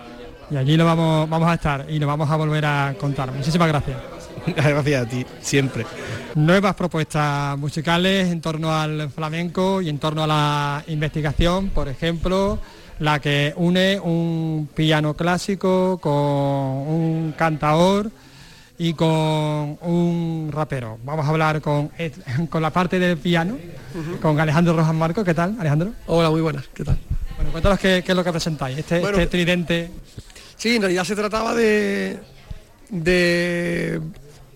Y 0.50 0.56
allí 0.56 0.76
lo 0.76 0.84
vamos, 0.84 1.28
vamos 1.28 1.48
a 1.48 1.54
estar 1.54 1.86
y 1.88 1.98
lo 1.98 2.06
vamos 2.06 2.30
a 2.30 2.36
volver 2.36 2.64
a 2.64 2.94
contar. 2.98 3.32
Muchísimas 3.32 3.68
gracias. 3.68 4.15
Gracias 4.46 5.06
a 5.06 5.08
ti, 5.08 5.26
siempre. 5.40 5.86
Nuevas 6.34 6.74
propuestas 6.74 7.58
musicales 7.58 8.30
en 8.30 8.40
torno 8.40 8.72
al 8.72 9.10
flamenco 9.10 9.80
y 9.80 9.88
en 9.88 9.98
torno 9.98 10.24
a 10.24 10.26
la 10.26 10.84
investigación, 10.88 11.70
por 11.70 11.88
ejemplo, 11.88 12.58
la 12.98 13.20
que 13.20 13.52
une 13.56 13.98
un 14.00 14.68
piano 14.74 15.14
clásico 15.14 15.98
con 15.98 16.12
un 16.12 17.34
cantador 17.36 18.10
y 18.78 18.92
con 18.92 19.78
un 19.80 20.50
rapero. 20.52 20.98
Vamos 21.04 21.26
a 21.26 21.30
hablar 21.30 21.60
con, 21.60 21.90
con 22.50 22.62
la 22.62 22.70
parte 22.70 22.98
del 22.98 23.16
piano, 23.16 23.56
con 24.20 24.38
Alejandro 24.38 24.76
Rojas 24.76 24.94
Marco. 24.94 25.24
¿Qué 25.24 25.34
tal, 25.34 25.56
Alejandro? 25.58 25.92
Hola, 26.06 26.30
muy 26.30 26.40
buenas. 26.40 26.66
¿Qué 26.74 26.84
tal? 26.84 26.98
Bueno, 27.36 27.50
cuéntanos 27.52 27.78
qué, 27.78 27.98
es 27.98 28.14
lo 28.14 28.24
que 28.24 28.32
presentáis, 28.32 28.78
este, 28.78 29.02
este 29.02 29.26
tridente. 29.26 29.90
Sí, 30.56 30.76
en 30.76 30.82
realidad 30.82 31.04
se 31.04 31.14
trataba 31.14 31.54
de, 31.54 32.18
de 32.88 34.00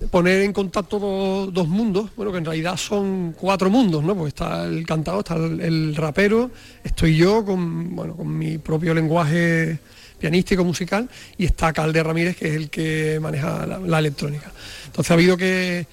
poner 0.09 0.43
en 0.43 0.53
contacto 0.53 1.51
dos, 1.53 1.69
mundos, 1.69 2.11
bueno, 2.17 2.33
que 2.33 2.39
en 2.39 2.45
realidad 2.45 2.77
son 2.77 3.35
cuatro 3.39 3.69
mundos, 3.69 4.03
¿no? 4.03 4.15
Pues 4.17 4.29
está 4.29 4.65
el 4.65 4.87
cantado, 4.87 5.21
está 5.21 5.37
el, 5.37 5.95
rapero, 5.95 6.51
estoy 6.83 7.17
yo 7.17 7.45
con, 7.45 7.95
bueno, 7.95 8.17
con 8.17 8.37
mi 8.37 8.59
propio 8.59 8.95
lenguaje 8.95 9.79
pianístico, 10.19 10.65
musical, 10.65 11.09
y 11.39 11.47
está 11.47 11.73
Calde 11.73 12.03
Ramírez, 12.03 12.37
que 12.37 12.49
es 12.49 12.55
el 12.55 12.71
que 12.71 13.19
maneja 13.21 13.67
la, 13.67 13.99
electrónica. 13.99 14.53
Entonces 14.87 15.11
ha 15.11 15.15
habido 15.15 15.37
que, 15.37 15.87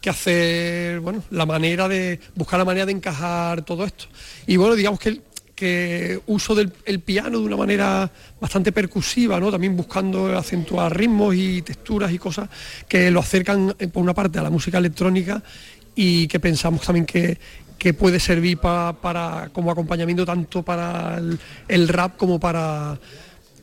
que, 0.00 0.10
hacer, 0.10 1.00
bueno, 1.00 1.22
la 1.30 1.46
manera 1.46 1.88
de, 1.88 2.20
buscar 2.34 2.58
la 2.58 2.64
manera 2.64 2.86
de 2.86 2.92
encajar 2.92 3.62
todo 3.62 3.84
esto. 3.84 4.04
Y 4.46 4.56
bueno, 4.56 4.76
digamos 4.76 5.00
que 5.00 5.20
que 5.62 6.20
uso 6.26 6.56
del 6.56 6.72
piano 7.04 7.38
de 7.38 7.44
una 7.44 7.56
manera 7.56 8.10
bastante 8.40 8.72
percusiva, 8.72 9.38
¿no? 9.38 9.48
también 9.48 9.76
buscando 9.76 10.36
acentuar 10.36 10.96
ritmos 10.96 11.36
y 11.36 11.62
texturas 11.62 12.10
y 12.10 12.18
cosas 12.18 12.48
que 12.88 13.12
lo 13.12 13.20
acercan 13.20 13.72
eh, 13.78 13.86
por 13.86 14.02
una 14.02 14.12
parte 14.12 14.40
a 14.40 14.42
la 14.42 14.50
música 14.50 14.78
electrónica 14.78 15.40
y 15.94 16.26
que 16.26 16.40
pensamos 16.40 16.80
también 16.80 17.06
que, 17.06 17.38
que 17.78 17.94
puede 17.94 18.18
servir 18.18 18.58
para, 18.58 19.50
como 19.52 19.70
acompañamiento 19.70 20.26
tanto 20.26 20.64
para 20.64 21.20
el, 21.68 21.88
rap 21.88 22.16
como 22.16 22.40
para 22.40 22.98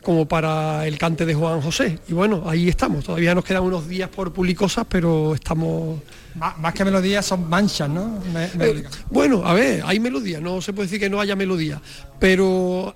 como 0.02 0.26
para 0.26 0.88
el 0.88 0.98
cante 0.98 1.26
de 1.26 1.34
Juan 1.34 1.60
José. 1.60 2.00
Y 2.08 2.14
bueno, 2.14 2.44
ahí 2.48 2.70
estamos. 2.70 3.04
Todavía 3.04 3.36
nos 3.36 3.44
quedan 3.44 3.64
unos 3.64 3.90
días 3.90 4.08
por 4.08 4.32
pulir 4.32 4.56
cosas, 4.56 4.86
pero 4.88 5.36
estamos... 5.36 6.00
Más, 6.40 6.74
que 6.74 6.86
melodías 6.86 7.26
son 7.26 7.50
manchas, 7.50 7.90
¿no? 7.90 8.22
Eh, 8.36 8.84
bueno, 9.10 9.46
a 9.46 9.54
ver, 9.54 9.84
hay 9.86 10.00
melodías, 10.00 10.42
no 10.42 10.62
se 10.62 10.74
puede 10.74 10.88
decir 10.88 11.00
que 11.00 11.10
no 11.10 11.20
haya 11.20 11.36
melodía, 11.36 11.82
pero 12.18 12.96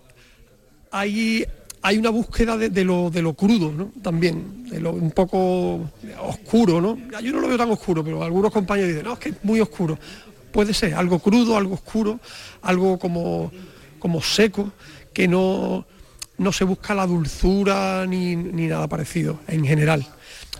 hay, 0.91 1.45
hay 1.81 1.97
una 1.97 2.09
búsqueda 2.09 2.57
de, 2.57 2.83
lo, 2.85 3.09
de 3.09 3.21
lo 3.21 3.33
crudo, 3.33 3.71
¿no? 3.71 3.91
También, 4.01 4.69
de 4.69 4.79
lo 4.79 4.91
un 4.91 5.11
poco 5.11 5.91
oscuro, 6.21 6.79
¿no? 6.79 6.97
Yo 7.21 7.33
no 7.33 7.41
lo 7.41 7.47
veo 7.49 7.57
tan 7.57 7.69
oscuro, 7.69 8.03
pero 8.03 8.23
algunos 8.23 8.51
compañeros 8.51 8.89
dicen, 8.89 9.05
no, 9.05 9.13
es 9.13 9.19
que 9.19 9.29
es 9.29 9.35
muy 9.43 9.59
oscuro 9.59 9.97
puede 10.53 10.73
ser 10.73 10.93
algo 10.93 11.19
crudo, 11.19 11.57
algo 11.57 11.73
oscuro, 11.73 12.21
algo 12.61 12.97
como, 12.97 13.51
como 13.99 14.21
seco, 14.21 14.71
que 15.11 15.27
no, 15.27 15.85
no 16.37 16.53
se 16.53 16.63
busca 16.63 16.93
la 16.93 17.05
dulzura 17.05 18.05
ni, 18.07 18.37
ni 18.37 18.67
nada 18.67 18.87
parecido 18.87 19.39
en 19.49 19.65
general. 19.65 20.07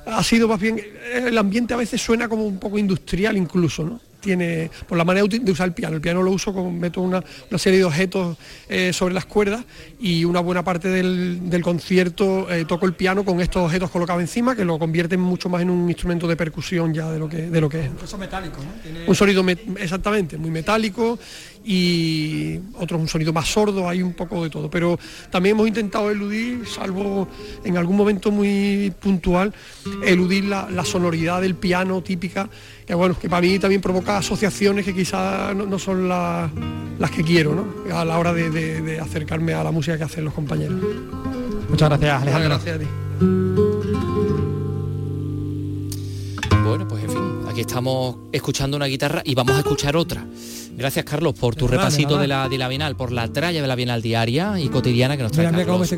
Ha 0.06 0.24
sido 0.24 0.48
más 0.48 0.60
bien, 0.60 0.82
el 1.13 1.38
ambiente 1.38 1.74
a 1.74 1.78
veces 1.78 2.02
suena 2.02 2.28
como 2.28 2.46
un 2.46 2.60
poco 2.60 2.78
industrial 2.78 3.38
incluso, 3.38 3.84
¿no? 3.84 4.00
tiene, 4.24 4.72
por 4.88 4.98
la 4.98 5.04
manera 5.04 5.28
de 5.28 5.52
usar 5.52 5.68
el 5.68 5.74
piano. 5.74 5.96
El 5.96 6.02
piano 6.02 6.24
lo 6.24 6.32
uso 6.32 6.54
con, 6.54 6.80
meto 6.80 7.02
una, 7.02 7.22
serie 7.58 7.80
de 7.80 7.86
objetos 7.86 8.38
eh, 8.70 8.92
sobre 8.94 9.13
las 9.13 9.26
cuerdas 9.26 9.63
y 10.00 10.26
una 10.26 10.39
buena 10.39 10.63
parte 10.63 10.88
del, 10.88 11.62
concierto 11.62 12.52
eh, 12.52 12.66
toco 12.66 12.86
el 12.86 12.94
piano 12.94 13.24
con 13.24 13.39
estos 13.39 13.63
objetos 13.63 13.92
colocados 13.92 14.22
encima 14.22 14.56
que 14.56 14.66
lo 14.66 14.80
convierten 14.80 15.20
mucho 15.20 15.50
más 15.50 15.62
en 15.62 15.70
un 15.70 15.89
instrumento 15.89 16.28
de 16.28 16.36
percusión 16.36 16.94
ya 16.94 17.12
de 17.12 17.20
lo 17.20 17.30
que, 17.30 17.50
de 17.50 17.62
lo 17.62 17.70
que 17.70 17.86
es. 17.86 18.13
Un 18.13 18.20
metálico, 18.20 18.60
Un 19.06 19.16
sonido, 19.16 19.46
exactamente, 19.78 20.38
muy 20.38 20.52
metálico 20.52 21.20
y 21.63 22.60
otro 22.80 22.97
un 22.97 23.08
sonido 23.08 23.32
más 23.34 23.47
sordo, 23.47 23.88
hay 23.88 24.02
un 24.02 24.13
poco 24.13 24.43
de 24.43 24.49
todo. 24.49 24.69
Pero 24.69 24.99
también 25.30 25.56
hemos 25.56 25.67
intentado 25.67 26.10
eludir, 26.10 26.65
salvo 26.67 27.28
en 27.63 27.78
algún 27.78 27.97
momento 27.97 28.32
muy 28.32 28.93
puntual, 28.99 29.54
eludir 30.04 30.45
la 30.45 30.86
sonoridad 30.86 31.41
del 31.41 31.56
piano 31.56 32.02
típica 32.02 32.49
que 32.86 32.93
bueno, 32.93 33.17
que 33.17 33.30
para 33.30 33.41
mí 33.41 33.60
también 33.60 33.82
provoca 33.82 34.17
asociaciones 34.17 34.86
que 34.86 34.93
quizás 34.93 35.56
no, 35.56 35.80
son 35.80 36.10
las 36.10 37.12
que 37.15 37.23
quiero, 37.23 37.56
¿no? 37.56 37.95
A 37.95 38.04
la 38.04 38.17
hora 38.17 38.34
de, 38.34 38.99
acercarme 38.99 39.54
a 39.54 39.63
la 39.63 39.71
música 39.71 39.97
que 39.97 40.04
hacen 40.04 40.26
los 40.26 40.34
compañeros. 40.34 40.80
Muchas 41.69 41.89
gracias, 41.89 42.21
Alejandro. 42.21 42.49
gracias 42.49 42.76
a 42.76 42.80
ti. 42.80 42.86
Bueno, 46.65 46.88
pues 46.88 47.04
en 47.04 47.10
fin, 47.10 47.23
aquí 47.54 47.62
estamos 47.62 48.16
escuchando 48.32 48.78
una 48.78 48.88
guitarra 48.88 49.22
y 49.24 49.36
vamos 49.36 49.56
a 49.56 49.60
escuchar 49.60 49.96
otra. 49.96 50.26
Gracias, 50.76 51.06
Carlos, 51.06 51.36
por 51.36 51.56
tu 51.56 51.68
repasito 51.68 52.18
de 52.18 52.28
la, 52.28 52.50
de 52.50 52.58
la 52.58 52.68
Bienal, 52.68 52.96
por 52.96 53.12
la 53.12 53.28
tralla 53.32 53.62
de 53.62 53.68
la 53.68 53.76
Bienal 53.76 54.02
diaria 54.02 54.60
y 54.60 54.70
cotidiana 54.70 55.16
que 55.16 55.22
nos 55.22 55.32
trae 55.32 55.46
Carlos 55.52 55.94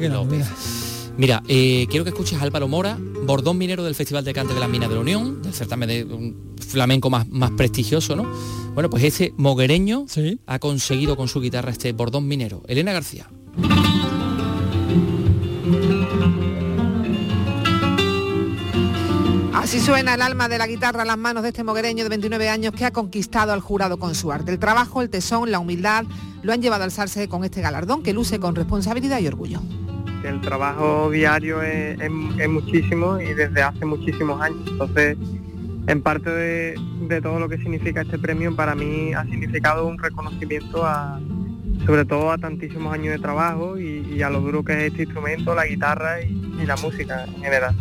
Mira, 1.17 1.41
eh, 1.47 1.87
quiero 1.89 2.03
que 2.03 2.09
escuches 2.09 2.39
a 2.39 2.43
Álvaro 2.43 2.67
Mora, 2.67 2.97
bordón 3.23 3.57
minero 3.57 3.85
del 3.85 3.95
Festival 3.95 4.25
de 4.25 4.33
Cante 4.33 4.53
de 4.53 4.59
la 4.59 4.67
Minas 4.67 4.89
de 4.89 4.95
la 4.95 5.01
Unión, 5.01 5.41
del 5.41 5.53
certamen 5.53 5.87
de 5.87 6.03
un 6.03 6.55
flamenco 6.59 7.09
más, 7.09 7.25
más 7.29 7.51
prestigioso, 7.51 8.17
¿no? 8.17 8.29
Bueno, 8.73 8.89
pues 8.89 9.05
ese 9.05 9.33
moguereño 9.37 10.07
ha 10.47 10.59
conseguido 10.59 11.15
con 11.15 11.29
su 11.29 11.39
guitarra 11.39 11.71
este 11.71 11.93
bordón 11.93 12.27
minero. 12.27 12.63
Elena 12.67 12.91
García. 12.91 13.29
Así 19.65 19.79
suena 19.79 20.13
el 20.13 20.21
alma 20.21 20.47
de 20.47 20.59
la 20.59 20.67
guitarra 20.67 21.01
a 21.01 21.05
las 21.05 21.17
manos 21.17 21.41
de 21.41 21.49
este 21.49 21.63
moguereño 21.63 22.03
de 22.03 22.09
29 22.09 22.49
años 22.49 22.71
que 22.71 22.85
ha 22.85 22.91
conquistado 22.91 23.51
al 23.51 23.61
jurado 23.61 23.97
con 23.97 24.13
su 24.13 24.31
arte. 24.31 24.51
El 24.51 24.59
trabajo, 24.59 25.01
el 25.01 25.09
tesón, 25.09 25.49
la 25.49 25.57
humildad 25.57 26.05
lo 26.43 26.53
han 26.53 26.61
llevado 26.61 26.83
a 26.83 26.85
alzarse 26.85 27.27
con 27.27 27.43
este 27.43 27.61
galardón 27.61 28.03
que 28.03 28.13
luce 28.13 28.39
con 28.39 28.53
responsabilidad 28.53 29.17
y 29.21 29.27
orgullo 29.27 29.63
el 30.23 30.39
trabajo 30.41 31.09
diario 31.09 31.63
es, 31.63 31.97
muchísimo 32.47 33.19
y 33.19 33.33
desde 33.33 33.63
hace 33.63 33.85
muchísimos 33.85 34.39
años. 34.39 34.59
Entonces, 34.67 35.17
en 35.87 36.01
parte 36.03 36.29
de, 36.29 37.21
todo 37.21 37.39
lo 37.39 37.49
que 37.49 37.57
significa 37.57 38.01
este 38.01 38.19
premio, 38.19 38.55
para 38.55 38.75
mí 38.75 39.15
ha 39.15 39.23
significado 39.23 39.87
un 39.87 39.97
reconocimiento 39.97 40.85
a, 40.85 41.19
sobre 41.87 42.05
todo 42.05 42.31
a 42.31 42.37
tantísimos 42.37 42.93
años 42.93 43.13
de 43.13 43.19
trabajo 43.19 43.79
y, 43.79 44.21
a 44.21 44.29
lo 44.29 44.41
duro 44.41 44.63
que 44.63 44.73
es 44.73 44.91
este 44.91 45.03
instrumento, 45.03 45.55
la 45.55 45.65
guitarra 45.65 46.21
y, 46.21 46.65
la 46.67 46.75
música 46.75 47.25
en 47.25 47.41
general. 47.41 47.75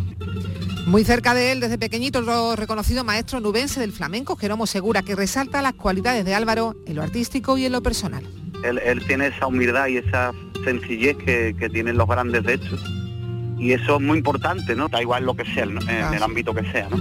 Muy 0.85 1.03
cerca 1.03 1.33
de 1.33 1.51
él, 1.51 1.59
desde 1.59 1.79
pequeñito, 1.79 2.19
el 2.19 2.57
reconocido 2.57 3.03
maestro 3.03 3.39
nubense 3.39 3.79
del 3.79 3.91
flamenco, 3.91 4.35
Jeromo 4.35 4.67
Segura, 4.67 5.01
que 5.01 5.15
resalta 5.15 5.63
las 5.63 5.73
cualidades 5.73 6.25
de 6.25 6.35
Álvaro 6.35 6.75
en 6.85 6.95
lo 6.95 7.01
artístico 7.01 7.57
y 7.57 7.65
en 7.65 7.71
lo 7.71 7.81
personal. 7.81 8.23
él 8.63 9.03
tiene 9.07 9.27
esa 9.27 9.47
humildad 9.47 9.87
y 9.87 9.97
esa 9.97 10.31
sencillez 10.63 11.17
que, 11.17 11.69
tienen 11.73 11.97
los 11.97 12.07
grandes 12.07 12.43
de 12.43 12.53
hecho. 12.53 12.77
Y 13.57 13.71
eso 13.71 13.95
es 13.95 14.01
muy 14.01 14.19
importante, 14.19 14.75
¿no? 14.75 14.87
Da 14.87 15.01
igual 15.01 15.25
lo 15.25 15.35
que 15.35 15.45
sea, 15.45 15.63
en 15.63 15.79
el 16.13 16.21
ámbito 16.21 16.53
que 16.53 16.69
sea, 16.71 16.87
¿no? 16.89 16.97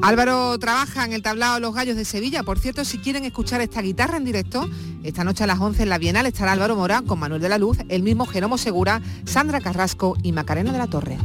Álvaro 0.00 0.56
trabaja 0.58 1.04
en 1.04 1.12
el 1.12 1.22
tablado 1.22 1.58
Los 1.58 1.74
Gallos 1.74 1.96
de 1.96 2.04
Sevilla. 2.04 2.44
Por 2.44 2.60
cierto, 2.60 2.84
si 2.84 2.98
quieren 2.98 3.24
escuchar 3.24 3.60
esta 3.60 3.82
guitarra 3.82 4.16
en 4.16 4.24
directo, 4.24 4.68
esta 5.02 5.24
noche 5.24 5.42
a 5.42 5.48
las 5.48 5.58
11 5.58 5.82
en 5.82 5.88
la 5.88 5.98
Bienal 5.98 6.26
estará 6.26 6.52
Álvaro 6.52 6.76
Mora 6.76 7.02
con 7.02 7.18
Manuel 7.18 7.42
de 7.42 7.48
la 7.48 7.58
Luz, 7.58 7.78
el 7.88 8.04
mismo 8.04 8.24
Jeromo 8.26 8.58
Segura, 8.58 9.02
Sandra 9.24 9.60
Carrasco 9.60 10.16
y 10.22 10.30
Macarena 10.30 10.70
de 10.70 10.78
la 10.78 10.86
Torre. 10.86 11.18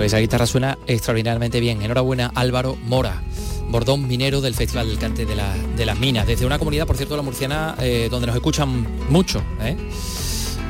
Pues 0.00 0.14
esa 0.14 0.18
guitarra 0.20 0.46
suena 0.46 0.78
extraordinariamente 0.86 1.60
bien. 1.60 1.82
Enhorabuena 1.82 2.32
Álvaro 2.34 2.74
Mora, 2.86 3.22
bordón 3.68 4.08
minero 4.08 4.40
del 4.40 4.54
Festival 4.54 4.88
del 4.88 4.98
Cante 4.98 5.26
de, 5.26 5.36
las 5.36 5.98
Minas, 5.98 6.26
desde 6.26 6.46
una 6.46 6.58
comunidad, 6.58 6.86
por 6.86 6.96
cierto, 6.96 7.18
la 7.18 7.22
murciana, 7.22 7.76
eh, 7.78 8.08
donde 8.10 8.26
nos 8.26 8.34
escuchan 8.34 8.86
mucho. 9.10 9.42
¿eh? 9.60 9.76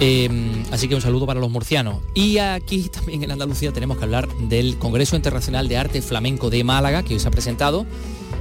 Em, 0.00 0.64
así 0.72 0.88
que 0.88 0.96
un 0.96 1.00
saludo 1.00 1.26
para 1.26 1.38
los 1.38 1.48
murcianos. 1.48 1.98
Y 2.12 2.38
aquí 2.38 2.88
también 2.88 3.22
en 3.22 3.30
Andalucía 3.30 3.70
tenemos 3.70 3.98
que 3.98 4.02
hablar 4.02 4.26
del 4.48 4.78
Congreso 4.78 5.14
Internacional 5.14 5.68
de 5.68 5.76
Arte 5.76 6.02
Flamenco 6.02 6.50
de 6.50 6.64
Málaga, 6.64 7.04
que 7.04 7.14
hoy 7.14 7.20
se 7.20 7.28
ha 7.28 7.30
presentado, 7.30 7.86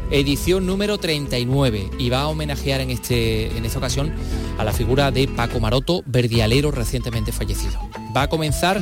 edición 0.10 0.66
número 0.66 0.98
39, 0.98 1.92
y 2.00 2.10
va 2.10 2.22
a 2.22 2.28
homenajear 2.30 2.82
en, 2.82 2.90
este, 2.90 3.56
en 3.56 3.64
esta 3.64 3.78
ocasión 3.78 4.12
a 4.58 4.64
la 4.64 4.74
figura 4.74 5.12
de 5.12 5.28
Paco 5.28 5.60
Maroto, 5.60 6.02
verdialero 6.08 6.72
recientemente 6.72 7.32
fallecido. 7.32 7.80
Va 8.18 8.24
a 8.24 8.28
comenzar 8.28 8.82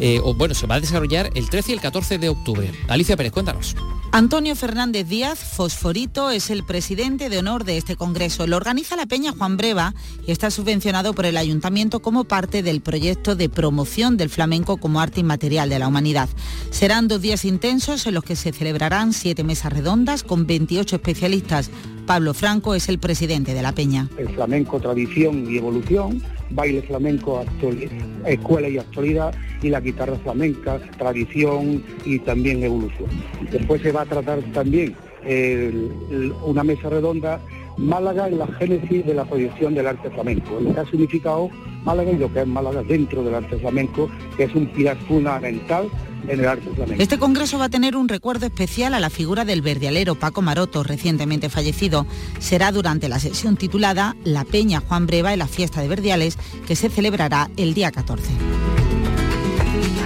eh, 0.00 0.20
o 0.22 0.34
bueno, 0.34 0.54
se 0.54 0.66
va 0.66 0.76
a 0.76 0.80
desarrollar 0.80 1.30
el 1.34 1.50
13 1.50 1.72
y 1.72 1.74
el 1.74 1.80
14 1.80 2.18
de 2.18 2.28
octubre. 2.28 2.72
Alicia 2.88 3.16
Pérez, 3.16 3.32
cuéntanos. 3.32 3.76
Antonio 4.12 4.56
Fernández 4.56 5.06
Díaz, 5.06 5.38
Fosforito, 5.38 6.30
es 6.30 6.50
el 6.50 6.64
presidente 6.64 7.28
de 7.28 7.38
honor 7.38 7.62
de 7.62 7.76
este 7.76 7.94
congreso. 7.94 8.44
Lo 8.48 8.56
organiza 8.56 8.96
la 8.96 9.06
Peña 9.06 9.30
Juan 9.30 9.56
Breva 9.56 9.94
y 10.26 10.32
está 10.32 10.50
subvencionado 10.50 11.14
por 11.14 11.26
el 11.26 11.36
ayuntamiento 11.36 12.00
como 12.00 12.24
parte 12.24 12.64
del 12.64 12.80
proyecto 12.80 13.36
de 13.36 13.48
promoción 13.48 14.16
del 14.16 14.28
flamenco 14.28 14.78
como 14.78 15.00
arte 15.00 15.20
inmaterial 15.20 15.68
de 15.68 15.78
la 15.78 15.86
humanidad. 15.86 16.28
Serán 16.70 17.06
dos 17.06 17.20
días 17.20 17.44
intensos 17.44 18.04
en 18.06 18.14
los 18.14 18.24
que 18.24 18.34
se 18.34 18.52
celebrarán 18.52 19.12
siete 19.12 19.44
mesas 19.44 19.72
redondas 19.72 20.24
con 20.24 20.44
28 20.44 20.96
especialistas. 20.96 21.70
Pablo 22.06 22.34
Franco 22.34 22.74
es 22.74 22.88
el 22.88 22.98
presidente 22.98 23.54
de 23.54 23.62
la 23.62 23.72
Peña. 23.72 24.08
El 24.18 24.30
flamenco, 24.30 24.80
tradición 24.80 25.48
y 25.48 25.58
evolución 25.58 26.20
baile 26.50 26.82
flamenco, 26.82 27.44
escuela 28.26 28.68
y 28.68 28.78
actualidad, 28.78 29.34
y 29.62 29.68
la 29.68 29.80
guitarra 29.80 30.16
flamenca, 30.16 30.80
tradición 30.98 31.82
y 32.04 32.18
también 32.20 32.62
evolución. 32.62 33.10
Después 33.50 33.82
se 33.82 33.92
va 33.92 34.02
a 34.02 34.06
tratar 34.06 34.40
también 34.52 34.94
una 36.44 36.64
mesa 36.64 36.88
redonda 36.88 37.40
Málaga 37.76 38.28
en 38.28 38.38
la 38.38 38.46
génesis 38.46 39.06
de 39.06 39.14
la 39.14 39.24
proyección 39.24 39.74
del 39.74 39.86
arte 39.86 40.10
flamenco, 40.10 40.58
lo 40.60 40.74
que 40.74 40.80
ha 40.80 40.86
significado 40.86 41.48
Málaga 41.84 42.10
y 42.10 42.18
lo 42.18 42.32
que 42.32 42.40
es 42.40 42.46
Málaga 42.46 42.82
dentro 42.82 43.22
del 43.22 43.34
arte 43.34 43.56
flamenco, 43.56 44.10
que 44.36 44.44
es 44.44 44.54
un 44.54 44.66
pilar 44.66 44.96
fundamental 45.08 45.88
en 46.28 46.40
el 46.40 46.46
arte 46.46 46.68
flamenco. 46.74 47.02
Este 47.02 47.18
congreso 47.18 47.58
va 47.58 47.66
a 47.66 47.68
tener 47.70 47.96
un 47.96 48.08
recuerdo 48.08 48.46
especial 48.46 48.94
a 48.94 49.00
la 49.00 49.10
figura 49.10 49.44
del 49.44 49.62
verdialero 49.62 50.14
Paco 50.14 50.42
Maroto, 50.42 50.82
recientemente 50.82 51.48
fallecido. 51.48 52.06
Será 52.38 52.72
durante 52.72 53.08
la 53.08 53.18
sesión 53.18 53.56
titulada 53.56 54.16
La 54.24 54.44
Peña 54.44 54.80
Juan 54.80 55.06
Breva 55.06 55.32
y 55.32 55.36
la 55.36 55.46
fiesta 55.46 55.80
de 55.80 55.88
Verdiales, 55.88 56.38
que 56.66 56.76
se 56.76 56.90
celebrará 56.90 57.50
el 57.56 57.74
día 57.74 57.90
14. 57.90 58.69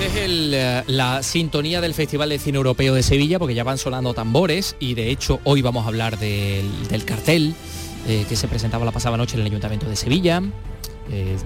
Es 0.00 0.12
eh, 0.16 0.82
la 0.86 1.22
sintonía 1.22 1.82
del 1.82 1.92
Festival 1.92 2.30
de 2.30 2.38
Cine 2.38 2.56
Europeo 2.56 2.94
de 2.94 3.02
Sevilla, 3.02 3.38
porque 3.38 3.54
ya 3.54 3.64
van 3.64 3.76
sonando 3.76 4.14
tambores 4.14 4.74
y 4.80 4.94
de 4.94 5.10
hecho 5.10 5.40
hoy 5.44 5.60
vamos 5.60 5.84
a 5.84 5.88
hablar 5.88 6.18
del, 6.18 6.64
cartel 7.04 7.54
eh, 8.08 8.24
que 8.26 8.34
se 8.34 8.48
presentaba 8.48 8.86
la 8.86 8.92
pasada 8.92 9.18
noche 9.18 9.34
en 9.34 9.40
el 9.40 9.46
Ayuntamiento 9.48 9.86
de 9.90 9.96
Sevilla. 9.96 10.42
Eh, 11.10 11.36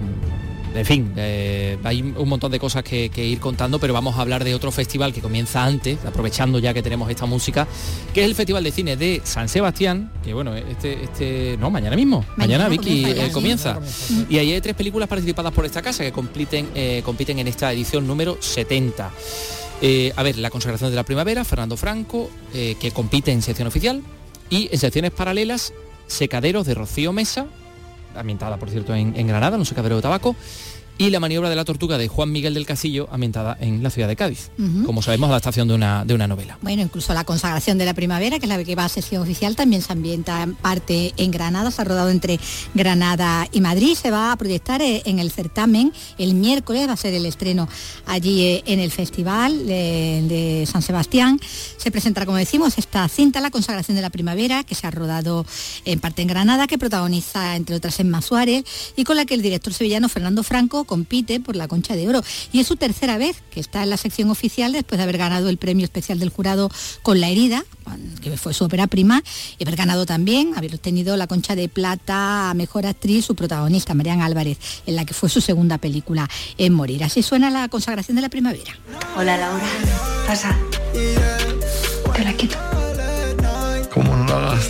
en 0.75 0.85
fin, 0.85 1.13
eh, 1.15 1.77
hay 1.83 2.01
un 2.01 2.29
montón 2.29 2.51
de 2.51 2.59
cosas 2.59 2.83
que, 2.83 3.09
ir 3.15 3.39
contando, 3.39 3.79
pero 3.79 3.93
vamos 3.93 4.17
a 4.17 4.21
hablar 4.21 4.43
de 4.43 4.53
otro 4.55 4.71
festival 4.71 5.13
que 5.13 5.21
comienza 5.21 5.63
antes, 5.63 6.03
aprovechando 6.05 6.59
ya 6.59 6.73
que 6.73 6.83
tenemos 6.83 7.09
esta 7.09 7.25
música, 7.25 7.67
que 8.13 8.21
es 8.21 8.27
el 8.27 8.35
Festival 8.35 8.63
de 8.63 8.71
Cine 8.71 8.97
de 8.97 9.21
San 9.23 9.49
Sebastián, 9.49 10.11
que 10.23 10.33
bueno, 10.33 10.55
este, 10.55 11.03
este 11.03 11.57
no, 11.59 11.69
mañana 11.69 11.95
mismo, 11.95 12.25
mañana, 12.35 12.69
Vicky 12.69 13.05
comienza. 13.31 13.79
Eh, 13.81 14.25
y 14.29 14.37
ahí 14.37 14.51
hay 14.53 14.61
tres 14.61 14.75
películas 14.75 15.07
participadas 15.07 15.53
por 15.53 15.65
esta 15.65 15.81
casa 15.81 16.03
que 16.03 16.11
compiten, 16.11 16.69
compiten 17.03 17.39
en 17.39 17.47
esta 17.47 17.71
edición 17.71 18.07
número 18.07 18.37
70. 18.39 19.11
a 20.15 20.23
ver, 20.23 20.37
La 20.37 20.49
consagración 20.49 20.89
de 20.89 20.95
la 20.95 21.03
primavera, 21.03 21.43
Fernando 21.43 21.77
Franco, 21.77 22.29
que 22.51 22.91
compite 22.93 23.31
en 23.31 23.41
sección 23.41 23.67
oficial, 23.67 24.01
y 24.49 24.69
en 24.71 24.79
secciones 24.79 25.11
paralelas, 25.11 25.73
Secaderos 26.07 26.65
de 26.67 26.75
Rocío 26.75 27.13
Mesa, 27.13 27.47
ambientada 28.15 28.57
por 28.57 28.69
cierto 28.69 28.93
en, 28.95 29.27
Granada, 29.27 29.55
en 29.55 29.61
un 29.61 29.65
secadero 29.65 29.95
de 29.95 30.01
tabaco, 30.01 30.35
y 30.97 31.09
la 31.09 31.19
maniobra 31.19 31.49
de 31.49 31.55
la 31.55 31.65
tortuga 31.65 31.97
de 31.97 32.07
Juan 32.07 32.31
Miguel 32.31 32.53
del 32.53 32.65
Castillo, 32.65 33.07
ambientada 33.11 33.57
en 33.59 33.83
la 33.83 33.89
ciudad 33.89 34.07
de 34.07 34.15
Cádiz. 34.15 34.49
Como 34.85 35.01
sabemos, 35.01 35.29
adaptación 35.29 35.67
de 35.67 35.73
una, 35.73 36.05
de 36.05 36.13
una 36.13 36.27
novela. 36.27 36.57
Bueno, 36.61 36.81
incluso 36.81 37.13
la 37.13 37.23
consagración 37.23 37.77
de 37.77 37.85
la 37.85 37.93
primavera, 37.93 38.39
que 38.39 38.45
es 38.45 38.49
la 38.49 38.63
que 38.63 38.75
va 38.75 38.85
a 38.85 38.89
sesión 38.89 39.21
oficial, 39.21 39.55
también 39.55 39.81
se 39.81 39.91
ambienta 39.91 40.43
en 40.43 40.55
parte 40.55 41.13
en 41.17 41.31
Granada, 41.31 41.71
se 41.71 41.81
ha 41.81 41.85
rodado 41.85 42.09
entre 42.09 42.39
Granada 42.73 43.47
y 43.51 43.61
Madrid, 43.61 43.95
se 43.95 44.11
va 44.11 44.31
a 44.31 44.35
proyectar 44.37 44.81
eh, 44.81 45.01
en 45.05 45.19
el 45.19 45.31
certamen 45.31 45.91
el 46.17 46.33
miércoles, 46.33 46.87
va 46.87 46.93
a 46.93 46.97
ser 46.97 47.13
el 47.13 47.25
estreno 47.25 47.67
allí 48.05 48.41
eh, 48.41 48.63
en 48.65 48.79
el 48.79 48.91
Festival 48.91 49.67
de, 49.67 50.67
San 50.71 50.81
Sebastián. 50.81 51.39
Se 51.77 51.91
presentará, 51.91 52.25
como 52.25 52.37
decimos, 52.37 52.77
esta 52.77 53.07
cinta, 53.09 53.41
La 53.41 53.51
consagración 53.51 53.95
de 53.95 54.01
la 54.01 54.09
primavera, 54.09 54.63
que 54.63 54.75
se 54.75 54.87
ha 54.87 54.91
rodado 54.91 55.45
en 55.83 55.99
parte 55.99 56.21
en 56.21 56.27
Granada, 56.27 56.67
que 56.67 56.77
protagoniza, 56.77 57.55
entre 57.55 57.75
otras, 57.75 57.99
Emma 57.99 58.21
Suárez, 58.21 58.63
y 58.95 59.03
con 59.03 59.17
la 59.17 59.25
que 59.25 59.33
el 59.33 59.41
director 59.41 59.73
sevillano 59.73 60.09
Fernando 60.09 60.43
Franco 60.43 60.84
compite 60.85 61.39
por 61.39 61.55
la 61.55 61.67
Concha 61.67 61.95
de 61.95 62.07
Oro. 62.07 62.21
Y 62.51 62.59
es 62.59 62.67
su 62.67 62.75
tercera 62.75 63.17
vez 63.17 63.41
que 63.51 63.59
está 63.59 63.83
en 63.83 63.89
la 63.89 63.97
sección 63.97 64.29
oficial 64.29 64.71
después 64.71 64.97
de 64.97 65.03
haber 65.03 65.17
ganado 65.17 65.49
el 65.49 65.57
premio 65.57 65.85
especial 65.85 66.19
del 66.19 66.29
jurado 66.29 66.69
con 67.01 67.19
La 67.19 67.29
herida, 67.29 67.63
que 68.21 68.37
fue 68.37 68.53
su 68.53 68.65
ópera 68.65 68.87
prima, 68.87 69.23
y 69.57 69.63
haber 69.63 69.75
ganado 69.75 70.05
también, 70.05 70.53
haber 70.55 70.73
obtenido 70.75 71.17
la 71.17 71.27
Concha 71.27 71.55
de 71.55 71.69
Plata 71.69 72.49
a 72.49 72.53
Mejor 72.53 72.85
Actriz, 72.85 73.25
su 73.25 73.35
protagonista, 73.35 73.93
Marian 73.93 74.21
Álvarez, 74.21 74.57
en 74.85 74.95
la 74.95 75.05
que 75.05 75.13
fue 75.13 75.29
su 75.29 75.41
segunda 75.41 75.77
película 75.77 76.29
en 76.57 76.73
Morir. 76.73 77.03
Así 77.03 77.23
suena 77.23 77.49
la 77.49 77.67
consagración 77.69 78.15
de 78.15 78.21
la 78.21 78.29
primavera. 78.29 78.77
Hola 79.15 79.37
Laura, 79.37 79.65
pasa. 80.27 80.57
Te 82.15 82.23
la 82.23 82.33
quito. 82.33 82.57
¿Cómo 83.93 84.15
no 84.15 84.25
la 84.25 84.51
hagas 84.51 84.69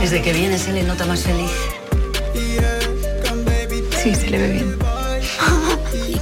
Desde 0.00 0.22
que 0.22 0.32
viene 0.32 0.58
se 0.58 0.72
le 0.72 0.82
nota 0.82 1.06
más 1.06 1.20
feliz. 1.20 1.50
Sí, 4.02 4.14
se 4.14 4.30
le 4.30 4.38
ve 4.38 4.52
bien 4.52 4.85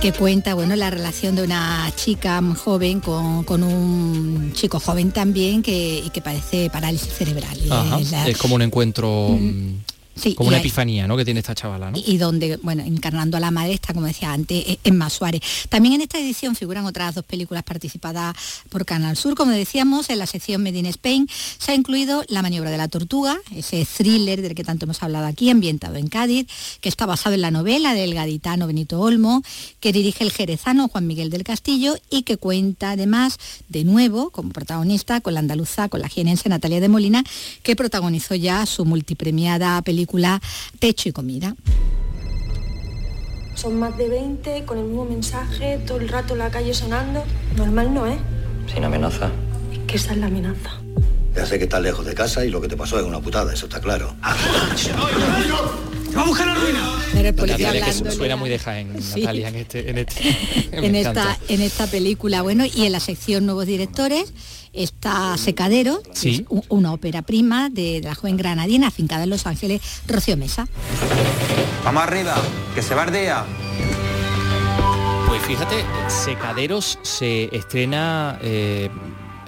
que 0.04 0.12
cuenta 0.12 0.52
bueno 0.52 0.76
la 0.76 0.90
relación 0.90 1.34
de 1.34 1.42
una 1.42 1.90
chica 1.96 2.42
joven 2.62 3.00
con, 3.00 3.62
un 3.62 4.52
chico 4.52 4.78
joven 4.78 5.12
también 5.12 5.62
que, 5.62 6.02
y 6.04 6.10
que 6.10 6.20
parece 6.20 6.68
parálisis 6.68 7.10
cerebral. 7.10 7.56
Es, 8.26 8.36
como 8.36 8.54
un 8.56 8.60
encuentro 8.60 9.30
mm. 9.30 9.76
Como 10.36 10.48
una 10.48 10.58
epifanía 10.58 11.06
¿no? 11.06 11.16
que 11.16 11.24
tiene 11.24 11.40
esta 11.40 11.54
chavala. 11.54 11.90
¿no? 11.90 11.98
Y, 11.98 12.16
donde, 12.18 12.56
bueno, 12.58 12.82
encarnando 12.82 13.36
a 13.36 13.40
la 13.40 13.50
madre 13.50 13.74
está, 13.74 13.92
como 13.92 14.06
decía 14.06 14.32
antes, 14.32 14.64
e-, 14.66 14.78
Emma 14.84 15.10
Suárez. 15.10 15.42
También 15.68 15.94
en 15.94 16.02
esta 16.02 16.18
edición 16.18 16.54
figuran 16.54 16.86
otras 16.86 17.14
dos 17.14 17.24
películas 17.24 17.64
participadas 17.64 18.36
por 18.68 18.84
Canal 18.84 19.16
Sur. 19.16 19.34
Como 19.34 19.50
decíamos, 19.50 20.10
en 20.10 20.18
la 20.18 20.26
sección 20.26 20.62
Made 20.62 20.78
in 20.78 20.86
Spain 20.86 21.28
se 21.58 21.72
ha 21.72 21.74
incluido 21.74 22.24
La 22.28 22.42
maniobra 22.42 22.70
de 22.70 22.78
la 22.78 22.88
tortuga, 22.88 23.38
ese 23.54 23.84
thriller 23.84 24.40
del 24.40 24.54
que 24.54 24.64
tanto 24.64 24.86
hemos 24.86 25.02
hablado 25.02 25.26
aquí, 25.26 25.50
ambientado 25.50 25.96
en 25.96 26.08
Cádiz, 26.08 26.46
que 26.80 26.88
está 26.88 27.06
basado 27.06 27.34
en 27.34 27.40
la 27.40 27.50
novela 27.50 27.94
del 27.94 28.14
gaditano 28.14 28.66
Benito 28.66 29.00
Olmo, 29.00 29.42
que 29.80 29.92
dirige 29.92 30.24
el 30.24 30.30
jerezano 30.30 30.88
Juan 30.88 31.06
Miguel 31.06 31.30
del 31.30 31.44
Castillo 31.44 31.96
y 32.08 32.22
que 32.22 32.36
cuenta 32.36 32.92
además, 32.92 33.38
de 33.68 33.84
nuevo, 33.84 34.30
como 34.30 34.50
protagonista, 34.50 35.20
con 35.20 35.34
la 35.34 35.40
andaluza, 35.40 35.88
con 35.88 36.00
la 36.00 36.08
jienense 36.08 36.48
Natalia 36.48 36.80
de 36.80 36.88
Molina, 36.88 37.24
que 37.62 37.76
protagonizó 37.76 38.34
ya 38.34 38.64
su 38.66 38.84
multipremiada 38.84 39.82
película 39.82 40.03
Techo 40.78 41.08
y 41.08 41.12
Comida. 41.12 41.54
Son 43.54 43.78
más 43.78 43.96
de 43.96 44.08
20 44.08 44.64
con 44.64 44.78
el 44.78 44.84
mismo 44.84 45.04
mensaje, 45.04 45.78
todo 45.86 45.98
el 45.98 46.08
rato 46.08 46.34
en 46.34 46.40
la 46.40 46.50
calle 46.50 46.74
sonando. 46.74 47.24
Normal 47.56 47.94
no, 47.94 48.06
¿eh? 48.06 48.18
Sin 48.72 48.84
amenaza. 48.84 49.30
Es 49.72 49.78
que 49.86 49.96
esa 49.96 50.12
es 50.12 50.18
la 50.18 50.26
amenaza. 50.26 50.70
Ya 51.34 51.46
sé 51.46 51.58
que 51.58 51.64
estás 51.64 51.82
lejos 51.82 52.06
de 52.06 52.14
casa 52.14 52.44
y 52.44 52.50
lo 52.50 52.60
que 52.60 52.68
te 52.68 52.76
pasó 52.76 52.98
es 52.98 53.04
una 53.04 53.20
putada, 53.20 53.52
eso 53.52 53.66
está 53.66 53.80
claro. 53.80 54.14
¡Va 56.16 56.22
a 56.22 56.26
buscar 56.26 56.46
la 56.46 56.54
ruina! 56.54 57.04
suena 58.12 58.36
muy 58.36 58.50
de 58.50 58.58
Jaén, 58.58 58.92
Natalia, 58.92 59.48
en, 59.48 59.56
este, 59.56 59.90
en, 59.90 59.98
este, 59.98 60.68
en, 60.72 60.94
esta, 60.94 61.38
en 61.48 61.60
esta 61.60 61.86
película. 61.86 62.42
Bueno, 62.42 62.64
y 62.64 62.86
en 62.86 62.92
la 62.92 63.00
sección 63.00 63.46
Nuevos 63.46 63.66
Directores 63.66 64.32
está 64.72 65.36
Secadero, 65.36 66.02
una 66.68 66.92
ópera 66.92 67.22
prima 67.22 67.70
de, 67.70 68.00
la 68.02 68.14
joven 68.14 68.36
granadina 68.36 68.88
afincada 68.88 69.24
en 69.24 69.30
Los 69.30 69.46
Ángeles, 69.46 69.80
Rocío 70.06 70.36
Mesa. 70.36 70.68
Vamos 71.84 72.02
arriba, 72.02 72.36
que 72.74 72.82
se 72.82 72.94
bardea. 72.94 73.44
Pues 75.28 75.42
fíjate, 75.42 75.84
Secaderos 76.08 76.98
se 77.02 77.54
estrena 77.56 78.38
eh, 78.42 78.88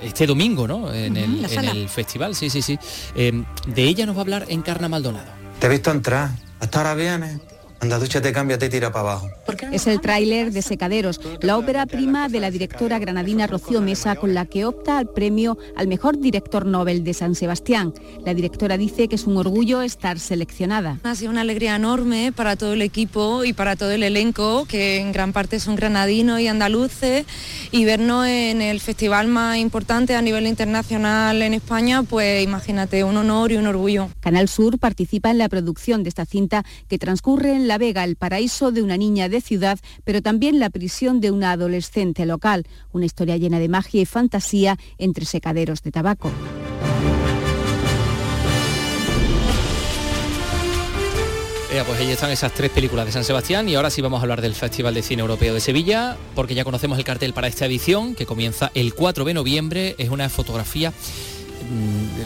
este 0.03 0.27
domingo, 0.27 0.67
¿no? 0.67 0.93
En, 0.93 1.17
el, 1.17 1.89
festival, 1.89 2.35
sí, 2.35 2.51
sí, 2.51 2.63
sí. 2.63 2.79
Eh, 3.15 3.45
de 3.67 3.83
ella 3.83 4.07
nos 4.07 4.17
va 4.17 4.21
a 4.21 4.23
hablar 4.23 4.47
Encarna 4.49 4.89
Maldonado. 4.89 5.31
Te 5.59 5.67
he 5.67 5.71
visto 5.71 5.91
entrar. 5.91 6.31
Hasta 6.61 6.79
ahora 6.79 6.95
vienes. 6.95 7.39
Anda, 7.81 7.99
te 7.99 8.33
cambia, 8.33 8.59
te 8.59 8.69
tira 8.69 8.91
para 8.91 9.11
abajo. 9.13 9.31
Es 9.71 9.87
el 9.87 10.01
tráiler 10.01 10.51
de 10.53 10.63
Secaderos, 10.63 11.21
la 11.41 11.59
ópera 11.59 11.87
prima 11.87 12.29
de 12.29 12.41
la 12.41 12.51
directora 12.51 12.99
granadina 12.99 13.47
Rocío 13.47 13.81
Mesa, 13.81 14.17
con 14.17 14.35
la 14.35 14.47
que 14.47 14.65
opta 14.65 14.99
al 14.99 15.09
premio 15.09 15.59
al 15.77 15.87
mejor 15.87 16.19
director 16.19 16.67
Nobel 16.67 17.05
de 17.05 17.15
San 17.15 17.35
Sebastián. 17.35 17.93
La 18.25 18.35
directora 18.35 18.77
dice 18.79 19.09
que 19.09 19.17
es 19.17 19.27
un 19.27 19.37
orgullo 19.37 19.83
estar 19.83 20.19
seleccionada. 20.19 20.99
Ha 21.03 21.15
sido 21.15 21.31
una 21.31 21.43
alegría 21.43 21.77
enorme 21.77 22.33
para 22.35 22.57
todo 22.57 22.73
el 22.73 22.83
equipo 22.83 23.45
y 23.45 23.53
para 23.53 23.77
todo 23.77 23.93
el 23.93 24.03
elenco, 24.03 24.67
que 24.67 24.99
en 24.99 25.13
gran 25.13 25.33
parte 25.33 25.61
son 25.61 25.77
granadinos 25.77 26.41
y 26.41 26.49
andaluces, 26.49 27.27
y 27.71 27.85
vernos 27.85 28.27
en 28.27 28.63
el 28.63 28.81
festival 28.81 29.29
más 29.29 29.59
importante 29.59 30.15
a 30.15 30.23
nivel 30.23 30.47
internacional 30.47 31.43
en 31.43 31.55
España, 31.55 32.03
pues 32.03 32.43
imagínate, 32.43 33.05
un 33.05 33.17
honor 33.17 33.53
y 33.53 33.57
un 33.57 33.67
orgullo. 33.67 34.09
Canal 34.21 34.49
Sur 34.49 34.79
participa 34.79 35.31
en 35.31 35.39
la 35.39 35.49
producción 35.49 36.03
de 36.03 36.09
esta 36.09 36.25
cinta 36.25 36.65
que 36.89 36.99
transcurre 36.99 37.55
en 37.55 37.69
la 37.69 37.76
Vega, 37.79 38.05
el 38.05 38.17
paraíso 38.17 38.73
de 38.73 38.83
una 38.83 38.97
niña 38.97 39.29
de 39.29 39.41
ciudad, 39.41 39.79
pero 40.05 40.23
también 40.23 40.59
la 40.59 40.71
prisión 40.71 41.21
de 41.21 41.31
una 41.31 41.53
adolescente 41.53 42.27
local, 42.27 42.67
una 42.93 43.07
historia 43.07 43.37
llena 43.37 43.59
de 43.59 43.69
magia 43.69 44.03
y 44.03 44.07
fantasía 44.07 44.77
entre 44.99 45.25
secaderos 45.25 45.83
de 45.83 45.93
tabaco. 45.93 46.31
pues 51.85 52.01
ahí 52.01 52.11
están 52.11 52.31
esas 52.31 52.53
tres 52.55 52.71
películas 52.71 53.05
de 53.05 53.13
San 53.13 53.23
Sebastián 53.23 53.69
y 53.69 53.75
ahora 53.75 53.91
sí 53.91 54.01
vamos 54.01 54.19
a 54.19 54.23
hablar 54.23 54.41
del 54.41 54.55
Festival 54.55 54.95
de 54.95 55.03
Cine 55.03 55.21
Europeo 55.21 55.53
de 55.53 55.61
Sevilla, 55.61 56.17
porque 56.35 56.55
ya 56.55 56.65
conocemos 56.65 56.97
el 56.97 57.05
cartel 57.05 57.35
para 57.35 57.49
esta 57.49 57.67
edición, 57.67 58.15
que 58.15 58.25
comienza 58.25 58.71
el 58.75 58.95
4 58.95 59.25
de 59.27 59.35
noviembre. 59.35 59.95
Es 59.99 60.09
una 60.09 60.29
fotografía 60.31 60.93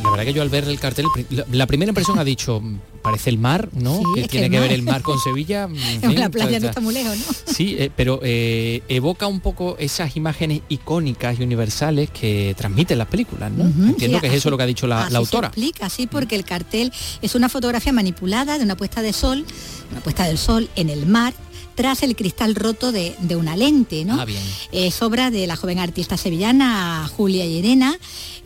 la 0.03 0.11
verdad 0.11 0.25
que 0.25 0.33
yo 0.33 0.43
al 0.43 0.49
ver 0.49 0.65
el 0.65 0.79
cartel, 0.79 1.07
la, 1.51 1.67
primera 1.67 1.91
impresión 1.91 2.19
ha 2.19 2.25
dicho, 2.25 2.61
mm, 2.61 2.81
parece 3.03 3.31
el 3.31 3.39
mar, 3.39 3.69
¿no? 3.73 4.03
que 4.15 4.29
tiene 4.29 4.51
que, 4.51 4.61
ver 4.61 4.73
el 4.73 4.83
mar 4.83 5.03
con 5.03 5.19
Sevilla. 5.19 5.69
la 6.03 6.29
playa 6.29 6.61
no 6.61 6.69
está 6.69 6.81
muy 6.81 6.95
lejos, 6.95 7.17
¿no? 7.17 7.25
Sí, 7.55 7.77
eh, 7.79 7.91
pero 7.95 8.21
eh, 8.23 8.83
evoca 8.89 9.27
un 9.27 9.41
poco 9.41 9.77
esas 9.79 10.17
imágenes 10.17 10.63
icónicas 10.69 11.39
y 11.39 11.43
universales 11.43 12.11
que 12.11 12.55
transmiten 12.57 12.99
las 12.99 13.09
películas, 13.09 13.51
¿no? 13.53 13.65
Entiendo 13.65 14.21
que 14.21 14.29
es 14.29 14.35
eso 14.35 14.51
lo 14.51 14.57
que 14.57 14.63
ha 14.63 14.67
dicho 14.67 14.87
la, 14.87 15.07
autora. 15.07 15.49
Se 15.49 15.61
explica, 15.61 15.91
sí, 15.91 16.07
porque 16.07 16.37
el 16.37 16.45
cartel 16.45 16.93
es 17.21 17.35
una 17.35 17.49
fotografía 17.49 17.93
manipulada 17.93 18.59
de 18.59 18.65
una 18.65 18.77
puesta 18.77 19.03
de 19.03 19.13
sol, 19.13 19.45
una 19.91 20.01
puesta 20.01 20.25
del 20.27 20.39
sol 20.39 20.69
en 20.77 20.91
el 20.91 21.07
mar 21.07 21.35
tras 21.75 22.03
el 22.03 22.17
cristal 22.17 22.55
roto 22.55 22.93
de, 22.93 23.17
una 23.37 23.57
lente, 23.57 24.05
¿no? 24.05 24.21
Ah, 24.21 24.25
bien. 24.25 24.43
Es 24.73 25.01
obra 25.03 25.31
de 25.31 25.47
la 25.47 25.57
joven 25.57 25.79
artista 25.79 26.17
sevillana 26.17 27.09
Julia 27.17 27.47
Llerena, 27.47 27.97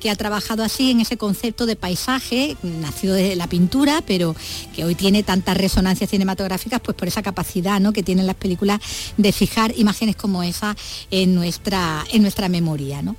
que 0.01 0.11
ha 0.11 0.17
trabajado 0.17 0.63
así 0.63 0.91
en 0.91 1.01
ese 1.01 1.17
concepto 1.17 1.67
de 1.67 1.77
paisaje, 1.77 2.57
nacido 2.63 3.15
de 3.15 3.37
la 3.37 3.47
pintura, 3.47 4.03
pero 4.07 4.37
que 4.75 4.85
hoy 4.85 4.95
tiene 4.95 5.23
tantas 5.23 5.57
resonancias 5.57 6.11
cinematográficas, 6.11 6.81
pues 6.81 6.97
por 6.97 7.09
esa 7.09 7.23
capacidad 7.23 7.81
¿no? 7.81 7.93
que 7.93 8.03
tienen 8.03 8.27
las 8.27 8.37
películas 8.37 8.81
de 9.17 9.33
fijar 9.33 9.73
imágenes 9.77 10.17
como 10.17 10.43
esa 10.43 10.77
en 11.11 11.35
nuestra, 11.35 12.05
en 12.13 12.23
nuestra 12.23 12.49
memoria. 12.49 13.01
¿no? 13.03 13.17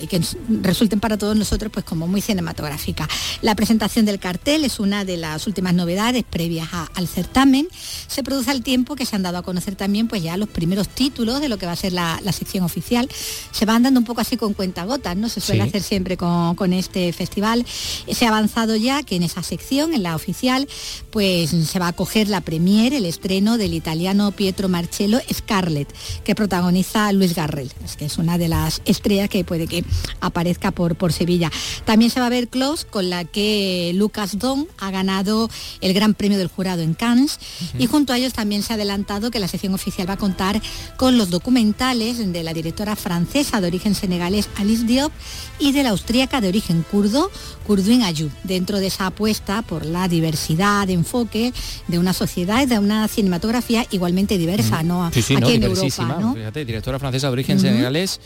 Y 0.00 0.06
que 0.06 0.20
resulten 0.62 1.00
para 1.00 1.18
todos 1.18 1.36
nosotros 1.36 1.72
pues 1.72 1.84
como 1.84 2.06
muy 2.06 2.20
cinematográficas. 2.20 3.08
La 3.42 3.54
presentación 3.54 4.06
del 4.06 4.18
cartel 4.18 4.64
es 4.64 4.80
una 4.80 5.04
de 5.04 5.16
las 5.16 5.46
últimas 5.46 5.74
novedades 5.74 6.24
previas 6.28 6.68
al 6.94 7.08
certamen. 7.08 7.68
Se 8.06 8.22
produce 8.22 8.50
al 8.50 8.62
tiempo 8.62 8.96
que 8.96 9.06
se 9.06 9.16
han 9.16 9.22
dado 9.22 9.38
a 9.38 9.42
conocer 9.42 9.76
también 9.76 10.08
pues 10.08 10.22
ya 10.22 10.36
los 10.36 10.48
primeros 10.48 10.88
títulos 10.88 11.40
de 11.40 11.48
lo 11.48 11.58
que 11.58 11.66
va 11.66 11.72
a 11.72 11.76
ser 11.76 11.92
la, 11.92 12.20
sección 12.32 12.64
oficial. 12.64 13.08
Se 13.50 13.66
van 13.66 13.82
dando 13.82 13.98
un 14.00 14.06
poco 14.06 14.20
así 14.20 14.36
con 14.36 14.54
cuentagotas, 14.54 15.16
¿no? 15.16 15.28
Se 15.28 15.40
suele 15.40 15.62
hacer 15.62 15.82
siempre 15.82 16.16
con, 16.16 16.54
con 16.54 16.72
este 16.72 17.12
festival. 17.12 17.66
Se 17.66 18.24
ha 18.24 18.28
avanzado 18.28 18.76
ya 18.76 19.02
que 19.02 19.16
en 19.16 19.24
esa 19.24 19.42
sección, 19.42 19.94
en 19.94 20.04
la 20.04 20.14
oficial, 20.14 20.68
pues 21.10 21.50
se 21.50 21.78
va 21.78 21.88
a 21.88 21.92
coger 21.92 22.28
la 22.28 22.40
premier, 22.40 22.94
el 22.94 23.04
estreno 23.04 23.58
del 23.58 23.74
italiano 23.74 24.32
Pietro 24.32 24.68
Marcello 24.68 25.20
Scarlett, 25.32 25.92
que 26.24 26.34
protagoniza 26.34 27.12
Luis 27.12 27.34
Garrel, 27.34 27.70
es 27.84 27.96
que 27.96 28.06
es 28.06 28.18
una 28.18 28.38
de 28.38 28.48
las 28.48 28.82
estrellas 28.84 29.28
que 29.28 29.44
puede 29.44 29.66
que 29.82 29.84
aparezca 30.20 30.70
por, 30.70 30.96
por 30.96 31.12
Sevilla. 31.12 31.50
También 31.84 32.10
se 32.10 32.20
va 32.20 32.26
a 32.26 32.30
ver 32.30 32.48
Close, 32.48 32.86
con 32.86 33.10
la 33.10 33.24
que 33.24 33.92
Lucas 33.94 34.38
Don 34.38 34.66
ha 34.78 34.90
ganado 34.90 35.50
el 35.80 35.94
Gran 35.94 36.14
Premio 36.14 36.38
del 36.38 36.48
Jurado 36.48 36.82
en 36.82 36.94
Cannes, 36.94 37.38
y 37.78 37.86
junto 37.86 38.12
a 38.12 38.18
ellos 38.18 38.32
también 38.32 38.62
se 38.62 38.72
ha 38.72 38.76
adelantado 38.76 39.30
que 39.30 39.38
la 39.38 39.48
sección 39.48 39.74
oficial 39.74 40.08
va 40.08 40.14
a 40.14 40.18
contar 40.18 40.60
con 40.96 41.18
los 41.18 41.30
documentales 41.30 42.32
de 42.32 42.42
la 42.42 42.52
directora 42.52 42.96
francesa 42.96 43.60
de 43.60 43.66
origen 43.66 43.94
senegalés 43.94 44.48
Alice 44.56 44.84
Diop 44.84 45.12
y 45.58 45.72
de 45.72 45.82
la 45.82 45.90
austríaca 45.90 46.40
de 46.40 46.48
origen 46.48 46.84
kurdo, 46.90 47.30
Kurdwin 47.66 48.02
Ayub, 48.02 48.30
dentro 48.44 48.78
de 48.78 48.86
esa 48.88 49.06
apuesta 49.06 49.62
por 49.62 49.84
la 49.84 50.08
diversidad 50.08 50.86
de 50.86 50.94
enfoque 50.94 51.52
de 51.88 51.98
una 51.98 52.12
sociedad 52.12 52.62
y 52.62 52.66
de 52.66 52.78
una 52.78 53.06
cinematografía 53.08 53.86
igualmente 53.90 54.38
diversa, 54.38 54.82
¿no? 54.82 55.10
Sí, 55.12 55.22
sí, 55.22 55.36
Aquí 55.36 55.54
en 55.54 55.62
Europa, 55.64 56.18
¿no? 56.20 56.34
Fíjate, 56.34 56.64
directora 56.64 56.98
francesa 56.98 57.28
de 57.28 57.32
origen 57.32 57.60
senegalés 57.60 58.20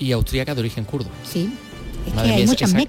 y 0.00 0.12
austríaca 0.12 0.54
de 0.54 0.60
origen 0.60 0.84
kurdo. 0.84 1.08
Sí 1.24 1.48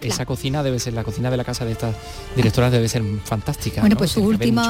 esa, 0.04 0.26
cocina 0.26 0.64
debe 0.64 0.80
ser, 0.80 0.94
la 0.94 1.04
cocina 1.04 1.30
de 1.30 1.38
la 1.38 1.44
casa 1.44 1.66
de 1.66 1.74
estas 1.74 1.96
directoras 2.36 2.72
debe 2.72 2.88
ser 2.88 3.04
fantástica. 3.24 3.82
Bueno, 3.82 3.98
pues 3.98 4.12
sus 4.12 4.24
últimos, 4.24 4.68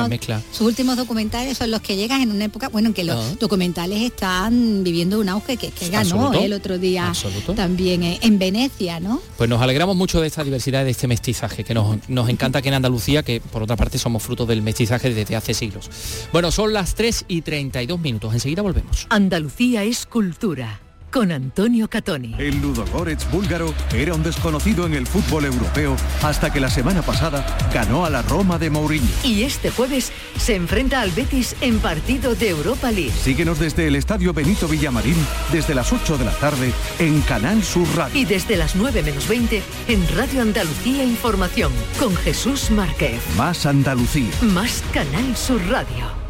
sus 0.52 0.68
últimos 0.68 0.98
documentales 0.98 1.58
son 1.58 1.72
los 1.72 1.82
que 1.82 1.96
llegan 1.96 2.22
en 2.22 2.32
una 2.32 2.46
época, 2.46 2.70
bueno, 2.70 2.90
en 2.90 2.94
que 2.94 3.04
los 3.04 3.16
ah. 3.16 3.36
documentales 3.40 4.02
están 4.02 4.84
viviendo 4.84 5.20
un 5.20 5.30
auge 5.30 5.58
que, 5.58 5.72
ganó 5.90 6.34
el 6.34 6.54
otro 6.54 6.78
día 6.78 7.12
también 7.56 8.04
en 8.04 8.40
Venecia, 8.40 9.00
¿no? 9.00 9.22
Pues 9.38 9.50
nos 9.50 9.62
alegramos 9.62 9.96
mucho 9.96 10.22
de 10.22 10.28
esta 10.28 10.44
diversidad, 10.44 10.86
de 10.86 10.92
este 10.92 11.08
mestizaje, 11.08 11.64
que 11.64 11.74
nos, 11.74 11.98
nos 12.10 12.30
encanta 12.30 12.62
que 12.62 12.70
en 12.70 12.76
Andalucía, 12.76 13.24
que 13.24 13.42
por 13.42 13.64
otra 13.64 13.76
parte 13.76 13.98
somos 13.98 14.24
fruto 14.24 14.46
del 14.46 14.62
mestizaje 14.62 15.14
desde 15.14 15.36
hace 15.36 15.54
siglos. 15.54 15.90
Bueno, 16.32 16.52
son 16.52 16.74
las 16.74 16.96
3 16.96 17.26
y 17.28 17.42
32 17.42 18.00
minutos, 18.00 18.34
enseguida 18.34 18.62
volvemos. 18.62 19.08
Andalucía 19.10 19.84
es 19.84 20.06
cultura 20.06 20.80
con 21.12 21.32
Antonio 21.32 21.90
Catoni. 21.90 22.36
El 22.40 22.62
Ludogorets 22.62 23.30
búlgaro 23.30 23.74
era 23.94 24.14
un 24.14 24.24
desconocido 24.24 24.86
en 24.86 24.94
el 24.94 25.06
fútbol 25.06 25.46
europeo 25.46 25.96
hasta 26.24 26.52
que 26.52 26.60
la 26.60 26.70
semana 26.70 27.02
pasada 27.02 27.46
ganó 27.74 28.06
a 28.06 28.10
la 28.10 28.22
Roma 28.22 28.58
de 28.58 28.70
Mourinho. 28.70 29.08
Y 29.24 29.44
este 29.44 29.70
jueves 29.70 30.12
se 30.38 30.56
enfrenta 30.56 31.02
al 31.02 31.12
Betis 31.12 31.56
en 31.62 31.80
partido 31.80 32.36
de 32.36 32.50
Europa 32.50 32.92
League. 32.92 33.12
Síguenos 33.12 33.60
desde 33.60 33.88
el 33.88 33.96
Estadio 33.96 34.34
Benito 34.34 34.68
Villamarín 34.68 35.18
desde 35.52 35.76
las 35.76 35.92
8 35.92 36.18
de 36.18 36.26
la 36.26 36.34
tarde 36.34 36.72
en 37.00 37.22
Canal 37.22 37.64
Sur 37.64 37.88
Radio. 37.96 38.20
Y 38.20 38.26
desde 38.26 38.58
las 38.58 38.76
9 38.76 39.04
menos 39.04 39.28
20 39.28 39.62
en 39.90 40.08
Radio 40.16 40.42
Andalucía 40.42 41.04
Información 41.04 41.72
con 42.00 42.16
Jesús 42.16 42.72
Márquez. 42.72 43.22
Más 43.38 43.66
Andalucía. 43.66 44.32
Más 44.42 44.84
Canal 44.94 45.36
Sur 45.36 45.62
Radio. 45.70 46.22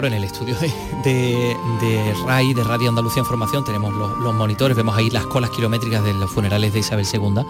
Claro, 0.00 0.14
en 0.14 0.22
el 0.22 0.22
estudio 0.22 0.54
de, 1.02 2.14
RAI, 2.24 2.54
de 2.54 2.62
Radio 2.62 2.88
Andalucía 2.88 3.18
Información, 3.18 3.64
tenemos 3.64 3.92
los, 3.92 4.32
monitores, 4.32 4.76
vemos 4.76 4.96
ahí 4.96 5.10
las 5.10 5.26
colas 5.26 5.50
kilométricas 5.50 6.04
de 6.04 6.14
los 6.14 6.30
funerales 6.30 6.72
de 6.72 6.78
Isabel 6.78 7.04
II 7.12 7.42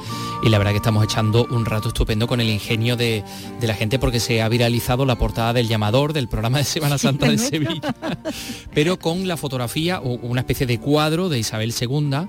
y 0.42 0.48
la 0.48 0.56
verdad 0.56 0.70
que 0.70 0.78
estamos 0.78 1.04
echando 1.04 1.46
un 1.50 1.66
rato 1.66 1.88
estupendo 1.88 2.26
con 2.26 2.40
el 2.40 2.48
ingenio 2.48 2.96
de, 2.96 3.22
la 3.61 3.74
gente 3.74 3.98
porque 3.98 4.18
se 4.18 4.40
ha 4.40 4.48
viralizado 4.48 5.04
la 5.04 5.18
portada 5.18 5.52
del 5.52 5.68
llamador 5.68 6.14
del 6.14 6.26
programa 6.26 6.56
de 6.56 6.64
Semana 6.64 6.96
Santa 6.96 7.28
de 7.28 7.37
Sevilla, 7.37 7.94
pero 8.72 8.98
con 8.98 9.28
la 9.28 9.37
fotografía 9.37 10.00
o 10.00 10.14
una 10.14 10.40
especie 10.40 10.66
de 10.66 10.80
cuadro 10.80 11.28
de 11.28 11.40
Isabel 11.40 11.74
II 11.78 12.28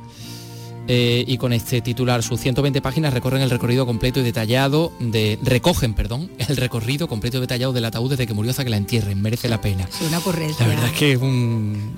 eh, 0.92 1.24
y 1.28 1.38
con 1.38 1.54
este 1.54 1.82
titular, 1.82 2.24
sus 2.24 2.40
120 2.40 2.82
páginas 2.82 3.14
recorren 3.14 3.44
el 3.44 3.52
recorrido 3.52 3.86
completo 3.86 4.22
y 4.22 4.24
detallado 4.24 4.92
de 5.00 5.38
recogen, 5.44 5.94
perdón, 5.94 6.32
el 6.40 6.58
recorrido 6.58 7.08
completo 7.08 7.38
y 7.38 7.42
detallado 7.42 7.74
del 7.74 7.86
ataúd 7.86 8.10
desde 8.10 8.26
que 8.26 8.34
murió 8.34 8.50
hasta 8.50 8.64
que 8.64 8.72
la 8.72 8.78
entierren, 8.78 9.22
merece 9.22 9.50
la 9.50 9.62
pena. 9.62 9.88
una 10.08 10.20
La 10.60 10.68
verdad 10.68 10.86
es 10.88 10.92
que 10.94 11.12
es 11.12 11.22
un 11.22 11.94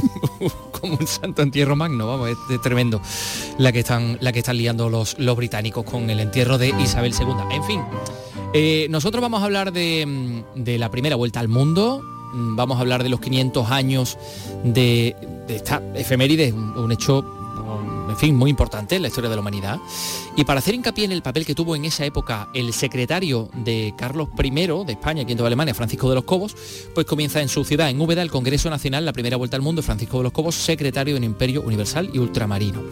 como 0.80 0.94
un 0.94 1.06
santo 1.08 1.42
entierro 1.42 1.74
magno, 1.74 2.06
vamos, 2.06 2.30
es, 2.30 2.62
tremendo 2.62 3.02
la 3.58 3.72
que 3.72 3.80
están 3.80 4.16
la 4.20 4.30
que 4.30 4.38
están 4.38 4.58
liando 4.58 4.88
los, 4.88 5.18
los 5.18 5.36
británicos 5.36 5.84
con 5.84 6.08
el 6.08 6.20
entierro 6.20 6.56
de 6.56 6.68
Isabel 6.68 7.12
II. 7.18 7.34
En 7.50 7.64
fin, 7.64 7.80
eh, 8.52 8.86
nosotros 8.90 9.22
vamos 9.22 9.42
a 9.42 9.46
hablar 9.46 9.72
de, 9.72 10.44
de 10.54 10.78
la 10.78 10.88
primera 10.88 11.16
vuelta 11.16 11.40
al 11.40 11.48
mundo, 11.48 12.00
mm, 12.32 12.54
vamos 12.54 12.76
a 12.76 12.80
hablar 12.82 13.02
de 13.02 13.08
los 13.08 13.18
500 13.18 13.72
años 13.72 14.18
de, 14.62 15.16
de 15.48 15.56
esta 15.56 15.82
efeméride, 15.96 16.52
un 16.52 16.92
hecho 16.92 17.40
en 18.14 18.20
fin, 18.20 18.36
muy 18.36 18.48
importante 18.48 18.94
en 18.94 19.02
la 19.02 19.08
historia 19.08 19.28
de 19.28 19.34
la 19.34 19.40
humanidad. 19.40 19.80
Y 20.36 20.44
para 20.44 20.60
hacer 20.60 20.74
hincapié 20.74 21.04
en 21.04 21.10
el 21.10 21.20
papel 21.20 21.44
que 21.44 21.54
tuvo 21.54 21.74
en 21.74 21.84
esa 21.84 22.04
época 22.04 22.48
el 22.54 22.72
secretario 22.72 23.50
de 23.54 23.92
Carlos 23.98 24.28
I 24.40 24.50
de 24.50 24.92
España, 24.92 25.24
quinto 25.24 25.42
de 25.42 25.48
Alemania, 25.48 25.74
Francisco 25.74 26.08
de 26.08 26.14
los 26.14 26.24
Cobos, 26.24 26.56
pues 26.94 27.06
comienza 27.06 27.42
en 27.42 27.48
su 27.48 27.64
ciudad, 27.64 27.90
en 27.90 28.00
Úbeda, 28.00 28.22
el 28.22 28.30
Congreso 28.30 28.70
Nacional, 28.70 29.04
la 29.04 29.12
primera 29.12 29.36
vuelta 29.36 29.56
al 29.56 29.62
mundo, 29.62 29.82
Francisco 29.82 30.18
de 30.18 30.22
los 30.24 30.32
Cobos, 30.32 30.54
secretario 30.54 31.14
del 31.14 31.24
Imperio 31.24 31.62
Universal 31.62 32.08
y 32.12 32.18
Ultramarino. 32.18 32.82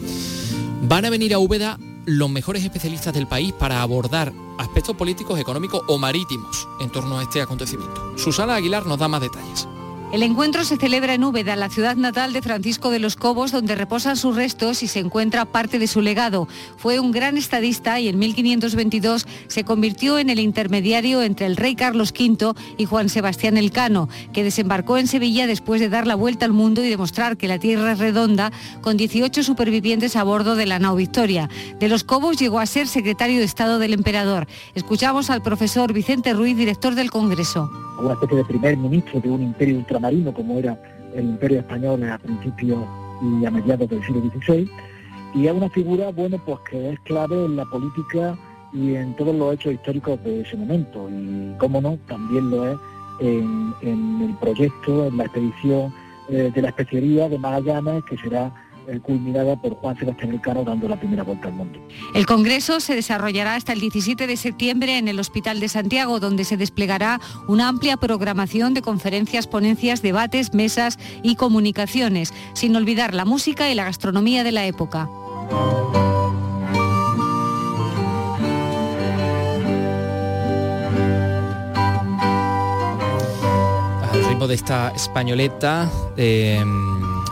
Van 0.82 1.04
a 1.04 1.10
venir 1.10 1.32
a 1.34 1.38
Úbeda 1.38 1.78
los 2.04 2.28
mejores 2.28 2.64
especialistas 2.64 3.14
del 3.14 3.28
país 3.28 3.52
para 3.52 3.80
abordar 3.80 4.32
aspectos 4.58 4.96
políticos, 4.96 5.38
económicos 5.38 5.82
o 5.86 5.98
marítimos 5.98 6.66
en 6.80 6.90
torno 6.90 7.20
a 7.20 7.22
este 7.22 7.40
acontecimiento. 7.40 8.18
Susana 8.18 8.56
Aguilar 8.56 8.86
nos 8.86 8.98
da 8.98 9.06
más 9.06 9.20
detalles. 9.20 9.68
El 10.12 10.22
encuentro 10.22 10.62
se 10.62 10.76
celebra 10.76 11.14
en 11.14 11.24
Úbeda, 11.24 11.56
la 11.56 11.70
ciudad 11.70 11.96
natal 11.96 12.34
de 12.34 12.42
Francisco 12.42 12.90
de 12.90 12.98
los 12.98 13.16
Cobos, 13.16 13.50
donde 13.50 13.74
reposan 13.74 14.18
sus 14.18 14.36
restos 14.36 14.82
y 14.82 14.86
se 14.86 14.98
encuentra 14.98 15.46
parte 15.46 15.78
de 15.78 15.86
su 15.86 16.02
legado. 16.02 16.48
Fue 16.76 17.00
un 17.00 17.12
gran 17.12 17.38
estadista 17.38 17.98
y 17.98 18.08
en 18.08 18.18
1522 18.18 19.26
se 19.46 19.64
convirtió 19.64 20.18
en 20.18 20.28
el 20.28 20.38
intermediario 20.38 21.22
entre 21.22 21.46
el 21.46 21.56
rey 21.56 21.74
Carlos 21.76 22.12
V 22.12 22.52
y 22.76 22.84
Juan 22.84 23.08
Sebastián 23.08 23.56
Elcano, 23.56 24.10
que 24.34 24.44
desembarcó 24.44 24.98
en 24.98 25.06
Sevilla 25.06 25.46
después 25.46 25.80
de 25.80 25.88
dar 25.88 26.06
la 26.06 26.14
vuelta 26.14 26.44
al 26.44 26.52
mundo 26.52 26.84
y 26.84 26.90
demostrar 26.90 27.38
que 27.38 27.48
la 27.48 27.58
tierra 27.58 27.92
es 27.92 27.98
redonda, 27.98 28.52
con 28.82 28.98
18 28.98 29.42
supervivientes 29.42 30.14
a 30.16 30.24
bordo 30.24 30.56
de 30.56 30.66
la 30.66 30.78
nao 30.78 30.94
Victoria. 30.94 31.48
De 31.80 31.88
los 31.88 32.04
Cobos 32.04 32.36
llegó 32.36 32.58
a 32.58 32.66
ser 32.66 32.86
secretario 32.86 33.38
de 33.38 33.46
Estado 33.46 33.78
del 33.78 33.94
emperador. 33.94 34.46
Escuchamos 34.74 35.30
al 35.30 35.42
profesor 35.42 35.94
Vicente 35.94 36.34
Ruiz, 36.34 36.54
director 36.54 36.94
del 36.94 37.10
Congreso. 37.10 37.70
De 38.02 38.44
primer 38.44 38.76
ministro 38.76 39.20
de 39.20 39.30
un 39.30 39.42
imperio 39.42 39.78
marino 40.02 40.34
como 40.34 40.58
era 40.58 40.78
el 41.14 41.24
Imperio 41.24 41.60
Español 41.60 42.02
a 42.10 42.18
principios 42.18 42.84
y 43.22 43.46
a 43.46 43.50
mediados 43.50 43.88
del 43.88 44.04
siglo 44.04 44.20
XVI, 44.20 44.68
y 45.34 45.46
es 45.46 45.52
una 45.52 45.70
figura, 45.70 46.10
bueno, 46.10 46.38
pues 46.44 46.58
que 46.68 46.90
es 46.90 47.00
clave 47.00 47.44
en 47.44 47.56
la 47.56 47.64
política 47.66 48.36
y 48.72 48.94
en 48.94 49.14
todos 49.16 49.34
los 49.34 49.54
hechos 49.54 49.74
históricos 49.74 50.22
de 50.24 50.42
ese 50.42 50.56
momento, 50.56 51.08
y 51.08 51.54
cómo 51.58 51.80
no, 51.80 51.98
también 52.08 52.50
lo 52.50 52.70
es 52.70 52.78
en, 53.20 53.74
el 54.20 54.34
proyecto, 54.40 55.06
en 55.06 55.16
la 55.16 55.24
expedición 55.24 55.92
eh, 56.28 56.50
de 56.54 56.62
la 56.62 56.68
especería 56.68 57.28
de 57.28 57.38
Magallanes, 57.38 58.02
que 58.04 58.16
será 58.18 58.52
culminada 59.04 59.60
por 59.60 59.74
Juan 59.76 59.96
Sebastián 59.98 60.32
Elcano 60.32 60.64
dando 60.64 60.88
la 60.88 60.98
primera 60.98 61.22
vuelta 61.22 61.48
al 61.48 61.54
mundo. 61.54 61.78
El 62.14 62.26
Congreso 62.26 62.80
se 62.80 62.94
desarrollará 62.94 63.54
hasta 63.54 63.72
el 63.72 63.80
17 63.80 64.26
de 64.26 64.36
septiembre 64.36 64.98
en 64.98 65.08
el 65.08 65.18
Hospital 65.20 65.60
de 65.60 65.68
Santiago, 65.68 66.20
donde 66.20 66.44
se 66.44 66.56
desplegará 66.56 67.20
una 67.48 67.68
amplia 67.68 67.96
programación 67.96 68.74
de 68.74 68.82
conferencias, 68.82 69.46
ponencias, 69.46 70.02
debates, 70.02 70.54
mesas 70.54 70.98
y 71.22 71.36
comunicaciones, 71.36 72.32
sin 72.54 72.76
olvidar 72.76 73.14
la 73.14 73.24
música 73.24 73.70
y 73.70 73.74
la 73.74 73.84
gastronomía 73.84 74.44
de 74.44 74.52
la 74.52 74.66
época. 74.66 75.08
Al 84.12 84.24
ritmo 84.28 84.46
de 84.46 84.54
esta 84.54 84.90
españoleta, 84.90 85.90
eh, 86.16 86.62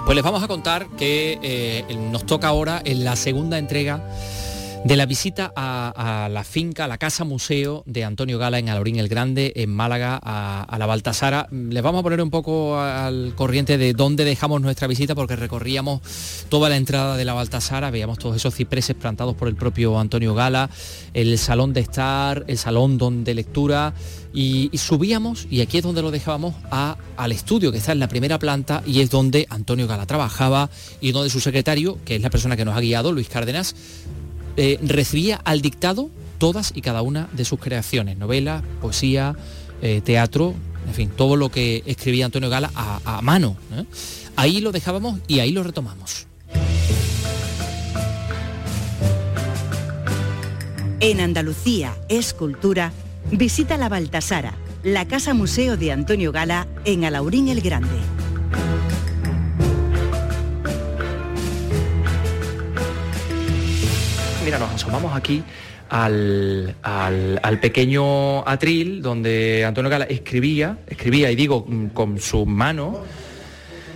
pues 0.05 0.15
les 0.15 0.25
vamos 0.25 0.43
a 0.43 0.49
contar 0.49 0.89
que 0.97 1.39
eh, 1.43 1.97
nos 2.11 2.27
toca 2.27 2.49
ahora 2.49 2.81
en 2.85 3.05
la 3.05 3.17
segunda 3.17 3.59
entrega 3.59 4.03
de 4.85 4.97
la 4.97 5.07
visita 5.07 5.53
a, 5.55 6.28
la 6.31 6.43
finca, 6.43 6.85
a 6.85 6.89
la 6.89 6.99
casa 6.99 7.24
museo 7.24 7.83
de 7.87 8.05
Antonio 8.05 8.39
Gala 8.39 8.59
en 8.59 8.68
Alaurín 8.68 8.99
el 8.99 9.09
Grande, 9.09 9.53
en 9.57 9.70
Málaga, 9.70 10.18
a, 10.22 10.76
la 10.78 10.87
Baltasara. 10.87 11.49
Les 11.51 11.83
vamos 11.83 12.01
a 12.01 12.03
poner 12.03 12.22
un 12.22 12.31
poco 12.31 12.81
al 12.81 13.35
corriente 13.37 13.78
de 13.78 13.93
dónde 13.93 14.24
dejamos 14.24 14.61
nuestra 14.61 14.89
visita, 14.89 15.14
porque 15.14 15.37
recorríamos 15.37 16.01
toda 16.49 16.68
la 16.68 16.76
entrada 16.76 17.16
de 17.16 17.24
la 17.24 17.35
Baltasara, 17.35 17.91
veíamos 17.91 18.18
todos 18.18 18.37
esos 18.37 18.55
cipreses 18.55 18.97
plantados 18.97 19.37
por 19.37 19.49
el 19.49 19.57
propio 19.57 19.99
Antonio 19.99 20.35
Gala, 20.35 20.70
el 21.14 21.37
salón 21.39 21.72
de 21.72 21.81
estar, 21.81 22.45
el 22.49 22.59
salón 22.59 22.97
donde 22.97 23.35
lectura, 23.35 23.93
y, 24.33 24.70
subíamos, 24.74 25.47
y 25.51 25.61
aquí 25.61 25.78
es 25.78 25.83
donde 25.83 26.03
lo 26.03 26.11
dejábamos, 26.11 26.55
al 26.70 27.33
estudio 27.33 27.72
que 27.72 27.78
está 27.78 27.93
en 27.93 27.99
la 27.99 28.09
primera 28.09 28.39
planta 28.39 28.83
y 28.87 29.01
es 29.01 29.11
donde 29.11 29.47
Antonio 29.51 29.87
Gala 29.87 30.07
trabajaba 30.07 30.70
y 31.01 31.12
donde 31.12 31.31
su 31.31 31.41
secretario, 31.41 31.99
que 32.05 32.16
es 32.16 32.22
la 32.22 32.31
persona 32.31 32.57
que 32.57 32.64
nos 32.64 32.76
ha 32.76 32.81
guiado, 32.81 33.12
Luis 33.12 33.28
Cárdenas, 33.28 33.74
eh, 34.57 34.79
recibía 34.83 35.37
al 35.45 35.63
dictado 35.63 36.11
todas 36.39 36.73
y 36.75 36.81
cada 36.81 37.03
una 37.03 37.29
de 37.33 37.45
sus 37.45 37.61
creaciones, 37.61 38.17
novela, 38.17 38.63
poesía, 38.81 39.37
eh, 39.83 40.01
teatro, 40.03 40.55
en 40.89 40.95
fin, 40.95 41.11
todo 41.15 41.37
lo 41.37 41.51
que 41.51 41.83
escribía 41.87 42.25
Antonio 42.25 42.49
Gala 42.49 42.71
a, 42.75 43.21
mano. 43.23 43.57
¿eh? 43.73 43.85
Ahí 44.37 44.61
lo 44.61 44.73
dejábamos 44.73 45.21
y 45.29 45.41
ahí 45.41 45.53
lo 45.53 45.63
retomamos. 45.63 46.27
En 51.01 51.21
Andalucía, 51.21 51.97
Escultura, 52.09 52.93
visita 53.31 53.79
la 53.79 53.89
Baltasara, 53.89 54.55
la 54.83 55.07
Casa 55.07 55.33
Museo 55.33 55.77
de 55.77 55.93
Antonio 55.93 56.33
Gala 56.33 56.67
en 56.85 57.05
Alaurín 57.05 57.49
el 57.49 57.61
Grande. 57.61 58.00
Mira, 64.51 64.59
nos 64.59 64.75
asomamos 64.75 65.15
aquí 65.15 65.45
al, 65.89 66.75
pequeño 67.63 68.41
atril 68.49 69.01
donde 69.01 69.65
Antonio 69.65 69.89
Gala 69.89 70.07
escribía, 70.07 70.79
escribía, 70.89 71.31
y 71.31 71.37
digo, 71.37 71.65
mm, 71.69 71.87
con 71.91 72.19
su 72.19 72.45
mano, 72.47 73.05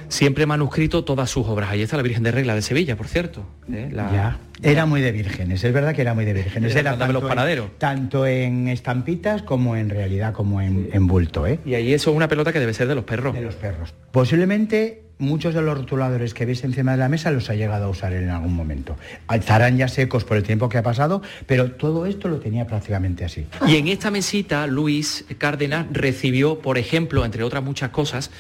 siempre 0.07 0.47
manuscrito 0.47 1.03
todas 1.03 1.29
sus 1.29 1.45
obras. 1.49 1.71
Ahí 1.71 1.83
está 1.83 1.97
la 1.97 2.05
Virgen 2.05 2.23
de 2.23 2.31
Regla 2.31 2.55
de 2.55 2.63
Sevilla, 2.63 2.95
por 2.95 3.09
cierto. 3.09 3.45
¿eh? 3.69 3.89
Ya. 3.93 4.39
Era 4.63 4.87
muy 4.87 5.01
de 5.01 5.11
vírgenes, 5.11 5.65
es 5.65 5.73
verdad 5.73 5.93
que 5.93 6.03
era 6.03 6.15
muy 6.15 6.25
de 6.25 6.35
vírgenes. 6.35 6.77
Era, 6.77 6.95
los 6.95 7.25
panaderos. 7.25 7.67
En, 7.67 7.79
tanto 7.79 8.25
en 8.25 8.69
estampitas 8.69 9.43
como 9.43 9.75
en 9.75 9.91
realidad, 9.91 10.33
como 10.33 10.61
en, 10.61 10.89
en 10.93 11.09
bulto. 11.09 11.49
¿eh? 11.49 11.59
Y 11.67 11.75
ahí 11.75 11.93
eso 11.93 12.13
es 12.13 12.17
una 12.17 12.29
pelota 12.29 12.53
que 12.53 12.61
debe 12.61 12.75
ser 12.75 12.87
de 12.87 12.95
los 12.95 13.03
perros. 13.03 13.35
De 13.35 13.41
los 13.41 13.57
perros. 13.57 13.93
Posiblemente 14.13 15.04
muchos 15.19 15.55
de 15.55 15.63
los 15.63 15.79
rotuladores 15.79 16.35
que 16.35 16.45
veis 16.45 16.65
encima 16.65 16.93
de 16.93 16.99
la 16.99 17.09
mesa 17.09 17.31
los 17.31 17.49
ha 17.51 17.55
llegado 17.55 17.87
a 17.87 17.89
usar 17.89 18.13
en 18.13 18.31
algún 18.31 18.55
momento. 18.55 18.97
Estarán 19.33 19.77
ya 19.77 19.89
secos 19.89 20.25
por 20.25 20.37
el 20.37 20.43
tiempo 20.43 20.69
que 20.69 20.79
ha 20.79 20.83
pasado, 20.83 21.23
pero 21.47 21.73
todo 21.73 22.07
esto 22.07 22.29
lo 22.29 22.39
tenía 22.39 22.67
prácticamente 22.67 23.25
así. 23.25 23.47
Y 23.67 23.77
en 23.77 23.89
esta 23.89 24.11
mesita, 24.11 24.67
Luis 24.67 25.25
Cárdenas 25.39 25.87
recibió, 25.93 26.59
por 26.59 26.79
ejemplo, 26.79 27.25
entre 27.25 27.43
otras 27.45 27.63
muchas 27.63 27.91
cosas, 27.91 28.31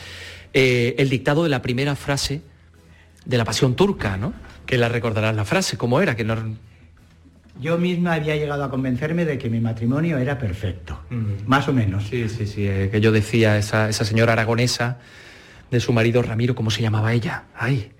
eh, 0.52 0.94
el 0.98 1.08
dictado 1.08 1.42
de 1.42 1.48
la 1.48 1.62
primera 1.62 1.94
frase 1.96 2.42
de 3.24 3.38
la 3.38 3.44
pasión 3.44 3.74
turca, 3.74 4.16
¿no? 4.16 4.32
Que 4.66 4.78
la 4.78 4.88
recordarás 4.88 5.34
la 5.34 5.44
frase, 5.44 5.76
¿cómo 5.76 6.00
era? 6.00 6.16
Que 6.16 6.24
no... 6.24 6.36
Yo 7.60 7.78
misma 7.78 8.14
había 8.14 8.34
llegado 8.36 8.64
a 8.64 8.70
convencerme 8.70 9.24
de 9.24 9.38
que 9.38 9.48
mi 9.48 9.60
matrimonio 9.60 10.18
era 10.18 10.38
perfecto, 10.38 11.00
mm. 11.10 11.46
más 11.46 11.68
o 11.68 11.72
menos. 11.72 12.04
Sí, 12.08 12.28
sí, 12.28 12.46
sí, 12.46 12.66
eh, 12.66 12.88
que 12.90 13.00
yo 13.00 13.12
decía, 13.12 13.56
esa, 13.56 13.88
esa 13.88 14.04
señora 14.04 14.32
aragonesa, 14.32 14.98
de 15.74 15.80
su 15.80 15.92
marido 15.92 16.22
Ramiro, 16.22 16.54
¿cómo 16.54 16.70
se 16.70 16.80
llamaba 16.80 17.12
ella? 17.12 17.44
Ay, 17.54 17.90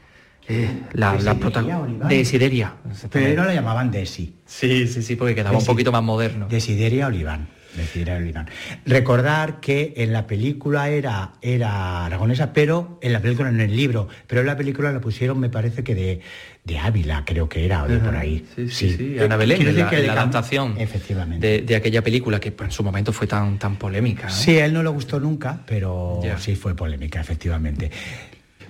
eh, 0.49 0.71
la, 0.93 1.15
la 1.21 1.35
protagonista. 1.35 2.07
Desideria. 2.09 2.75
Pero 3.11 3.43
no 3.43 3.49
la 3.49 3.55
llamaban 3.55 3.91
Desi. 3.91 4.37
Sí, 4.47 4.87
sí, 4.87 5.03
sí, 5.03 5.17
porque 5.17 5.35
quedaba 5.35 5.59
un 5.59 5.65
poquito 5.65 5.91
más 5.91 6.03
moderno. 6.03 6.47
Desideria 6.49 7.09
Oliván. 7.09 7.49
Desideria 7.77 8.47
Recordar 8.87 9.59
que 9.59 9.95
en 9.97 10.13
la 10.13 10.29
película 10.29 10.89
era, 10.89 11.33
era 11.43 12.07
aragonesa, 12.07 12.53
pero 12.53 12.99
en 13.03 13.13
la 13.13 13.21
película, 13.21 13.49
en 13.49 13.61
el 13.61 13.75
libro, 13.75 14.07
pero 14.29 14.43
en 14.43 14.47
la 14.47 14.57
película 14.57 14.93
la 14.93 15.01
pusieron, 15.01 15.41
me 15.41 15.49
parece 15.49 15.83
que 15.83 15.95
de, 15.97 16.21
de 16.65 16.79
Ávila, 16.79 17.25
creo 17.27 17.47
que 17.47 17.67
era, 17.67 17.85
o 17.85 17.89
de 17.89 17.99
por 17.99 18.17
ahí. 18.17 18.45
Sí, 18.57 18.69
sí, 18.71 18.97
sí. 18.97 19.19
Ana 19.19 19.37
Belén, 19.37 19.77
la, 19.77 19.93
la 19.93 20.13
adaptación 20.13 20.75
efectivamente. 20.79 21.61
De, 21.61 21.77
aquella 21.77 22.03
película 22.03 22.41
que 22.41 22.55
en 22.59 22.71
su 22.71 22.83
momento 22.83 23.13
fue 23.13 23.27
tan, 23.27 23.59
tan 23.59 23.77
polémica. 23.77 24.31
Sí, 24.31 24.59
a 24.59 24.65
él 24.65 24.73
no 24.73 24.83
le 24.83 24.89
gustó 24.89 25.21
nunca, 25.21 25.61
pero 25.67 26.21
sí 26.39 26.57
fue 26.57 26.75
polémica, 26.75 27.21
efectivamente. 27.21 27.91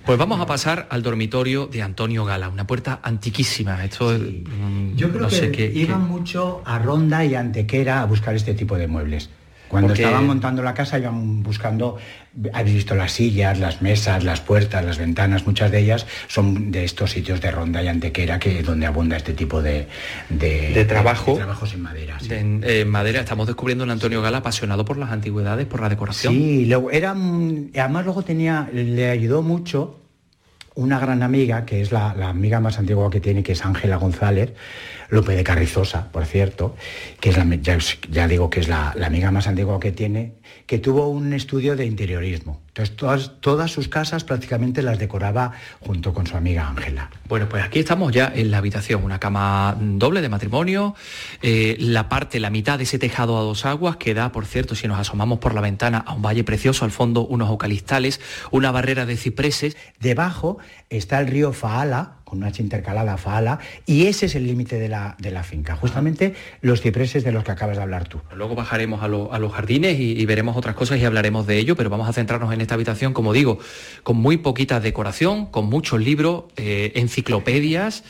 Pues 0.05 0.19
vamos 0.19 0.39
a 0.39 0.45
pasar 0.45 0.87
al 0.91 1.01
dormitorio 1.01 1.65
de 1.65 1.81
Antonio 1.81 2.25
Gala, 2.25 2.49
una 2.49 2.67
puerta 2.67 2.99
antiquísima. 3.01 3.83
Esto 3.83 4.11
mm, 4.11 4.95
Yo 4.95 5.11
creo 5.11 5.27
que 5.51 5.71
iban 5.73 6.07
mucho 6.07 6.61
a 6.63 6.77
Ronda 6.77 7.25
y 7.25 7.33
Antequera 7.33 8.01
a 8.01 8.05
buscar 8.05 8.35
este 8.35 8.53
tipo 8.53 8.77
de 8.77 8.87
muebles. 8.87 9.29
Cuando 9.67 9.93
estaban 9.93 10.25
montando 10.27 10.61
la 10.63 10.73
casa 10.73 10.99
iban 10.99 11.43
buscando, 11.43 11.97
habéis 12.53 12.75
visto 12.75 12.95
las 12.95 13.11
sillas, 13.11 13.59
las 13.59 13.81
mesas, 13.81 14.23
las 14.23 14.41
puertas, 14.41 14.85
las 14.85 14.97
ventanas, 14.97 15.45
muchas 15.45 15.71
de 15.71 15.79
ellas 15.79 16.05
son 16.27 16.71
de 16.71 16.83
estos 16.83 17.11
sitios 17.11 17.41
de 17.41 17.51
Ronda 17.51 17.81
y 17.83 17.87
Antequera 17.87 18.39
que 18.39 18.63
donde 18.63 18.85
abunda 18.85 19.17
este 19.17 19.33
tipo 19.33 19.61
de, 19.61 19.87
de, 20.29 20.85
trabajo. 20.85 21.35
trabajos 21.35 21.73
en 21.73 21.81
madera. 21.81 22.17
En 22.29 22.63
eh, 22.65 22.85
madera 22.85 23.19
estamos 23.19 23.47
descubriendo 23.47 23.83
un 23.83 23.91
Antonio 23.91 24.21
Gala 24.21 24.39
apasionado 24.39 24.85
por 24.85 24.97
las 24.97 25.11
antigüedades, 25.11 25.65
por 25.65 25.81
la 25.81 25.89
decoración. 25.89 26.33
Sí, 26.33 26.71
era, 26.91 27.11
además 27.11 28.05
luego 28.05 28.23
tenía, 28.23 28.69
le 28.71 29.09
ayudó 29.09 29.41
mucho 29.41 29.99
una 30.75 30.99
gran 30.99 31.23
amiga, 31.23 31.65
que 31.65 31.81
es 31.81 31.91
la, 31.91 32.11
amiga 32.11 32.59
más 32.59 32.77
antigua 32.77 33.09
que 33.09 33.21
tiene, 33.21 33.43
que 33.43 33.53
es 33.53 33.65
Ángela 33.65 33.95
González, 33.95 34.53
Lope 35.09 35.35
de 35.35 35.43
Carrizosa, 35.43 36.11
por 36.11 36.25
cierto, 36.25 36.75
que 37.19 37.29
es 37.29 37.37
la, 37.37 37.45
ya, 38.09 38.27
digo 38.27 38.49
que 38.49 38.59
es 38.59 38.67
la, 38.67 38.95
amiga 39.05 39.31
más 39.31 39.47
antigua 39.47 39.79
que 39.79 39.91
tiene, 39.91 40.33
que 40.65 40.79
tuvo 40.79 41.09
un 41.09 41.33
estudio 41.33 41.75
de 41.75 41.85
interiorismo. 41.85 42.61
Entonces 42.69 42.95
todas, 42.95 43.31
todas 43.39 43.71
sus 43.71 43.87
casas 43.87 44.23
prácticamente 44.23 44.81
las 44.81 44.99
decoraba 44.99 45.53
junto 45.79 46.13
con 46.13 46.27
su 46.27 46.35
amiga 46.35 46.67
Ángela. 46.67 47.09
Bueno, 47.29 47.47
pues 47.47 47.63
aquí 47.63 47.79
estamos 47.79 48.11
ya 48.11 48.31
en 48.35 48.51
la 48.51 48.57
habitación, 48.57 49.03
una 49.03 49.19
cama 49.19 49.77
doble 49.79 50.21
de 50.21 50.29
matrimonio, 50.29 50.95
eh, 51.41 51.77
la 51.79 52.09
parte, 52.09 52.39
la 52.39 52.49
mitad 52.49 52.77
de 52.77 52.83
ese 52.83 52.99
tejado 52.99 53.37
a 53.37 53.41
dos 53.41 53.65
aguas 53.65 53.97
que 53.97 54.13
da, 54.13 54.31
por 54.31 54.45
cierto, 54.45 54.75
si 54.75 54.87
nos 54.87 54.99
asomamos 54.99 55.39
por 55.39 55.53
la 55.53 55.61
ventana 55.61 56.03
a 56.05 56.13
un 56.13 56.21
valle 56.21 56.43
precioso, 56.43 56.83
al 56.83 56.91
fondo 56.91 57.25
unos 57.25 57.49
eucaliptales, 57.49 58.19
una 58.51 58.71
barrera 58.71 59.05
de 59.05 59.17
cipreses. 59.17 59.77
Debajo 59.99 60.57
está 60.89 61.19
el 61.19 61.27
río 61.27 61.53
Faala, 61.53 62.17
con 62.25 62.39
una 62.39 62.47
H 62.47 62.61
intercalada 62.61 63.15
Faala, 63.17 63.59
y 63.85 64.07
ese 64.07 64.25
es 64.25 64.35
el 64.35 64.45
límite 64.45 64.77
de 64.77 64.89
la, 64.89 65.15
de 65.19 65.31
la 65.31 65.43
finca, 65.43 65.75
justamente 65.75 66.33
los 66.61 66.81
cipreses 66.81 67.23
de 67.23 67.31
los 67.31 67.45
que 67.45 67.51
acabas 67.51 67.77
de 67.77 67.83
hablar 67.83 68.09
tú. 68.09 68.19
Luego 68.35 68.55
bajaremos 68.55 69.01
a, 69.03 69.07
los 69.07 69.53
jardines 69.53 69.97
y, 69.99 70.25
veremos 70.25 70.57
otras 70.57 70.75
cosas 70.75 70.99
y 70.99 71.05
hablaremos 71.05 71.47
de 71.47 71.57
ello, 71.57 71.75
pero 71.75 71.89
vamos 71.89 72.09
a 72.09 72.13
centrarnos 72.13 72.51
en 72.51 72.59
esta 72.59 72.73
habitación, 72.73 73.13
como 73.13 73.31
digo, 73.31 73.59
con 74.03 74.17
muy 74.17 74.37
poquita 74.37 74.79
decoración, 74.79 75.45
con 75.45 75.67
muchos 75.67 76.01
libros, 76.01 76.45
eh, 76.57 76.91
enciclopedias 76.95 78.03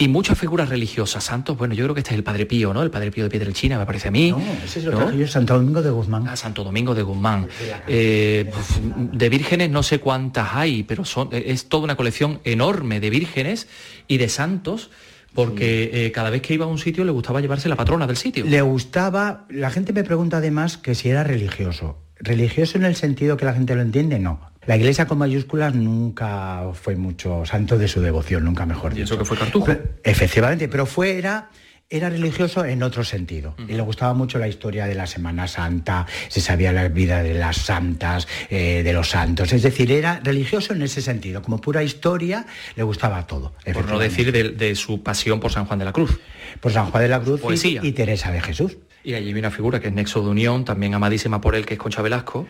y 0.00 0.06
muchas 0.06 0.38
figuras 0.38 0.68
religiosas, 0.68 1.24
santos, 1.24 1.58
bueno, 1.58 1.74
yo 1.74 1.84
creo 1.84 1.94
que 1.94 2.00
este 2.00 2.12
es 2.12 2.18
el 2.18 2.22
Padre 2.22 2.46
Pío, 2.46 2.72
¿no? 2.72 2.82
El 2.82 2.90
Padre 2.90 3.10
Pío 3.10 3.24
de 3.24 3.30
Pietrelchina, 3.30 3.78
me 3.78 3.84
parece 3.84 4.08
a 4.08 4.10
mí. 4.12 4.30
No, 4.30 4.38
ese 4.64 4.78
es 4.78 4.86
el 4.86 5.28
Santo 5.28 5.54
Domingo 5.54 5.82
de 5.82 5.90
Guzmán. 5.90 6.28
Ah, 6.28 6.36
Santo 6.36 6.62
Domingo 6.62 6.94
de 6.94 7.02
Guzmán. 7.02 7.48
Eh, 7.88 8.48
de 8.94 9.28
vírgenes 9.28 9.70
no 9.70 9.82
sé 9.82 9.98
cuántas 9.98 10.54
hay, 10.54 10.84
pero 10.84 11.04
son, 11.04 11.30
es 11.32 11.68
toda 11.68 11.82
una 11.82 11.96
colección 11.96 12.40
enorme 12.44 13.00
de 13.00 13.10
vírgenes 13.10 13.66
y 14.06 14.18
de 14.18 14.28
santos 14.28 14.90
porque 15.34 15.90
eh, 15.92 16.12
cada 16.12 16.30
vez 16.30 16.42
que 16.42 16.54
iba 16.54 16.64
a 16.64 16.68
un 16.68 16.78
sitio 16.78 17.04
le 17.04 17.10
gustaba 17.10 17.40
llevarse 17.40 17.68
la 17.68 17.76
patrona 17.76 18.06
del 18.06 18.16
sitio. 18.16 18.44
Le 18.44 18.62
gustaba, 18.62 19.46
la 19.50 19.70
gente 19.70 19.92
me 19.92 20.04
pregunta 20.04 20.38
además 20.38 20.78
que 20.78 20.94
si 20.94 21.10
era 21.10 21.24
religioso. 21.24 21.98
Religioso 22.20 22.78
en 22.78 22.84
el 22.84 22.94
sentido 22.96 23.36
que 23.36 23.44
la 23.44 23.52
gente 23.52 23.74
lo 23.74 23.82
entiende, 23.82 24.18
no. 24.18 24.40
La 24.68 24.76
iglesia 24.76 25.06
con 25.06 25.16
mayúsculas 25.16 25.74
nunca 25.74 26.72
fue 26.74 26.94
mucho 26.94 27.46
santo 27.46 27.78
de 27.78 27.88
su 27.88 28.02
devoción, 28.02 28.44
nunca 28.44 28.66
mejor 28.66 28.92
dicho. 28.92 29.00
¿Y 29.00 29.04
eso 29.04 29.18
que 29.18 29.24
fue 29.24 29.38
cartujo? 29.38 29.74
efectivamente, 30.04 30.68
pero 30.68 30.84
fue, 30.84 31.16
era, 31.16 31.48
era 31.88 32.10
religioso 32.10 32.66
en 32.66 32.82
otro 32.82 33.02
sentido. 33.02 33.56
Y 33.66 33.72
le 33.72 33.80
gustaba 33.80 34.12
mucho 34.12 34.38
la 34.38 34.46
historia 34.46 34.84
de 34.84 34.94
la 34.94 35.06
Semana 35.06 35.48
Santa, 35.48 36.04
se 36.28 36.42
sabía 36.42 36.70
la 36.70 36.86
vida 36.88 37.22
de 37.22 37.32
las 37.32 37.56
santas, 37.56 38.28
eh, 38.50 38.82
de 38.82 38.92
los 38.92 39.08
santos. 39.08 39.54
Es 39.54 39.62
decir, 39.62 39.90
era 39.90 40.20
religioso 40.22 40.74
en 40.74 40.82
ese 40.82 41.00
sentido. 41.00 41.40
Como 41.40 41.62
pura 41.62 41.82
historia, 41.82 42.44
le 42.76 42.82
gustaba 42.82 43.26
todo. 43.26 43.54
Por 43.72 43.86
no 43.86 43.98
decir 43.98 44.32
de, 44.32 44.74
su 44.74 45.02
pasión 45.02 45.40
por 45.40 45.50
San 45.50 45.64
Juan 45.64 45.78
de 45.78 45.86
la 45.86 45.94
Cruz. 45.94 46.20
Por 46.60 46.72
San 46.72 46.90
Juan 46.90 47.04
de 47.04 47.08
la 47.08 47.20
Cruz 47.20 47.40
y, 47.64 47.78
y, 47.78 47.92
Teresa 47.92 48.30
de 48.32 48.42
Jesús. 48.42 48.76
Y 49.02 49.14
allí 49.14 49.28
hay 49.28 49.38
una 49.38 49.50
figura 49.50 49.80
que 49.80 49.88
es 49.88 49.94
nexo 49.94 50.20
de 50.20 50.28
unión, 50.28 50.66
también 50.66 50.92
amadísima 50.92 51.40
por 51.40 51.54
él, 51.54 51.64
que 51.64 51.72
es 51.72 51.80
Concha 51.80 52.02
Velasco. 52.02 52.46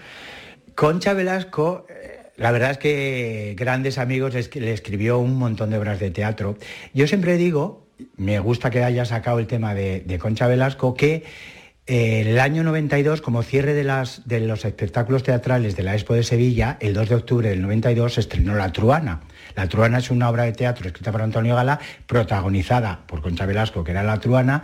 Concha 0.78 1.12
Velasco 1.12 1.86
la 2.36 2.52
verdad 2.52 2.70
es 2.70 2.78
que 2.78 3.56
grandes 3.58 3.98
amigos 3.98 4.32
le 4.54 4.72
escribió 4.72 5.18
un 5.18 5.36
montón 5.36 5.70
de 5.70 5.78
obras 5.78 5.98
de 5.98 6.12
teatro. 6.12 6.56
Yo 6.94 7.08
siempre 7.08 7.36
digo, 7.36 7.88
me 8.16 8.38
gusta 8.38 8.70
que 8.70 8.84
haya 8.84 9.04
sacado 9.04 9.40
el 9.40 9.48
tema 9.48 9.74
de, 9.74 10.18
Concha 10.20 10.46
Velasco, 10.46 10.94
que 10.94 11.24
eh, 11.88 12.20
el 12.20 12.38
año 12.38 12.62
92, 12.62 13.22
como 13.22 13.42
cierre 13.42 13.74
de, 13.74 13.82
de 14.24 14.40
los 14.40 14.64
espectáculos 14.64 15.24
teatrales 15.24 15.74
de 15.74 15.82
la 15.82 15.94
Expo 15.94 16.14
de 16.14 16.22
Sevilla, 16.22 16.76
el 16.78 16.94
2 16.94 17.08
de 17.08 17.14
octubre 17.16 17.48
del 17.48 17.60
92 17.60 18.14
se 18.14 18.20
estrenó 18.20 18.54
La 18.54 18.70
Truana. 18.70 19.22
La 19.56 19.68
Truana 19.68 19.98
es 19.98 20.12
una 20.12 20.30
obra 20.30 20.44
de 20.44 20.52
teatro 20.52 20.86
escrita 20.86 21.10
por 21.10 21.22
Antonio 21.22 21.56
Gala, 21.56 21.80
protagonizada 22.06 23.04
por 23.08 23.20
Concha 23.20 23.46
Velasco, 23.46 23.82
que 23.82 23.90
era 23.90 24.04
La 24.04 24.20
Truana, 24.20 24.62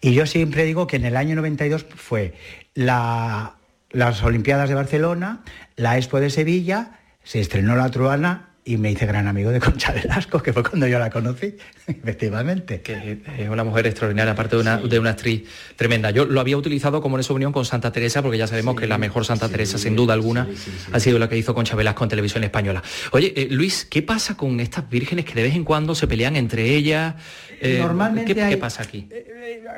y 0.00 0.12
yo 0.12 0.26
siempre 0.26 0.64
digo 0.64 0.88
que 0.88 0.96
en 0.96 1.04
el 1.04 1.16
año 1.16 1.36
92 1.36 1.86
fue 1.94 2.34
la, 2.74 3.54
las 3.92 4.22
Olimpiadas 4.22 4.68
de 4.68 4.74
Barcelona, 4.74 5.42
la 5.76 5.96
Expo 5.96 6.20
de 6.20 6.30
Sevilla, 6.30 6.98
se 7.22 7.40
estrenó 7.40 7.76
La 7.76 7.90
Truana 7.90 8.51
y 8.64 8.76
me 8.76 8.92
hice 8.92 9.06
gran 9.06 9.26
amigo 9.26 9.50
de 9.50 9.58
Concha 9.58 9.90
Velasco, 9.92 10.40
que 10.40 10.52
fue 10.52 10.62
cuando 10.62 10.86
yo 10.86 10.98
la 11.00 11.10
conocí, 11.10 11.56
efectivamente. 11.88 12.80
Que 12.80 13.18
es 13.38 13.48
una 13.48 13.64
mujer 13.64 13.86
extraordinaria, 13.88 14.32
aparte 14.32 14.54
de 14.56 14.62
una, 14.62 14.76
de 14.78 14.98
una 15.00 15.10
actriz 15.10 15.42
tremenda. 15.74 16.10
Yo 16.12 16.24
lo 16.26 16.40
había 16.40 16.56
utilizado 16.56 17.00
como 17.02 17.16
en 17.16 17.20
esa 17.20 17.32
unión 17.32 17.52
con 17.52 17.64
Santa 17.64 17.90
Teresa, 17.90 18.22
porque 18.22 18.38
ya 18.38 18.46
sabemos 18.46 18.76
que 18.78 18.86
la 18.86 18.98
mejor 18.98 19.24
Santa 19.24 19.48
Teresa, 19.48 19.78
sin 19.78 19.96
duda 19.96 20.14
alguna, 20.14 20.46
ha 20.92 21.00
sido 21.00 21.18
la 21.18 21.28
que 21.28 21.36
hizo 21.36 21.54
Concha 21.54 21.74
Velasco 21.74 22.04
en 22.04 22.10
televisión 22.10 22.44
española. 22.44 22.82
Oye, 23.10 23.32
eh, 23.36 23.48
Luis, 23.50 23.84
¿qué 23.84 24.02
pasa 24.02 24.36
con 24.36 24.60
estas 24.60 24.88
vírgenes 24.88 25.24
que 25.24 25.34
de 25.34 25.42
vez 25.42 25.54
en 25.56 25.64
cuando 25.64 25.94
se 25.96 26.06
pelean 26.06 26.36
entre 26.36 26.74
ellas? 26.76 27.14
Eh, 27.60 27.78
Normalmente 27.80 28.34
¿qué, 28.34 28.42
hay- 28.42 28.50
qué 28.50 28.56
pasa 28.58 28.82
aquí? 28.84 29.08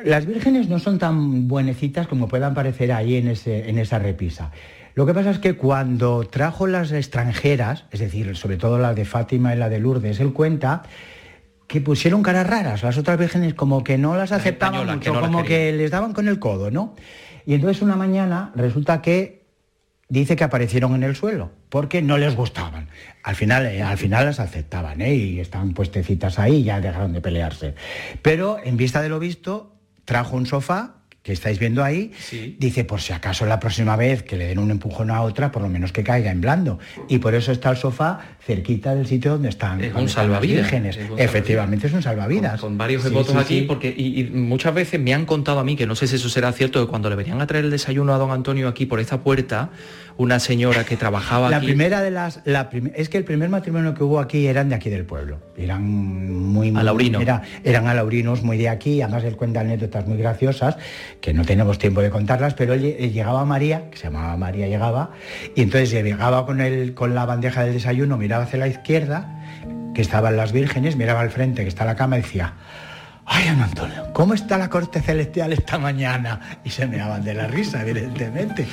Las 0.04 0.26
vírgenes 0.26 0.68
no 0.68 0.78
son 0.78 0.98
tan 0.98 1.48
buenecitas 1.48 2.06
como 2.06 2.28
puedan 2.28 2.52
parecer 2.54 2.92
ahí 2.92 3.16
en, 3.16 3.28
ese, 3.28 3.68
en 3.70 3.78
esa 3.78 3.98
repisa. 3.98 4.50
Lo 4.94 5.06
que 5.06 5.14
pasa 5.14 5.30
es 5.30 5.38
que 5.38 5.54
cuando 5.56 6.24
trajo 6.24 6.66
las 6.66 6.92
extranjeras, 6.92 7.84
es 7.90 8.00
decir, 8.00 8.36
sobre 8.36 8.56
todo 8.56 8.78
la 8.78 8.94
de 8.94 9.04
Fátima 9.04 9.54
y 9.54 9.58
la 9.58 9.68
de 9.68 9.80
Lourdes, 9.80 10.20
él 10.20 10.32
cuenta 10.32 10.82
que 11.66 11.80
pusieron 11.80 12.22
caras 12.22 12.46
raras. 12.46 12.82
Las 12.82 12.96
otras 12.98 13.18
vírgenes 13.18 13.54
como 13.54 13.82
que 13.82 13.98
no 13.98 14.16
las 14.16 14.30
aceptaban 14.30 14.86
mucho, 14.86 15.00
que 15.00 15.10
no 15.10 15.20
las 15.20 15.30
como 15.30 15.44
que 15.44 15.72
les 15.72 15.90
daban 15.90 16.12
con 16.12 16.28
el 16.28 16.38
codo, 16.38 16.70
¿no? 16.70 16.94
Y 17.46 17.54
entonces 17.54 17.82
una 17.82 17.96
mañana 17.96 18.52
resulta 18.54 19.02
que 19.02 19.44
dice 20.08 20.36
que 20.36 20.44
aparecieron 20.44 20.94
en 20.94 21.02
el 21.02 21.16
suelo 21.16 21.50
porque 21.68 22.02
no 22.02 22.18
les 22.18 22.36
gustaban. 22.36 22.88
Al 23.22 23.34
final, 23.34 23.66
eh, 23.66 23.82
al 23.82 23.98
final 23.98 24.26
las 24.26 24.40
aceptaban 24.40 25.00
¿eh? 25.00 25.14
y 25.14 25.40
estaban 25.40 25.74
puestecitas 25.74 26.38
ahí 26.38 26.56
y 26.56 26.64
ya 26.64 26.80
dejaron 26.80 27.12
de 27.12 27.20
pelearse. 27.20 27.74
Pero 28.22 28.58
en 28.62 28.76
vista 28.76 29.02
de 29.02 29.08
lo 29.08 29.18
visto, 29.18 29.74
trajo 30.04 30.36
un 30.36 30.46
sofá 30.46 30.96
que 31.24 31.32
estáis 31.32 31.58
viendo 31.58 31.82
ahí, 31.82 32.12
dice 32.58 32.84
por 32.84 33.00
si 33.00 33.14
acaso 33.14 33.46
la 33.46 33.58
próxima 33.58 33.96
vez 33.96 34.22
que 34.22 34.36
le 34.36 34.46
den 34.46 34.58
un 34.58 34.70
empujón 34.70 35.10
a 35.10 35.22
otra, 35.22 35.50
por 35.50 35.62
lo 35.62 35.70
menos 35.70 35.90
que 35.90 36.04
caiga 36.04 36.30
en 36.30 36.42
blando. 36.42 36.78
Y 37.08 37.16
por 37.16 37.34
eso 37.34 37.50
está 37.50 37.70
el 37.70 37.78
sofá 37.78 38.20
cerquita 38.44 38.94
del 38.94 39.06
sitio 39.06 39.30
donde 39.32 39.48
están, 39.48 39.80
Es 39.80 39.86
donde 39.88 40.02
un 40.02 40.08
están 40.10 40.24
salvavidas, 40.24 40.64
vírgenes. 40.70 40.96
es 40.96 41.00
un 41.00 41.02
salvavidas. 41.08 41.30
Efectivamente 41.30 41.86
es 41.86 41.92
un 41.94 42.02
salvavidas. 42.02 42.60
Con 42.60 42.76
varios 42.76 43.10
votos 43.10 43.32
sí, 43.32 43.38
aquí, 43.38 43.60
porque 43.62 43.92
y, 43.96 44.20
y 44.20 44.24
muchas 44.24 44.74
veces 44.74 45.00
me 45.00 45.14
han 45.14 45.24
contado 45.24 45.60
a 45.60 45.64
mí, 45.64 45.76
que 45.76 45.86
no 45.86 45.94
sé 45.94 46.06
si 46.06 46.16
eso 46.16 46.28
será 46.28 46.52
cierto, 46.52 46.84
que 46.84 46.90
cuando 46.90 47.08
le 47.08 47.16
venían 47.16 47.40
a 47.40 47.46
traer 47.46 47.64
el 47.64 47.70
desayuno 47.70 48.12
a 48.12 48.18
don 48.18 48.30
Antonio 48.30 48.68
aquí 48.68 48.84
por 48.84 49.00
esta 49.00 49.22
puerta, 49.22 49.70
una 50.18 50.38
señora 50.40 50.84
que 50.84 50.98
trabajaba 50.98 51.48
La 51.48 51.56
aquí... 51.56 51.66
primera 51.66 52.02
de 52.02 52.10
las, 52.10 52.42
la 52.44 52.68
prim- 52.68 52.92
es 52.94 53.08
que 53.08 53.16
el 53.16 53.24
primer 53.24 53.48
matrimonio 53.48 53.94
que 53.94 54.04
hubo 54.04 54.20
aquí 54.20 54.46
eran 54.46 54.68
de 54.68 54.74
aquí 54.74 54.90
del 54.90 55.06
pueblo, 55.06 55.38
eran 55.56 55.82
muy, 55.84 56.70
muy- 56.70 56.80
Alaurino. 56.80 57.20
era- 57.22 57.40
eran 57.64 57.86
alaurinos 57.88 58.42
muy 58.42 58.58
de 58.58 58.68
aquí, 58.68 59.00
además 59.00 59.24
él 59.24 59.36
cuenta 59.36 59.60
anécdotas 59.60 60.06
muy 60.06 60.18
graciosas 60.18 60.76
que 61.24 61.32
no 61.32 61.46
tenemos 61.46 61.78
tiempo 61.78 62.02
de 62.02 62.10
contarlas, 62.10 62.52
pero 62.52 62.74
llegaba 62.74 63.46
María, 63.46 63.88
que 63.90 63.96
se 63.96 64.04
llamaba 64.04 64.36
María, 64.36 64.68
llegaba 64.68 65.12
y 65.56 65.62
entonces 65.62 65.90
llegaba 65.90 66.44
con 66.44 66.60
el, 66.60 66.92
con 66.92 67.14
la 67.14 67.24
bandeja 67.24 67.64
del 67.64 67.72
desayuno, 67.72 68.18
miraba 68.18 68.44
hacia 68.44 68.58
la 68.58 68.68
izquierda, 68.68 69.42
que 69.94 70.02
estaban 70.02 70.36
las 70.36 70.52
vírgenes, 70.52 70.96
miraba 70.96 71.20
al 71.20 71.30
frente, 71.30 71.62
que 71.62 71.68
está 71.68 71.86
la 71.86 71.96
cama 71.96 72.18
y 72.18 72.20
decía. 72.20 72.52
Ay, 73.24 73.48
don 73.48 73.62
Antonio, 73.62 74.12
¿cómo 74.12 74.34
está 74.34 74.58
la 74.58 74.68
corte 74.68 75.00
celestial 75.00 75.54
esta 75.54 75.78
mañana? 75.78 76.58
Y 76.62 76.68
se 76.68 76.86
meaban 76.86 77.24
de 77.24 77.32
la 77.32 77.46
risa, 77.46 77.80
evidentemente. 77.80 78.66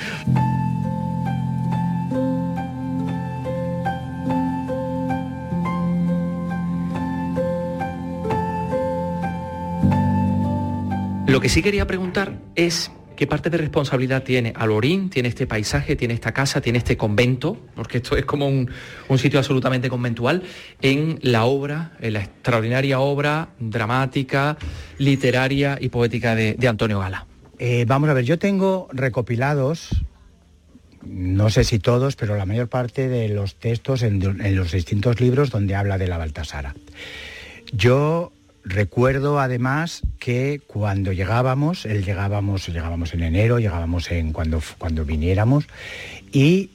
Lo 11.31 11.39
que 11.39 11.47
sí 11.47 11.61
quería 11.61 11.87
preguntar 11.87 12.33
es 12.55 12.91
qué 13.15 13.25
parte 13.25 13.49
de 13.49 13.57
responsabilidad 13.57 14.21
tiene 14.21 14.51
Alorín, 14.53 15.09
tiene 15.09 15.29
este 15.29 15.47
paisaje, 15.47 15.95
tiene 15.95 16.13
esta 16.13 16.33
casa, 16.33 16.59
tiene 16.59 16.77
este 16.77 16.97
convento, 16.97 17.57
porque 17.73 17.99
esto 17.99 18.17
es 18.17 18.25
como 18.25 18.49
un, 18.49 18.69
un 19.07 19.17
sitio 19.17 19.39
absolutamente 19.39 19.89
conventual, 19.89 20.43
en 20.81 21.19
la 21.21 21.45
obra, 21.45 21.93
en 22.01 22.13
la 22.13 22.19
extraordinaria 22.19 22.99
obra 22.99 23.47
dramática, 23.59 24.57
literaria 24.97 25.77
y 25.79 25.87
poética 25.87 26.35
de, 26.35 26.67
Antonio 26.67 26.99
Gala. 26.99 27.27
Eh, 27.59 27.85
vamos 27.87 28.09
a 28.09 28.13
ver, 28.13 28.25
yo 28.25 28.37
tengo 28.37 28.89
recopilados, 28.91 30.03
no 31.01 31.49
sé 31.49 31.63
si 31.63 31.79
todos, 31.79 32.17
pero 32.17 32.35
la 32.35 32.45
mayor 32.45 32.67
parte 32.67 33.07
de 33.07 33.29
los 33.29 33.55
textos 33.55 34.03
en, 34.03 34.21
en 34.21 34.55
los 34.57 34.73
distintos 34.73 35.21
libros 35.21 35.49
donde 35.49 35.75
habla 35.75 35.97
de 35.97 36.09
la 36.09 36.17
Baltasara. 36.17 36.75
Yo 37.71 38.33
recuerdo 38.63 39.39
además 39.39 40.01
que 40.19 40.61
cuando 40.67 41.11
llegábamos, 41.11 41.85
él 41.85 42.03
llegábamos, 42.05 42.67
llegábamos 42.67 43.13
en 43.13 43.23
enero, 43.23 43.59
llegábamos 43.59 44.11
en 44.11 44.33
cuando, 44.33 44.61
cuando 44.77 45.05
viniéramos, 45.05 45.65
y 46.31 46.69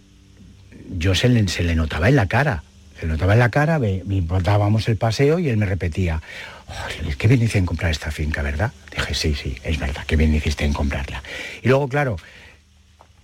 yo 0.91 1.15
se 1.15 1.29
le, 1.29 1.47
se 1.49 1.63
le 1.63 1.75
notaba 1.75 2.09
en 2.09 2.17
la 2.17 2.27
cara, 2.27 2.63
se 2.99 3.07
le 3.07 3.13
notaba 3.13 3.35
en 3.35 3.39
la 3.41 3.51
cara, 3.51 3.79
ve- 3.79 4.03
dábamos 4.43 4.89
el 4.89 4.97
paseo 4.97 5.39
y 5.39 5.49
él 5.49 5.57
me 5.57 5.67
repetía, 5.67 6.23
"Oh, 6.69 7.15
qué 7.19 7.29
bien 7.29 7.43
hice 7.43 7.59
en 7.59 7.67
comprar 7.67 7.91
esta 7.91 8.11
finca, 8.11 8.43
¿verdad? 8.43 8.73
Dije, 8.95 9.15
sí, 9.15 9.35
sí, 9.35 9.57
es 9.63 9.79
verdad, 9.79 10.05
qué 10.07 10.17
bien 10.17 10.35
hiciste 10.35 10.65
en 10.65 10.73
comprarla. 10.73 11.23
Y 11.63 11.69
luego, 11.69 11.89
claro, 11.89 12.17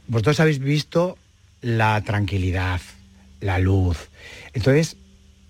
vosotros 0.09 0.41
habéis 0.41 0.59
visto 0.59 1.17
la 1.61 2.01
tranquilidad, 2.03 2.81
la 3.41 3.59
luz. 3.59 4.09
Entonces, 4.53 4.97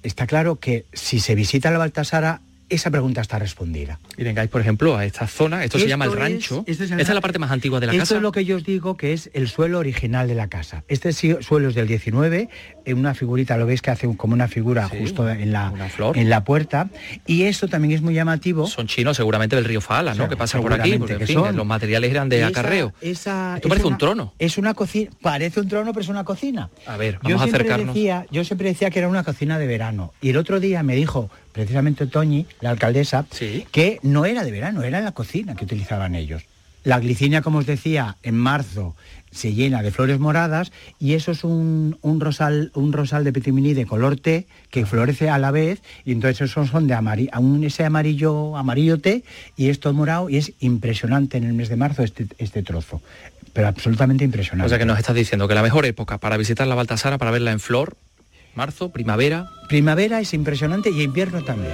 está 0.02 0.26
claro 0.26 0.56
que 0.56 0.84
si 0.92 1.20
se 1.20 1.34
visita 1.34 1.70
la 1.70 1.78
Baltasara, 1.78 2.40
esa 2.74 2.90
pregunta 2.90 3.20
está 3.20 3.38
respondida. 3.38 3.98
Y 4.16 4.24
vengáis, 4.24 4.48
por 4.50 4.60
ejemplo, 4.60 4.96
a 4.96 5.04
esta 5.04 5.26
zona, 5.26 5.64
esto, 5.64 5.78
se 5.78 5.84
Esto 5.84 5.88
llama 5.90 6.04
el 6.06 6.12
es- 6.12 6.18
rancho, 6.18 6.64
esto 6.66 6.84
es 6.84 6.90
el 6.90 7.00
esta 7.00 7.12
es 7.12 7.14
la 7.14 7.20
parte 7.20 7.38
más 7.38 7.50
antigua 7.50 7.80
de 7.80 7.86
la 7.86 7.92
Esto 7.92 8.02
casa. 8.02 8.16
es 8.16 8.22
lo 8.22 8.32
que 8.32 8.44
yo 8.44 8.56
os 8.56 8.64
digo 8.64 8.96
que 8.96 9.12
es 9.12 9.30
el 9.34 9.48
suelo 9.48 9.78
original 9.78 10.28
de 10.28 10.34
la 10.34 10.48
casa. 10.48 10.84
Este 10.88 11.12
suelo 11.12 11.68
es 11.68 11.74
del 11.74 11.86
19, 11.86 12.48
en 12.84 12.98
una 12.98 13.14
figurita, 13.14 13.56
lo 13.56 13.66
veis 13.66 13.82
que 13.82 13.90
hace 13.90 14.06
un- 14.06 14.16
como 14.16 14.34
una 14.34 14.48
figura 14.48 14.88
justo 14.88 15.28
en 15.28 15.52
la, 15.52 15.72
en 16.14 16.28
la 16.30 16.44
puerta. 16.44 16.88
Y 17.26 17.42
esto 17.44 17.68
también 17.68 17.92
es 17.94 18.02
muy 18.02 18.14
llamativo. 18.14 18.66
Son 18.66 18.86
chinos 18.86 19.16
seguramente 19.16 19.56
del 19.56 19.64
río 19.64 19.80
Fala, 19.80 20.14
¿no? 20.14 20.24
Sí, 20.24 20.30
que 20.30 20.36
pasan 20.36 20.62
por 20.62 20.72
aquí, 20.72 20.96
porque 20.98 21.14
en 21.14 21.18
que 21.20 21.26
fin, 21.26 21.36
son. 21.36 21.56
los 21.56 21.66
materiales 21.66 22.10
eran 22.10 22.28
de 22.28 22.38
Esa- 22.38 22.48
acarreo. 22.48 22.92
esa- 23.00 23.56
Esto 23.56 23.68
es 23.68 23.70
parece 23.70 23.86
un 23.86 23.92
una- 23.92 23.98
trono. 23.98 24.34
Es 24.38 24.58
una 24.58 24.74
cocina, 24.74 25.10
parece 25.20 25.60
un 25.60 25.68
trono, 25.68 25.92
pero 25.92 26.02
es 26.02 26.08
una 26.08 26.24
cocina. 26.24 26.70
A 26.86 26.96
ver, 26.96 27.14
Yo 27.14 27.20
vamos 27.22 27.42
a 27.42 27.44
siempre, 27.44 27.62
acercarnos. 27.62 27.94
decía, 27.94 28.26
yo 28.30 28.44
siempre 28.44 28.68
decía 28.68 28.90
que 28.90 28.98
era 28.98 29.08
una 29.08 29.22
cocina 29.24 29.58
de 29.58 29.66
verano. 29.66 30.12
Y 30.20 30.30
el 30.30 30.36
otro 30.36 30.58
día 30.60 30.82
me 30.82 30.94
dijo, 30.96 31.30
precisamente 31.52 32.06
Toñi, 32.06 32.46
la 32.60 32.70
alcaldesa, 32.70 33.26
que 33.70 33.98
no 34.02 34.24
era 34.24 34.44
de 34.44 34.50
verano, 34.50 34.82
era 34.82 35.00
la 35.00 35.12
cocina 35.12 35.54
que 35.54 35.64
utilizaban 35.64 36.14
ellos. 36.14 36.42
La 36.84 36.98
glicinia, 36.98 37.42
como 37.42 37.58
os 37.58 37.66
decía, 37.66 38.16
en 38.24 38.36
marzo 38.36 38.96
se 39.30 39.54
llena 39.54 39.82
de 39.82 39.90
flores 39.90 40.18
moradas 40.18 40.72
y 40.98 41.14
eso 41.14 41.32
es 41.32 41.42
un, 41.42 41.96
un 42.02 42.20
rosal, 42.20 42.70
un 42.74 42.92
rosal 42.92 43.24
de 43.24 43.32
pitiminí 43.32 43.72
de 43.72 43.86
color 43.86 44.16
té 44.16 44.46
que 44.70 44.84
florece 44.84 45.30
a 45.30 45.38
la 45.38 45.50
vez 45.50 45.80
y 46.04 46.12
entonces 46.12 46.50
esos 46.50 46.68
son 46.68 46.86
de 46.86 46.94
amarillo, 46.94 47.30
ese 47.62 47.84
amarillo, 47.84 48.56
amarillo 48.56 49.00
té 49.00 49.24
y 49.56 49.70
esto 49.70 49.92
morado 49.92 50.28
y 50.28 50.36
es 50.36 50.52
impresionante 50.60 51.38
en 51.38 51.44
el 51.44 51.54
mes 51.54 51.68
de 51.68 51.76
marzo 51.76 52.02
este, 52.02 52.26
este 52.38 52.62
trozo, 52.62 53.00
pero 53.52 53.68
absolutamente 53.68 54.24
impresionante. 54.24 54.66
O 54.66 54.68
sea 54.68 54.78
que 54.78 54.84
nos 54.84 54.98
estás 54.98 55.14
diciendo 55.14 55.48
que 55.48 55.54
la 55.54 55.62
mejor 55.62 55.86
época 55.86 56.18
para 56.18 56.36
visitar 56.36 56.66
la 56.66 56.74
Baltasara, 56.74 57.16
para 57.16 57.30
verla 57.30 57.52
en 57.52 57.60
flor, 57.60 57.96
marzo, 58.54 58.90
primavera. 58.90 59.50
Primavera 59.68 60.20
es 60.20 60.34
impresionante 60.34 60.90
y 60.90 61.02
invierno 61.02 61.42
también. 61.42 61.72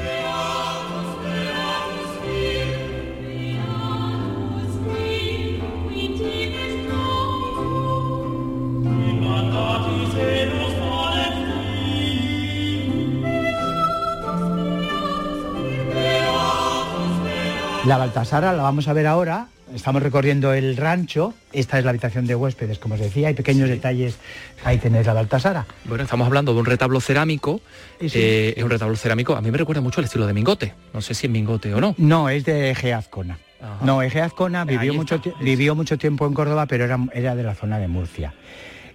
La 17.86 17.96
Baltasara 17.96 18.52
la 18.52 18.62
vamos 18.62 18.86
a 18.86 18.92
ver 18.92 19.06
ahora. 19.06 19.48
Estamos 19.74 20.02
recorriendo 20.02 20.52
el 20.54 20.76
rancho. 20.76 21.34
Esta 21.52 21.78
es 21.78 21.84
la 21.84 21.90
habitación 21.90 22.26
de 22.26 22.34
huéspedes, 22.34 22.78
como 22.78 22.94
os 22.94 23.00
decía. 23.00 23.28
Hay 23.28 23.34
pequeños 23.34 23.68
detalles. 23.68 24.16
Ahí 24.64 24.78
tenéis 24.78 25.06
la 25.06 25.12
Baltasara. 25.12 25.66
Bueno, 25.84 26.04
estamos 26.04 26.26
hablando 26.26 26.54
de 26.54 26.60
un 26.60 26.66
retablo 26.66 27.00
cerámico. 27.00 27.60
Sí, 28.00 28.08
sí. 28.08 28.18
eh, 28.20 28.54
es 28.56 28.64
un 28.64 28.70
retablo 28.70 28.96
cerámico. 28.96 29.36
A 29.36 29.40
mí 29.42 29.50
me 29.50 29.58
recuerda 29.58 29.80
mucho 29.82 30.00
al 30.00 30.06
estilo 30.06 30.26
de 30.26 30.32
Mingote. 30.32 30.74
No 30.94 31.00
sé 31.02 31.14
si 31.14 31.26
es 31.26 31.32
Mingote 31.32 31.72
o 31.74 31.80
no. 31.80 31.94
No, 31.98 32.28
es 32.28 32.44
de 32.44 32.70
Eje 32.70 32.94
Azcona. 32.94 33.38
No, 33.82 34.02
Eje 34.02 34.20
Azcona 34.22 34.64
vivió 34.64 34.94
mucho, 34.94 35.20
vivió 35.40 35.74
mucho 35.74 35.98
tiempo 35.98 36.26
en 36.26 36.32
Córdoba, 36.34 36.66
pero 36.66 36.84
era, 36.84 36.98
era 37.12 37.34
de 37.34 37.42
la 37.42 37.54
zona 37.54 37.78
de 37.78 37.88
Murcia. 37.88 38.32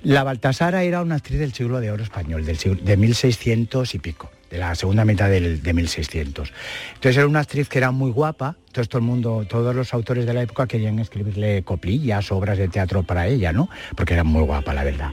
La 0.03 0.23
Baltasara 0.23 0.83
era 0.83 1.01
una 1.01 1.15
actriz 1.15 1.39
del 1.39 1.53
siglo 1.53 1.79
de 1.81 1.91
oro 1.91 2.01
español, 2.03 2.45
del 2.45 2.57
siglo- 2.57 2.81
de 2.81 2.97
1600 2.97 3.93
y 3.95 3.99
pico, 3.99 4.31
de 4.53 4.59
la 4.59 4.75
segunda 4.75 5.03
mitad 5.03 5.29
del, 5.29 5.63
de 5.63 5.73
1600. 5.73 6.53
Entonces 6.93 7.17
era 7.17 7.25
una 7.25 7.39
actriz 7.39 7.67
que 7.67 7.79
era 7.79 7.89
muy 7.89 8.11
guapa, 8.11 8.55
entonces 8.67 8.87
todo 8.87 8.99
el 8.99 9.05
mundo, 9.05 9.47
todos 9.49 9.75
los 9.75 9.95
autores 9.95 10.27
de 10.27 10.33
la 10.33 10.43
época 10.43 10.67
querían 10.67 10.99
escribirle 10.99 11.63
coplillas, 11.63 12.31
obras 12.31 12.59
de 12.59 12.67
teatro 12.67 13.01
para 13.01 13.25
ella, 13.25 13.51
¿no? 13.51 13.67
Porque 13.97 14.13
era 14.13 14.23
muy 14.23 14.43
guapa, 14.43 14.75
la 14.75 14.83
verdad. 14.83 15.09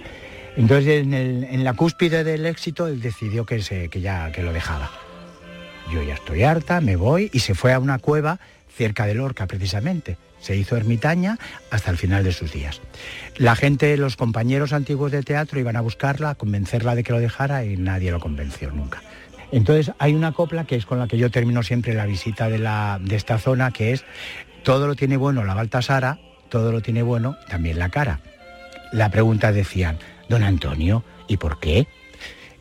Entonces 0.59 1.07
en, 1.07 1.65
la 1.65 1.73
cúspide 1.73 2.23
del 2.23 2.45
éxito 2.45 2.87
él 2.87 3.01
decidió 3.01 3.47
que, 3.47 3.63
se, 3.63 3.89
que 3.89 4.03
ya 4.03 4.31
que 4.31 4.43
lo 4.43 4.53
dejaba. 4.53 4.91
Yo 5.91 6.03
ya 6.03 6.15
estoy 6.15 6.43
harta, 6.43 6.83
me 6.83 6.97
voy 6.97 7.31
y 7.33 7.41
se 7.41 7.55
fue 7.55 7.73
a 7.73 7.79
una 7.79 7.99
cueva 7.99 8.41
cerca 8.77 9.07
de 9.07 9.15
Lorca 9.15 9.47
precisamente. 9.47 10.19
Se 10.41 10.55
hizo 10.55 10.77
ermitaña 10.77 11.39
hasta 11.71 11.91
el 11.91 11.97
final 11.97 12.25
de 12.25 12.33
sus 12.33 12.53
días. 12.53 12.81
La 13.37 13.57
gente, 13.57 13.97
los 13.97 14.17
compañeros 14.17 14.75
antiguos 14.75 15.13
de 15.13 15.23
teatro 15.23 15.61
iban 15.61 15.77
a 15.77 15.81
buscarla, 15.81 16.31
a 16.31 16.35
convencerla 16.35 16.95
de 16.95 17.05
que 17.05 17.13
lo 17.13 17.21
dejara 17.21 17.65
y 17.65 17.79
nadie 17.79 18.11
lo 18.11 18.21
convenció 18.21 18.71
nunca. 18.71 19.03
Entonces 19.53 19.93
hay 19.99 20.15
una 20.15 20.33
copla 20.33 20.65
que 20.65 20.77
es 20.77 20.87
con 20.87 20.99
la 20.99 21.09
que 21.09 21.19
yo 21.19 21.31
termino 21.31 21.63
siempre 21.63 21.95
la 21.95 22.07
visita 22.07 22.49
de, 22.49 22.59
la, 22.59 22.99
de 23.03 23.17
esta 23.17 23.39
zona, 23.39 23.71
que 23.71 23.93
es 23.93 24.05
todo 24.63 24.87
lo 24.87 24.95
tiene 24.95 25.17
bueno 25.17 25.45
la 25.45 25.55
Baltasara, 25.55 26.19
todo 26.49 26.73
lo 26.73 26.81
tiene 26.83 27.03
bueno 27.03 27.37
también 27.49 27.79
la 27.79 27.89
cara. 27.89 28.21
La 28.93 29.11
pregunta 29.11 29.53
decían, 29.53 29.99
don 30.29 30.43
Antonio, 30.43 31.05
¿y 31.29 31.37
por 31.37 31.61
qué? 31.61 31.87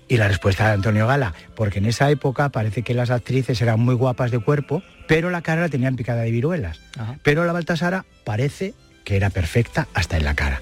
Y 0.07 0.17
la 0.17 0.27
respuesta 0.27 0.67
de 0.67 0.73
Antonio 0.73 1.05
Gala, 1.05 1.33
porque 1.55 1.79
en 1.79 1.85
esa 1.85 2.09
época 2.09 2.49
parece 2.49 2.81
que 2.81 2.95
las 2.95 3.11
actrices 3.11 3.61
eran 3.61 3.79
muy 3.79 3.93
guapas 3.93 4.31
de 4.31 4.39
cuerpo, 4.39 4.81
pero 5.07 5.29
la 5.29 5.41
cara 5.41 5.61
la 5.61 5.69
tenían 5.69 5.95
picada 5.95 6.21
de 6.21 6.31
viruelas. 6.31 6.79
Pero 7.21 7.45
la 7.45 7.53
Baltasara 7.53 8.05
parece 8.23 8.73
que 9.03 9.15
era 9.15 9.29
perfecta 9.29 9.87
hasta 9.93 10.17
en 10.17 10.23
la 10.23 10.33
cara. 10.33 10.61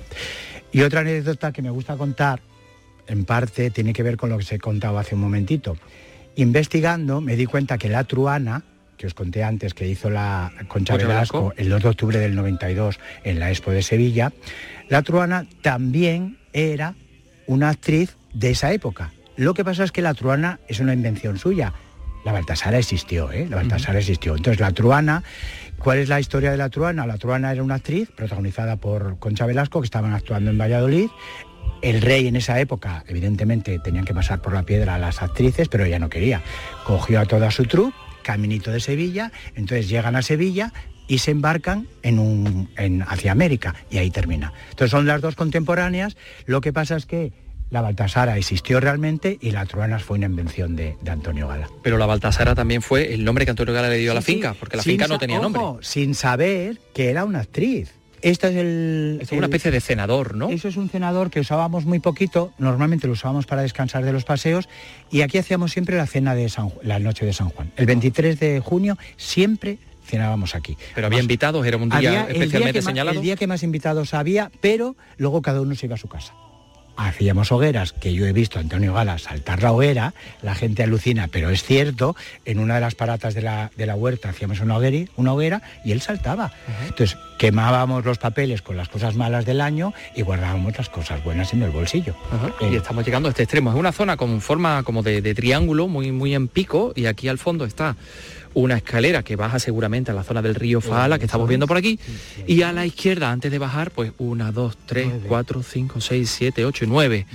Y 0.72 0.82
otra 0.82 1.02
anécdota 1.02 1.54
que 1.54 1.62
me 1.62 1.70
gusta 1.70 1.96
contar, 1.96 2.42
en 3.08 3.24
parte 3.24 3.72
tiene 3.72 3.94
que 3.94 4.04
ver 4.04 4.18
con 4.18 4.30
lo 4.30 4.38
que 4.38 4.44
se 4.44 4.56
he 4.56 4.60
contado 4.60 5.00
hace 5.00 5.16
un 5.16 5.22
momentito. 5.22 5.78
Investigando 6.38 7.20
me 7.20 7.36
di 7.36 7.48
cuenta 7.48 7.80
que 7.80 7.90
la 7.90 8.04
truana, 8.04 8.64
que 8.96 9.08
os 9.08 9.16
conté 9.16 9.44
antes, 9.44 9.74
que 9.74 9.88
hizo 9.88 10.12
la 10.12 10.52
Concha 10.68 10.96
Velasco. 10.96 11.52
el 11.58 11.68
2 11.70 11.82
de 11.82 11.90
octubre 11.90 12.20
del 12.20 12.36
92 12.36 13.00
en 13.24 13.40
la 13.40 13.50
Expo 13.50 13.72
de 13.72 13.82
Sevilla, 13.82 14.32
la 14.88 15.02
truana 15.02 15.48
también 15.64 16.38
era 16.54 16.94
una 17.48 17.70
actriz 17.70 18.18
de 18.34 18.52
esa 18.52 18.72
época. 18.72 19.14
Lo 19.36 19.56
que 19.56 19.66
pasa 19.66 19.84
es 19.84 19.92
que 19.92 20.04
la 20.04 20.14
truana 20.14 20.60
es 20.68 20.80
una 20.80 20.94
invención 20.94 21.40
suya. 21.40 21.74
La 22.24 22.34
Baltasara 22.34 22.78
existió, 22.78 23.32
¿eh? 23.32 23.48
La 23.50 23.56
Baltasara 23.56 23.98
existió. 23.98 24.36
Entonces, 24.36 24.60
la 24.60 24.72
truana, 24.74 25.24
¿cuál 25.80 25.98
es 25.98 26.10
la 26.10 26.20
historia 26.20 26.52
de 26.52 26.58
la 26.58 26.70
truana? 26.70 27.08
La 27.08 27.18
truana 27.18 27.52
era 27.52 27.64
una 27.64 27.76
actriz 27.76 28.12
protagonizada 28.12 28.76
por 28.76 29.18
Concha 29.18 29.46
Velasco, 29.48 29.82
que 29.82 29.86
estaban 29.86 30.14
actuando 30.14 30.52
en 30.52 30.58
Valladolid. 30.58 31.10
El 31.82 32.02
rey 32.02 32.28
en 32.28 32.36
esa 32.36 32.60
época, 32.60 33.04
evidentemente, 33.08 33.80
tenían 33.80 34.06
que 34.06 34.14
pasar 34.14 34.42
por 34.42 34.54
la 34.54 34.64
piedra 34.64 34.96
a 34.96 35.00
las 35.00 35.22
actrices, 35.22 35.70
pero 35.70 35.86
ella 35.86 36.00
no 36.00 36.10
quería. 36.10 36.42
Cogió 36.86 37.20
a 37.20 37.26
toda 37.26 37.52
su 37.52 37.66
troupe, 37.66 37.96
caminito 38.24 38.72
de 38.72 38.80
Sevilla, 38.80 39.32
entonces 39.56 39.88
llegan 39.88 40.16
a 40.16 40.22
Sevilla 40.22 40.74
y 41.08 41.20
se 41.20 41.32
embarcan 41.32 41.88
en 42.04 42.20
un, 42.20 42.70
en, 42.78 43.02
hacia 43.04 43.32
América, 43.32 43.76
y 43.90 43.98
ahí 44.00 44.12
termina. 44.12 44.54
Entonces 44.70 44.92
son 44.92 45.06
las 45.06 45.22
dos 45.22 45.36
contemporáneas, 45.36 46.18
lo 46.46 46.60
que 46.60 46.74
pasa 46.74 46.98
es 46.98 47.06
que 47.06 47.32
la 47.70 47.82
Baltasara 47.82 48.38
existió 48.38 48.80
realmente 48.80 49.38
y 49.42 49.52
la 49.52 49.66
Truanas 49.66 50.04
fue 50.04 50.18
una 50.18 50.28
invención 50.28 50.76
de, 50.76 50.96
de 51.02 51.12
Antonio 51.12 51.48
Gala. 51.48 51.70
Pero 51.84 51.98
la 51.98 52.06
Baltasara 52.06 52.56
también 52.56 52.82
fue 52.82 53.14
el 53.14 53.26
nombre 53.26 53.46
que 53.46 53.52
Antonio 53.52 53.74
Gala 53.74 53.90
le 53.90 53.98
dio 53.98 54.12
a 54.12 54.16
la 54.16 54.22
finca, 54.22 54.56
porque 54.58 54.78
la 54.78 54.84
finca 54.84 55.08
no 55.08 55.18
tenía 55.18 55.40
ojo, 55.40 55.50
nombre. 55.50 55.86
Sin 55.86 56.16
saber 56.16 56.80
que 56.94 57.10
era 57.10 57.26
una 57.26 57.40
actriz. 57.40 57.94
Esto 58.30 58.48
es 58.48 58.56
el... 58.56 59.20
Es 59.22 59.32
una 59.32 59.40
el- 59.40 59.44
especie 59.46 59.72
de 59.72 59.82
cenador, 59.82 60.36
¿no? 60.36 60.50
Eso 60.50 60.68
es 60.68 60.78
un 60.78 60.90
cenador 60.90 61.30
que 61.30 61.40
usábamos 61.40 61.86
muy 61.86 62.00
poquito, 62.00 62.54
normalmente 62.58 63.08
lo 63.08 63.14
usábamos 63.14 63.46
para 63.46 63.62
descansar 63.62 64.04
de 64.04 64.12
los 64.14 64.24
paseos 64.26 64.68
y 65.12 65.22
aquí 65.22 65.38
hacíamos 65.38 65.72
siempre 65.72 65.96
la 65.98 66.06
cena 66.08 66.36
de 66.36 66.50
San 66.50 66.72
la 66.84 67.00
noche 67.00 67.26
de 67.26 67.34
San 67.34 67.50
Juan. 67.50 67.72
El 67.78 67.86
23 67.86 68.40
de 68.40 68.60
junio 68.60 68.98
siempre 69.18 69.78
cenábamos 70.06 70.56
aquí. 70.56 70.78
Pero 70.96 71.08
había 71.08 71.20
invitados, 71.20 71.66
era 71.66 71.78
un 71.78 71.90
día 71.90 71.98
Había 71.98 72.22
especialmente 72.30 72.82
señalado. 72.82 73.18
el 73.18 73.24
día 73.24 73.36
que 73.36 73.46
más 73.48 73.64
invitados 73.64 74.14
había, 74.14 74.52
pero 74.62 74.96
luego 75.18 75.42
cada 75.42 75.60
uno 75.62 75.76
se 75.76 75.86
iba 75.86 75.96
a 75.96 75.98
su 75.98 76.08
casa. 76.08 76.34
Hacíamos 76.98 77.52
hogueras, 77.52 77.94
que 77.94 78.14
yo 78.14 78.26
he 78.26 78.34
visto 78.34 78.58
a 78.58 78.62
Antonio 78.62 78.94
Gala 78.94 79.18
saltar 79.18 79.62
la 79.62 79.72
hoguera, 79.72 80.14
la 80.42 80.56
gente 80.56 80.84
alucina, 80.84 81.28
pero 81.28 81.50
es 81.50 81.64
cierto, 81.64 82.16
en 82.46 82.60
una 82.60 82.76
de 82.76 82.82
las 82.82 82.96
paratas 82.96 83.34
de 83.34 83.44
la, 83.44 83.72
de 83.78 83.86
la 83.86 83.96
huerta 83.96 84.30
hacíamos 84.30 84.60
una 84.60 84.78
hoguera, 84.78 85.10
una 85.16 85.34
hoguera 85.34 85.62
y 85.86 85.92
él 85.92 86.02
saltaba. 86.02 86.52
Entonces 86.88 87.18
quemábamos 87.38 88.04
los 88.04 88.18
papeles 88.18 88.62
con 88.62 88.78
las 88.78 88.90
cosas 88.90 89.16
malas 89.16 89.46
del 89.46 89.62
año 89.62 89.94
y 90.16 90.24
guardábamos 90.24 90.78
las 90.78 90.90
cosas 90.90 91.24
buenas 91.24 91.54
en 91.54 91.62
el 91.62 91.70
bolsillo. 91.70 92.16
Y 92.60 92.76
estamos 92.76 93.06
llegando 93.06 93.30
a 93.30 93.32
este 93.32 93.44
extremo. 93.44 93.72
Es 93.72 93.76
una 93.76 93.92
zona 93.92 94.18
con 94.18 94.42
forma 94.42 94.84
como 94.84 95.04
de, 95.04 95.22
de 95.22 95.36
triángulo, 95.36 95.88
muy, 95.88 96.12
muy 96.12 96.34
en 96.34 96.48
pico, 96.48 96.94
y 96.96 97.06
aquí 97.06 97.28
al 97.28 97.38
fondo 97.38 97.66
está 97.66 97.96
una 98.58 98.78
escalera 98.78 99.22
que 99.22 99.36
baja 99.36 99.60
seguramente 99.60 100.10
a 100.10 100.16
la 100.16 100.24
zona 100.24 100.42
del 100.42 100.56
río 100.56 100.82
Faala, 100.82 101.20
que 101.20 101.26
estamos 101.26 101.48
viendo 101.48 101.68
por 101.68 101.78
aquí, 101.78 102.00
y 102.48 102.64
a 102.64 102.74
la 102.74 102.88
izquierda, 102.88 103.32
antes 103.32 103.52
de 103.52 103.60
bajar, 103.60 103.92
pues 103.92 104.14
una, 104.18 104.52
dos, 104.52 104.76
tres, 104.88 105.08
cuatro, 105.28 105.62
cinco, 105.62 106.02
seis, 106.02 106.32
siete, 106.32 106.66
ocho 106.66 106.84
y 106.84 106.88
nueve. 106.88 107.28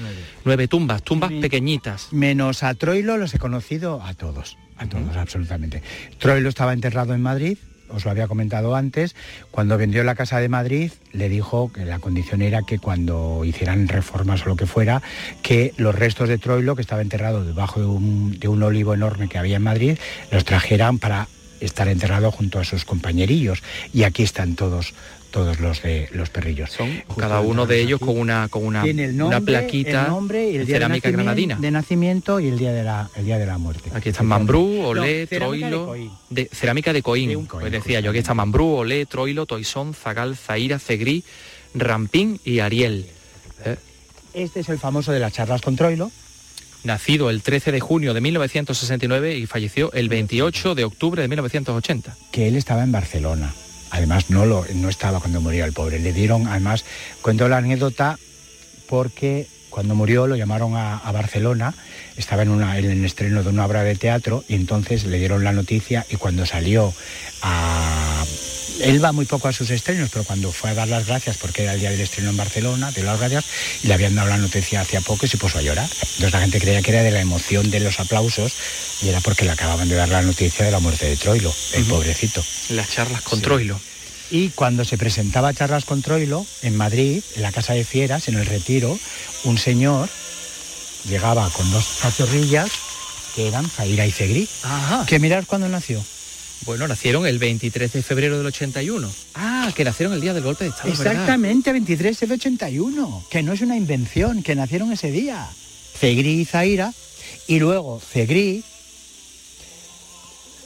Nueve 0.45 0.67
tumbas, 0.67 1.03
tumbas 1.05 1.31
pequeñitas. 1.31 2.09
Menos 2.13 2.65
a 2.65 2.75
Troilo 2.75 3.19
los 3.19 3.33
he 3.35 3.39
conocido 3.39 4.03
a 4.03 4.15
todos, 4.15 4.59
a 4.77 4.89
todos 4.89 5.17
absolutamente. 5.17 5.81
Troilo 6.19 6.49
estaba 6.49 6.73
enterrado 6.73 7.15
en 7.15 7.23
Madrid, 7.23 7.57
os 7.93 8.05
lo 8.05 8.11
había 8.11 8.29
comentado 8.29 8.75
antes, 8.75 9.15
cuando 9.51 9.79
vendió 9.79 10.05
la 10.05 10.15
casa 10.15 10.39
de 10.39 10.49
Madrid 10.49 10.93
le 11.13 11.29
dijo 11.29 11.73
que 11.73 11.85
la 11.85 11.99
condición 11.99 12.43
era 12.43 12.63
que 12.63 12.79
cuando 12.79 13.45
hicieran 13.45 13.89
reformas 13.89 14.45
o 14.45 14.49
lo 14.49 14.57
que 14.57 14.67
fuera, 14.67 15.03
que 15.43 15.75
los 15.77 15.95
restos 15.95 16.29
de 16.29 16.39
Troilo, 16.39 16.75
que 16.75 16.83
estaba 16.83 17.03
enterrado 17.03 17.45
debajo 17.45 17.81
de 17.81 17.87
un, 17.87 18.39
de 18.39 18.49
un 18.49 18.63
olivo 18.63 18.95
enorme 18.95 19.29
que 19.29 19.39
había 19.39 19.57
en 19.57 19.63
Madrid, 19.63 19.99
los 20.31 20.45
trajeran 20.45 20.99
para 20.99 21.29
estar 21.61 21.89
enterrado 21.89 22.31
junto 22.31 22.59
a 22.59 22.65
sus 22.65 22.85
compañerillos. 22.85 23.63
Y 23.93 24.03
aquí 24.03 24.23
están 24.23 24.57
todos 24.57 24.95
todos 25.33 25.59
los 25.59 25.83
de 25.83 26.09
los 26.13 26.31
perrillos. 26.31 26.71
Son 26.71 27.03
Cada 27.17 27.41
uno 27.41 27.67
de 27.67 27.81
ellos 27.81 27.99
con 27.99 28.17
una, 28.17 28.47
con 28.49 28.65
una, 28.65 28.85
tiene 28.85 29.07
el 29.07 29.17
nombre, 29.17 29.39
una 29.39 29.45
plaquita 29.45 30.03
el 30.03 30.09
nombre 30.09 30.51
y 30.51 30.57
el 30.57 30.59
de 30.59 30.65
día 30.67 30.77
cerámica 30.77 31.09
de 31.09 31.13
granadina. 31.13 31.57
de 31.57 31.71
nacimiento 31.73 32.39
y 32.39 32.47
el 32.47 32.59
día 32.59 32.73
de 32.73 32.85
la, 32.85 33.11
el 33.17 33.25
día 33.25 33.39
de 33.39 33.47
la 33.47 33.59
muerte. 33.59 33.91
Aquí 33.93 34.11
están 34.11 34.27
Mambrú, 34.27 34.83
Olé, 34.85 35.27
de 35.27 35.39
Troilo, 35.39 35.97
de, 36.31 36.49
cerámica 36.53 36.93
de 36.93 37.03
Coín. 37.03 37.47
Pues 37.47 37.73
decía 37.73 37.99
yo, 37.99 38.11
aquí 38.11 38.21
está 38.21 38.35
Mambrú, 38.35 38.67
Olé, 38.77 39.07
Troilo, 39.07 39.47
Toisón, 39.47 39.95
Zagal, 39.95 40.37
Zaira, 40.37 40.79
Cegrí, 40.79 41.25
Rampín 41.75 42.39
y 42.45 42.61
Ariel. 42.61 43.07
¿eh? 43.65 43.77
Este 44.35 44.61
es 44.61 44.69
el 44.69 44.79
famoso 44.79 45.11
de 45.11 45.19
las 45.19 45.33
charlas 45.33 45.61
con 45.63 45.75
Troilo. 45.75 46.13
Nacido 46.85 47.31
el 47.31 47.43
13 47.43 47.73
de 47.73 47.81
junio 47.81 48.13
de 48.13 48.21
1969 48.21 49.39
y 49.39 49.47
falleció 49.47 49.93
el 49.93 50.09
28 50.09 50.75
de 50.75 50.85
octubre 50.85 51.23
de 51.23 51.29
1980. 51.29 52.17
que 52.31 52.49
él 52.49 52.57
estaba 52.57 52.83
en 52.83 52.93
Barcelona. 52.93 53.55
Además, 53.93 54.31
no, 54.31 54.47
lo, 54.47 54.65
no 54.75 54.89
estaba 54.89 55.21
cuando 55.21 55.43
murió 55.43 55.67
el 55.67 55.75
pobre. 55.75 55.99
Le 55.99 56.15
dieron, 56.15 56.49
además, 56.49 56.85
cuento 57.21 57.47
la 57.49 57.59
anécdota 57.59 58.19
porque 58.89 59.47
cuando 59.69 59.95
murió 59.95 60.27
lo 60.27 60.35
llamaron 60.35 60.77
a, 60.77 61.13
Barcelona, 61.13 61.75
estaba 62.17 62.43
en, 62.43 62.51
en 62.63 62.91
el 62.91 63.05
estreno 63.05 63.43
de 63.43 63.51
una 63.51 63.67
obra 63.67 63.83
de 63.85 63.95
teatro 63.95 64.45
y 64.49 64.55
entonces 64.55 65.05
le 65.05 65.19
dieron 65.19 65.45
la 65.45 65.53
noticia 65.53 66.07
y 66.11 66.17
cuando 66.17 66.47
salió 66.47 66.93
a... 67.43 68.25
Él 68.81 69.03
va 69.05 69.13
muy 69.13 69.25
poco 69.27 69.49
a 69.49 69.53
sus 69.53 69.71
estrenos, 69.71 70.09
pero 70.13 70.25
cuando 70.25 70.51
fue 70.53 70.71
a 70.71 70.75
dar 70.75 70.89
las 70.89 71.07
gracias, 71.07 71.37
porque 71.37 71.63
era 71.63 71.75
el 71.75 71.81
día 71.81 71.91
del 71.91 72.01
estreno 72.01 72.31
en 72.31 72.37
Barcelona, 72.37 72.91
dio 72.91 73.05
las 73.05 73.19
gracias, 73.19 73.45
y 73.83 73.89
le 73.89 73.95
habían 73.95 74.15
dado 74.15 74.29
la 74.29 74.39
noticia 74.39 74.81
hacía 74.81 75.01
poco 75.01 75.27
y 75.27 75.29
se 75.29 75.37
puso 75.37 75.59
a 75.59 75.63
llorar. 75.63 75.89
Entonces 75.91 76.33
la 76.33 76.41
gente 76.41 76.61
creía 76.61 76.83
que 76.83 76.91
era 76.91 77.03
de 77.03 77.11
la 77.11 77.21
emoción 77.21 77.71
de 77.71 77.81
los 77.81 78.01
aplausos 78.01 78.53
y 79.03 79.09
era 79.09 79.21
porque 79.21 79.45
le 79.45 79.51
acababan 79.53 79.89
de 79.89 79.95
dar 79.95 80.09
la 80.09 80.23
noticia 80.23 80.65
de 80.65 80.71
la 80.71 80.81
muerte 80.81 81.07
de 81.07 81.17
Troilo, 81.17 81.53
el 81.75 81.85
pobrecito. 81.85 82.43
Las 82.71 82.91
charlas 82.91 83.23
con 83.23 83.39
Sí. 83.39 83.45
Troilo. 83.45 83.81
Y 84.31 84.49
cuando 84.51 84.85
se 84.85 84.97
presentaba 84.97 85.49
a 85.49 85.55
charlas 85.55 85.85
con 85.85 86.01
Troilo, 86.01 86.47
en 86.63 86.77
Madrid, 86.77 87.23
en 87.37 87.43
la 87.43 87.53
Casa 87.53 87.75
de 87.75 87.85
Fieras, 87.85 88.29
en 88.29 88.37
el 88.37 88.47
Retiro, 88.47 88.99
un 89.45 89.59
señor 89.59 90.09
llegaba 91.09 91.51
con 91.51 91.71
dos 91.71 91.99
cachorrillas 92.01 92.71
que 93.35 93.49
eran 93.49 93.69
Zaira 93.69 94.07
y 94.07 94.13
Cegrí. 94.13 94.49
Ajá. 94.63 95.05
Que 95.07 95.19
mirad 95.19 95.45
cuándo 95.47 95.69
nació. 95.69 96.03
Bueno, 96.65 96.87
nacieron 96.87 97.27
el 97.27 97.39
23 97.39 97.93
de 97.93 98.03
febrero 98.03 98.39
del 98.39 98.47
81. 98.47 99.11
Ah, 99.35 99.73
que 99.75 99.85
nacieron 99.85 100.15
el 100.15 100.21
día 100.21 100.33
del 100.33 100.45
golpe 100.45 100.65
de 100.65 100.71
Estado. 100.71 100.91
¿verdad? 100.91 101.13
Exactamente, 101.13 101.73
23 101.73 102.21
del 102.21 102.33
81, 102.33 103.25
que 103.31 103.43
no 103.43 103.53
es 103.53 103.61
una 103.63 103.77
invención, 103.77 104.43
que 104.43 104.55
nacieron 104.55 104.93
ese 104.93 105.11
día. 105.11 105.49
Cegrí 105.99 106.41
y 106.41 106.45
Zaira, 106.45 106.93
y 107.49 107.59
luego 107.59 108.01
Cegrí 108.01 108.63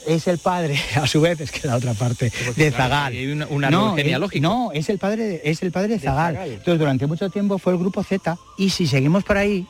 es 0.05 0.27
el 0.27 0.37
padre, 0.37 0.79
a 0.95 1.05
su 1.07 1.19
vez, 1.19 1.39
es 1.41 1.51
que 1.51 1.67
la 1.67 1.75
otra 1.75 1.93
parte, 1.93 2.31
de 2.55 2.71
Zagal. 2.71 3.13
Hay 3.13 3.27
una- 3.31 3.47
un 3.47 3.63
árbol 3.65 3.79
no, 3.81 3.97
es- 4.31 4.41
no, 4.41 4.71
es 4.71 4.89
el 4.89 4.99
padre 4.99 5.23
de, 5.23 5.41
es 5.43 5.61
el 5.63 5.71
padre 5.71 5.89
de, 5.95 5.99
Zagal. 5.99 6.35
Zagal. 6.35 6.51
Entonces, 6.51 6.79
durante 6.79 7.07
mucho 7.07 7.29
tiempo 7.29 7.57
fue 7.57 7.73
el 7.73 7.79
grupo 7.79 8.03
Z, 8.03 8.37
y 8.57 8.69
si 8.69 8.87
seguimos 8.87 9.23
por 9.23 9.37
ahí, 9.37 9.65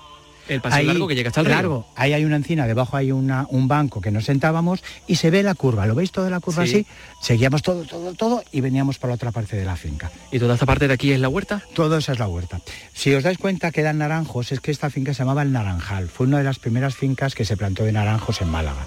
El 0.48 0.62
paseo 0.62 0.84
largo 0.84 1.08
que 1.08 1.16
llega 1.16 1.30
hasta 1.30 1.42
el 1.42 1.46
río. 1.48 1.56
largo, 1.56 1.88
ahí 1.96 2.14
hay 2.14 2.26
una 2.26 2.36
encina, 2.36 2.68
debajo 2.68 2.98
hay 2.98 3.12
una, 3.12 3.46
un 3.50 3.68
banco 3.68 4.02
que 4.02 4.12
nos 4.12 4.26
sentábamos 4.26 4.84
y 5.08 5.16
se 5.16 5.30
ve 5.30 5.44
la 5.44 5.54
curva. 5.56 5.86
¿Lo 5.86 5.96
veis 5.96 6.12
toda 6.12 6.30
la 6.30 6.40
curva 6.40 6.66
Sí. 6.66 6.76
así? 6.76 6.86
Seguíamos 7.22 7.62
todo, 7.62 7.84
todo, 7.84 8.14
todo 8.14 8.44
y 8.52 8.62
veníamos 8.62 8.98
por 9.00 9.10
la 9.10 9.16
otra 9.16 9.32
parte 9.32 9.56
de 9.58 9.66
la 9.66 9.76
finca. 9.76 10.12
¿Y 10.32 10.40
toda 10.40 10.54
esta 10.54 10.66
parte 10.66 10.88
de 10.88 10.94
aquí 10.94 11.12
es 11.12 11.20
la 11.20 11.30
huerta? 11.30 11.62
Todo 11.74 11.98
esa 11.98 12.12
es 12.14 12.20
la 12.20 12.28
huerta. 12.28 12.62
Si 12.94 13.14
os 13.14 13.24
dais 13.24 13.38
cuenta 13.38 13.72
que 13.72 13.82
eran 13.82 13.98
naranjos, 13.98 14.52
es 14.52 14.60
que 14.60 14.72
esta 14.72 14.90
finca 14.90 15.14
se 15.14 15.20
llamaba 15.20 15.42
El 15.42 15.52
Naranjal. 15.52 16.08
Fue 16.10 16.28
una 16.28 16.38
de 16.38 16.44
las 16.44 16.60
primeras 16.60 16.96
fincas 16.96 17.36
que 17.36 17.46
se 17.46 17.58
plantó 17.58 17.84
de 17.84 17.92
naranjos 17.92 18.42
en 18.42 18.50
Málaga. 18.50 18.86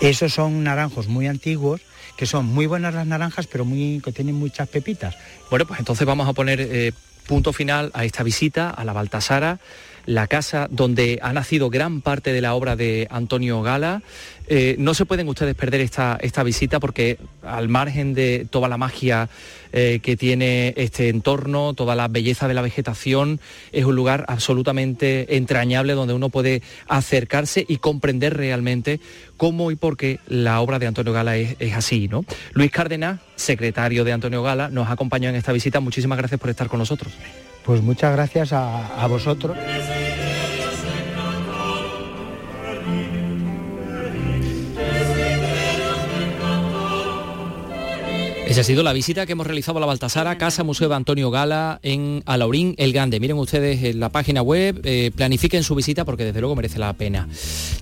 Esos 0.00 0.32
son 0.34 0.64
naranjos 0.64 1.08
muy 1.08 1.26
antiguos, 1.26 1.80
que 2.16 2.26
son 2.26 2.46
muy 2.46 2.66
buenas 2.66 2.94
las 2.94 3.06
naranjas, 3.06 3.46
pero 3.46 3.64
muy, 3.64 4.00
que 4.04 4.12
tienen 4.12 4.36
muchas 4.36 4.68
pepitas. 4.68 5.16
Bueno, 5.50 5.66
pues 5.66 5.80
entonces 5.80 6.06
vamos 6.06 6.28
a 6.28 6.32
poner 6.32 6.60
eh, 6.60 6.92
punto 7.26 7.52
final 7.52 7.90
a 7.94 8.04
esta 8.04 8.22
visita 8.22 8.70
a 8.70 8.84
la 8.84 8.92
Baltasara, 8.92 9.58
la 10.06 10.26
casa 10.26 10.68
donde 10.70 11.18
ha 11.22 11.32
nacido 11.32 11.70
gran 11.70 12.00
parte 12.00 12.32
de 12.32 12.40
la 12.40 12.54
obra 12.54 12.76
de 12.76 13.06
Antonio 13.10 13.62
Gala. 13.62 14.02
Eh, 14.46 14.76
no 14.78 14.94
se 14.94 15.06
pueden 15.06 15.28
ustedes 15.28 15.54
perder 15.54 15.80
esta, 15.80 16.18
esta 16.20 16.42
visita 16.42 16.80
porque 16.80 17.18
al 17.42 17.68
margen 17.68 18.14
de 18.14 18.46
toda 18.50 18.68
la 18.68 18.76
magia 18.76 19.28
eh, 19.72 20.00
que 20.02 20.16
tiene 20.16 20.74
este 20.76 21.08
entorno, 21.08 21.74
toda 21.74 21.94
la 21.94 22.08
belleza 22.08 22.46
de 22.46 22.54
la 22.54 22.62
vegetación, 22.62 23.40
es 23.72 23.84
un 23.84 23.96
lugar 23.96 24.24
absolutamente 24.28 25.36
entrañable 25.36 25.94
donde 25.94 26.14
uno 26.14 26.28
puede 26.28 26.62
acercarse 26.88 27.64
y 27.66 27.78
comprender 27.78 28.36
realmente 28.36 29.00
cómo 29.36 29.70
y 29.70 29.76
por 29.76 29.96
qué 29.96 30.20
la 30.28 30.60
obra 30.60 30.78
de 30.78 30.86
Antonio 30.86 31.12
Gala 31.12 31.36
es, 31.36 31.56
así. 31.74 32.08
¿no? 32.08 32.24
Luis 32.52 32.70
Cárdenas, 32.70 33.20
secretario 33.36 34.04
de 34.04 34.12
Antonio 34.12 34.42
Gala, 34.42 34.68
nos 34.68 34.88
ha 34.88 34.92
acompañado 34.92 35.30
en 35.30 35.38
esta 35.38 35.52
visita. 35.52 35.80
Muchísimas 35.80 36.18
gracias 36.18 36.38
por 36.38 36.50
estar 36.50 36.68
con 36.68 36.78
nosotros. 36.78 37.12
Pues 37.64 37.80
muchas 37.80 38.12
gracias 38.12 38.52
a 38.52 39.06
vosotros. 39.08 39.56
Esa 48.46 48.60
ha 48.60 48.64
sido 48.64 48.82
la 48.82 48.92
visita 48.92 49.24
que 49.24 49.32
hemos 49.32 49.46
realizado 49.46 49.78
a 49.78 49.80
la 49.80 49.86
Baltasara, 49.86 50.36
Casa 50.36 50.64
Museo 50.64 50.90
de 50.90 50.94
Antonio 50.94 51.30
Gala 51.30 51.80
en 51.82 52.22
Alaurín 52.26 52.74
el 52.76 52.92
Grande. 52.92 53.18
Miren 53.18 53.38
ustedes 53.38 53.82
en 53.82 54.00
la 54.00 54.10
página 54.10 54.42
web, 54.42 54.82
eh, 54.84 55.10
planifiquen 55.16 55.62
su 55.62 55.74
visita 55.74 56.04
porque 56.04 56.26
desde 56.26 56.40
luego 56.40 56.54
merece 56.54 56.78
la 56.78 56.92
pena. 56.92 57.26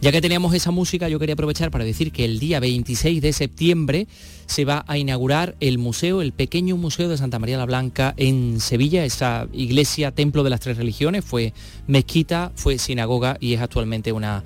Ya 0.01 0.13
que 0.13 0.21
teníamos 0.21 0.55
esa 0.55 0.71
música, 0.71 1.09
yo 1.09 1.19
quería 1.19 1.33
aprovechar 1.33 1.73
para 1.73 1.85
decir 1.85 2.13
que 2.13 2.25
el 2.25 2.39
día 2.39 2.61
26 2.61 3.21
de 3.21 3.33
septiembre 3.33 4.07
se 4.47 4.65
va 4.65 4.85
a 4.87 4.99
inaugurar 4.99 5.57
el 5.59 5.79
museo, 5.79 6.23
el 6.23 6.31
pequeño 6.31 6.77
museo 6.77 7.09
de 7.09 7.19
Santa 7.19 7.41
María 7.41 7.59
la 7.59 7.67
Blanca 7.67 8.15
en 8.17 8.61
Sevilla, 8.61 9.05
esa 9.05 9.49
iglesia, 9.53 10.13
templo 10.13 10.45
de 10.45 10.51
las 10.51 10.61
tres 10.61 10.77
religiones, 10.77 11.25
fue 11.25 11.53
mezquita, 11.89 12.53
fue 12.55 12.79
sinagoga 12.79 13.37
y 13.41 13.55
es 13.55 13.61
actualmente 13.61 14.13
una 14.13 14.45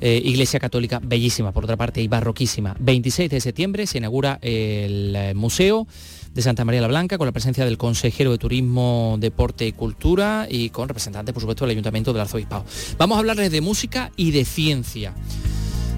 eh, 0.00 0.20
iglesia 0.24 0.58
católica 0.58 1.00
bellísima, 1.02 1.52
por 1.52 1.64
otra 1.64 1.76
parte, 1.76 2.00
y 2.00 2.08
barroquísima. 2.08 2.76
26 2.80 3.30
de 3.30 3.40
septiembre 3.40 3.86
se 3.86 3.98
inaugura 3.98 4.38
el 4.42 5.14
eh, 5.14 5.34
Museo 5.34 5.86
de 6.34 6.42
Santa 6.42 6.64
María 6.64 6.80
la 6.80 6.88
Blanca 6.88 7.18
con 7.18 7.26
la 7.26 7.32
presencia 7.32 7.64
del 7.64 7.76
consejero 7.76 8.30
de 8.30 8.38
Turismo, 8.38 9.16
Deporte 9.18 9.66
y 9.66 9.72
Cultura 9.72 10.46
y 10.48 10.70
con 10.70 10.88
representantes, 10.88 11.32
por 11.32 11.40
supuesto, 11.42 11.64
del 11.64 11.72
Ayuntamiento 11.72 12.12
del 12.12 12.22
Arzobispado. 12.22 12.64
Vamos 12.98 13.16
a 13.16 13.18
hablarles 13.18 13.50
de 13.50 13.60
música 13.60 14.10
y 14.16 14.30
de 14.30 14.44
ciencia. 14.44 15.14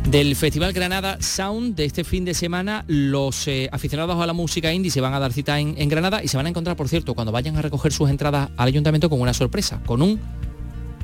Del 0.09 0.35
Festival 0.35 0.73
Granada 0.73 1.19
Sound 1.21 1.77
de 1.77 1.85
este 1.85 2.03
fin 2.03 2.25
de 2.25 2.35
semana, 2.35 2.85
los 2.89 3.47
eh, 3.47 3.69
aficionados 3.71 4.21
a 4.21 4.27
la 4.27 4.33
música 4.33 4.73
indie 4.73 4.91
se 4.91 5.01
van 5.01 5.15
a 5.15 5.21
dar 5.21 5.33
cita 5.33 5.61
en, 5.61 5.75
en 5.79 5.89
Granada 5.89 6.25
y 6.25 6.29
se 6.29 6.37
van 6.37 6.47
a 6.47 6.49
encontrar, 6.49 6.77
por 6.77 6.89
cierto, 6.89 7.15
cuando 7.15 7.31
vayan 7.31 7.57
a 7.57 7.63
recoger 7.63 7.93
sus 7.93 8.11
entradas 8.11 8.51
al 8.57 8.67
ayuntamiento 8.67 9.09
con 9.09 9.21
una 9.21 9.33
sorpresa, 9.33 9.81
con 9.87 10.03
un 10.03 10.19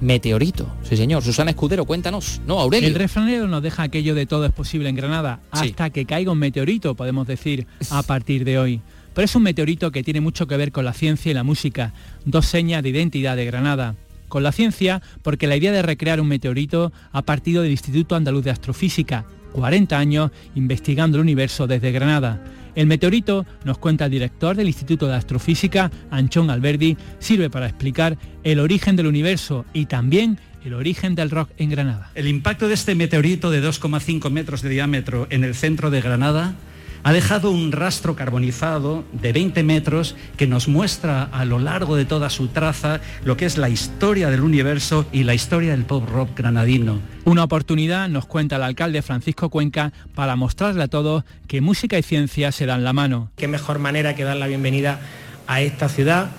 meteorito. 0.00 0.68
Sí, 0.82 0.96
señor. 0.96 1.22
Susana 1.22 1.50
Escudero, 1.50 1.84
cuéntanos. 1.84 2.40
No, 2.46 2.58
Aurelio. 2.60 2.88
El 2.88 2.94
refranero 2.94 3.46
nos 3.48 3.62
deja 3.62 3.82
aquello 3.82 4.14
de 4.14 4.26
todo 4.26 4.46
es 4.46 4.52
posible 4.52 4.88
en 4.88 4.96
Granada, 4.96 5.40
Sí. 5.52 5.68
hasta 5.70 5.90
que 5.90 6.04
caiga 6.04 6.32
un 6.32 6.38
meteorito, 6.38 6.94
podemos 6.94 7.26
decir, 7.26 7.66
a 7.90 8.02
partir 8.02 8.44
de 8.44 8.58
hoy. 8.58 8.80
Pero 9.14 9.24
es 9.24 9.34
un 9.34 9.42
meteorito 9.42 9.90
que 9.90 10.02
tiene 10.04 10.20
mucho 10.20 10.46
que 10.46 10.56
ver 10.56 10.70
con 10.72 10.84
la 10.84 10.92
ciencia 10.92 11.30
y 11.30 11.34
la 11.34 11.42
música, 11.42 11.92
dos 12.24 12.46
señas 12.46 12.82
de 12.82 12.90
identidad 12.90 13.36
de 13.36 13.46
Granada. 13.46 13.96
Con 14.28 14.42
la 14.42 14.52
ciencia, 14.52 15.00
porque 15.22 15.46
la 15.46 15.56
idea 15.56 15.72
de 15.72 15.82
recrear 15.82 16.20
un 16.20 16.28
meteorito 16.28 16.92
ha 17.12 17.22
partido 17.22 17.62
del 17.62 17.72
Instituto 17.72 18.14
Andaluz 18.14 18.44
de 18.44 18.50
Astrofísica, 18.50 19.24
40 19.52 19.98
años 19.98 20.30
investigando 20.54 21.16
el 21.16 21.22
universo 21.22 21.66
desde 21.66 21.90
Granada. 21.92 22.44
El 22.78 22.86
meteorito, 22.86 23.44
nos 23.64 23.76
cuenta 23.78 24.04
el 24.04 24.12
director 24.12 24.54
del 24.54 24.68
Instituto 24.68 25.08
de 25.08 25.16
Astrofísica, 25.16 25.90
Anchón 26.12 26.48
Alberdi, 26.48 26.96
sirve 27.18 27.50
para 27.50 27.66
explicar 27.66 28.16
el 28.44 28.60
origen 28.60 28.94
del 28.94 29.08
universo 29.08 29.64
y 29.72 29.86
también 29.86 30.38
el 30.64 30.74
origen 30.74 31.16
del 31.16 31.30
rock 31.30 31.50
en 31.56 31.70
Granada. 31.70 32.12
El 32.14 32.28
impacto 32.28 32.68
de 32.68 32.74
este 32.74 32.94
meteorito 32.94 33.50
de 33.50 33.68
2,5 33.68 34.30
metros 34.30 34.62
de 34.62 34.68
diámetro 34.68 35.26
en 35.30 35.42
el 35.42 35.56
centro 35.56 35.90
de 35.90 36.00
Granada 36.00 36.54
ha 37.02 37.12
dejado 37.12 37.50
un 37.50 37.72
rastro 37.72 38.16
carbonizado 38.16 39.04
de 39.12 39.32
20 39.32 39.62
metros 39.62 40.16
que 40.36 40.46
nos 40.46 40.68
muestra 40.68 41.24
a 41.24 41.44
lo 41.44 41.58
largo 41.58 41.96
de 41.96 42.04
toda 42.04 42.30
su 42.30 42.48
traza 42.48 43.00
lo 43.24 43.36
que 43.36 43.46
es 43.46 43.58
la 43.58 43.68
historia 43.68 44.30
del 44.30 44.42
universo 44.42 45.06
y 45.12 45.24
la 45.24 45.34
historia 45.34 45.72
del 45.72 45.84
pop 45.84 46.08
rock 46.08 46.36
granadino. 46.36 47.00
Una 47.24 47.44
oportunidad, 47.44 48.08
nos 48.08 48.26
cuenta 48.26 48.56
el 48.56 48.62
alcalde 48.62 49.02
Francisco 49.02 49.50
Cuenca, 49.50 49.92
para 50.14 50.36
mostrarle 50.36 50.82
a 50.82 50.88
todos 50.88 51.24
que 51.46 51.60
música 51.60 51.98
y 51.98 52.02
ciencia 52.02 52.52
se 52.52 52.66
dan 52.66 52.84
la 52.84 52.92
mano. 52.92 53.30
qué 53.36 53.48
mejor 53.48 53.78
manera 53.78 54.14
que 54.14 54.24
dar 54.24 54.36
la 54.36 54.46
bienvenida 54.46 55.00
a 55.46 55.60
esta 55.60 55.88
ciudad 55.88 56.30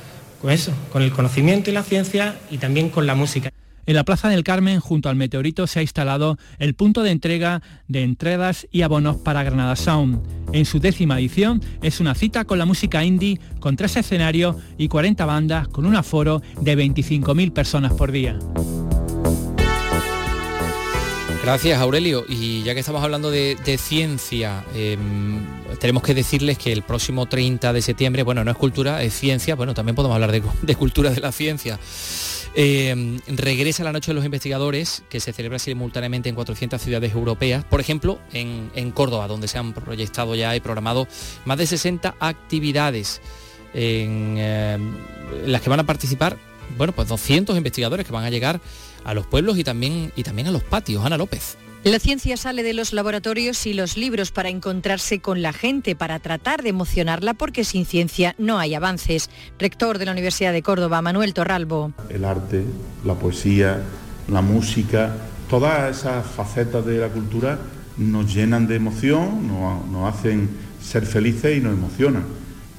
con 0.42 0.52
eso, 0.52 0.74
con 0.92 1.02
el 1.02 1.12
conocimiento 1.12 1.70
y 1.70 1.74
la 1.74 1.84
ciencia 1.84 2.36
y 2.50 2.58
también 2.58 2.90
con 2.90 3.06
la 3.06 3.16
música. 3.16 3.52
En 3.90 3.96
la 3.96 4.04
Plaza 4.04 4.30
del 4.30 4.44
Carmen, 4.44 4.80
junto 4.80 5.10
al 5.10 5.16
meteorito, 5.16 5.66
se 5.66 5.80
ha 5.80 5.82
instalado 5.82 6.38
el 6.60 6.76
punto 6.76 7.02
de 7.02 7.10
entrega 7.10 7.64
de 7.88 8.04
entradas 8.04 8.68
y 8.72 8.84
abonos 8.84 9.18
para 9.18 9.42
Granada 9.42 9.76
Sound. 9.76 10.22
En 10.54 10.66
su 10.66 10.80
décima 10.80 11.18
edición 11.18 11.60
es 11.82 12.00
una 12.00 12.14
cita 12.14 12.46
con 12.46 12.60
la 12.60 12.68
música 12.68 13.04
indie, 13.04 13.40
con 13.60 13.78
tres 13.78 13.96
escenarios 13.96 14.58
y 14.78 14.90
40 14.90 15.26
bandas, 15.26 15.68
con 15.70 15.88
un 15.88 15.96
aforo 15.96 16.44
de 16.62 16.78
25.000 16.78 17.52
personas 17.52 17.92
por 17.94 18.12
día. 18.12 18.38
Gracias, 21.42 21.80
Aurelio. 21.82 22.26
Y 22.30 22.62
ya 22.62 22.76
que 22.76 22.82
estamos 22.82 23.04
hablando 23.04 23.32
de, 23.32 23.58
ciencia, 23.80 24.66
eh, 24.76 25.00
tenemos 25.80 26.04
que 26.04 26.14
decirles 26.14 26.60
que 26.60 26.72
el 26.72 26.84
próximo 26.84 27.26
30 27.26 27.74
de 27.74 27.82
septiembre, 27.82 28.22
bueno, 28.22 28.44
no 28.44 28.52
es 28.52 28.58
cultura, 28.58 29.02
es 29.02 29.16
ciencia, 29.16 29.56
bueno, 29.56 29.74
también 29.74 29.96
podemos 29.96 30.14
hablar 30.14 30.32
de 30.32 30.76
cultura 30.76 31.10
de 31.10 31.22
la 31.22 31.32
ciencia. 31.32 31.80
Eh, 32.56 33.20
regresa 33.28 33.84
la 33.84 33.92
Noche 33.92 34.12
de 34.12 34.16
los 34.16 34.26
Investigadores, 34.26 35.04
que 35.10 35.20
se 35.20 35.34
celebra 35.34 35.60
simultáneamente 35.60 36.30
en 36.30 36.36
400 36.36 36.82
ciudades 36.82 37.14
europeas, 37.14 37.64
por 37.64 37.80
ejemplo, 37.80 38.20
en, 38.34 38.72
en 38.76 38.92
Córdoba, 38.92 39.28
donde 39.28 39.48
se 39.48 39.58
han 39.58 39.74
proyectado 39.74 40.36
ya 40.36 40.56
y 40.56 40.60
programado 40.60 41.08
más 41.46 41.58
de 41.58 41.68
60 41.68 42.16
actividades 42.20 43.22
en 43.74 44.36
eh, 44.38 44.78
las 45.46 45.62
que 45.62 45.70
van 45.70 45.80
a 45.80 45.86
participar, 45.86 46.38
bueno, 46.78 46.94
pues 46.94 47.08
200 47.08 47.56
investigadores 47.56 48.06
que 48.06 48.12
van 48.12 48.26
a 48.26 48.30
llegar 48.30 48.60
a 49.04 49.14
los 49.14 49.26
pueblos 49.26 49.58
y 49.58 49.64
también, 49.64 50.12
y 50.16 50.24
también 50.24 50.48
a 50.48 50.52
los 50.52 50.64
patios. 50.64 51.06
Ana 51.06 51.18
López. 51.18 51.58
La 51.86 51.98
ciencia 51.98 52.36
sale 52.36 52.62
de 52.62 52.74
los 52.74 52.92
laboratorios 52.92 53.66
y 53.66 53.74
los 53.74 53.96
libros 53.96 54.32
para 54.32 54.50
encontrarse 54.50 55.22
con 55.22 55.42
la 55.42 55.54
gente, 55.54 55.96
para 55.96 56.20
tratar 56.20 56.62
de 56.62 56.70
emocionarla, 56.70 57.34
porque 57.34 57.64
sin 57.64 57.86
ciencia 57.86 58.36
no 58.38 58.60
hay 58.60 58.76
avances. 58.76 59.30
Rector 59.58 59.98
de 59.98 60.06
la 60.06 60.12
Universidad 60.12 60.52
de 60.52 60.62
Córdoba, 60.62 61.02
Manuel 61.02 61.34
Torralbo. 61.34 61.94
el 62.10 62.26
arte, 62.26 62.66
la 63.06 63.16
poesía, 63.16 63.82
la 64.28 64.42
música, 64.42 65.16
todas 65.50 65.98
esas 65.98 66.26
facetas 66.26 66.86
de 66.86 66.98
la 66.98 67.08
cultura 67.08 67.58
nos 67.96 68.34
llenan 68.34 68.68
de 68.68 68.76
emoción, 68.76 69.48
nos, 69.48 70.14
hacen 70.14 70.50
ser 70.84 71.06
felices 71.06 71.58
y 71.58 71.62
nos 71.62 71.74
emocionan. 71.74 72.26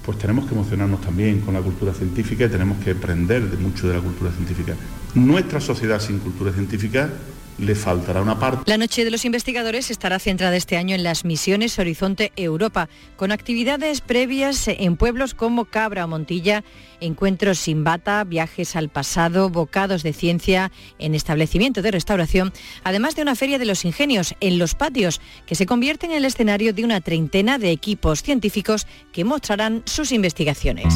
Pues 0.05 0.19
tenemos 0.19 0.47
que 0.47 0.55
emocionarnos 0.55 1.01
también 1.01 1.41
con 1.41 1.55
la 1.55 1.63
cultura 1.63 1.95
científica 1.95 2.45
y 2.45 2.49
tenemos 2.51 2.77
que 2.85 2.91
aprender 2.91 3.49
de 3.49 3.57
mucho 3.57 3.89
de 3.89 3.95
la 3.95 4.01
cultura 4.01 4.31
científica. 4.31 4.75
Nuestra 5.15 5.59
sociedad 5.59 6.01
sin 6.01 6.19
cultura 6.19 6.53
científica 6.53 7.09
le 7.61 7.75
faltará 7.75 8.23
una 8.23 8.39
parte. 8.39 8.71
La 8.71 8.79
Noche 8.79 9.05
de 9.05 9.11
los 9.11 9.25
Investigadores 9.25 9.91
estará 9.91 10.19
centrada 10.19 10.57
este 10.57 10.77
año 10.77 10.95
en 10.95 11.03
las 11.03 11.25
misiones 11.25 11.79
Horizonte 11.79 12.33
Europa, 12.37 12.89
con 13.17 13.33
actividades 13.33 14.01
previas 14.01 14.67
en 14.69 14.97
pueblos 14.97 15.35
como 15.35 15.67
Cabra 15.67 16.05
o 16.05 16.09
Montilla, 16.09 16.65
encuentros 17.01 17.59
sin 17.59 17.85
bata, 17.85 18.25
viajes 18.25 18.77
al 18.77 18.89
pasado, 18.89 19.51
bocados 19.51 20.03
de 20.03 20.13
ciencia 20.13 20.73
en 20.99 21.15
establecimientos 21.15 21.85
de 21.85 21.91
restauración, 21.91 22.53
además 22.85 23.17
de 23.17 23.23
una 23.23 23.35
feria 23.35 23.59
de 23.59 23.67
los 23.67 23.85
ingenios 23.85 24.35
en 24.41 24.59
los 24.59 24.75
patios, 24.75 25.21
que 25.47 25.55
se 25.55 25.67
convierte 25.67 26.07
en 26.07 26.13
el 26.13 26.25
escenario 26.25 26.73
de 26.73 26.85
una 26.85 27.01
treintena 27.01 27.59
de 27.59 27.71
equipos 27.71 28.23
científicos 28.23 28.87
que 29.13 29.25
mostrarán 29.25 29.83
sus 29.87 30.13
investigaciones. 30.13 30.95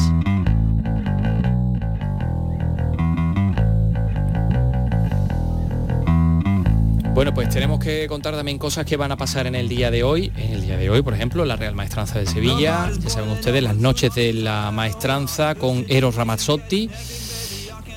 Bueno, 7.15 7.33
pues 7.33 7.47
tenemos 7.47 7.79
que 7.79 8.07
contar 8.07 8.35
también 8.35 8.57
cosas 8.57 8.85
que 8.85 8.97
van 8.97 9.09
a 9.09 9.15
pasar 9.15 9.47
en 9.47 9.55
el 9.55 9.69
día 9.69 9.89
de 9.89 10.03
hoy. 10.03 10.33
En 10.35 10.51
el 10.51 10.61
día 10.61 10.75
de 10.75 10.89
hoy, 10.89 11.01
por 11.01 11.13
ejemplo, 11.13 11.45
la 11.45 11.55
Real 11.55 11.73
Maestranza 11.73 12.19
de 12.19 12.25
Sevilla, 12.25 12.91
ya 12.99 13.09
saben 13.09 13.29
ustedes, 13.29 13.63
las 13.63 13.77
noches 13.77 14.13
de 14.15 14.33
la 14.33 14.69
maestranza 14.71 15.55
con 15.55 15.85
Eros 15.87 16.15
Ramazzotti. 16.15 16.89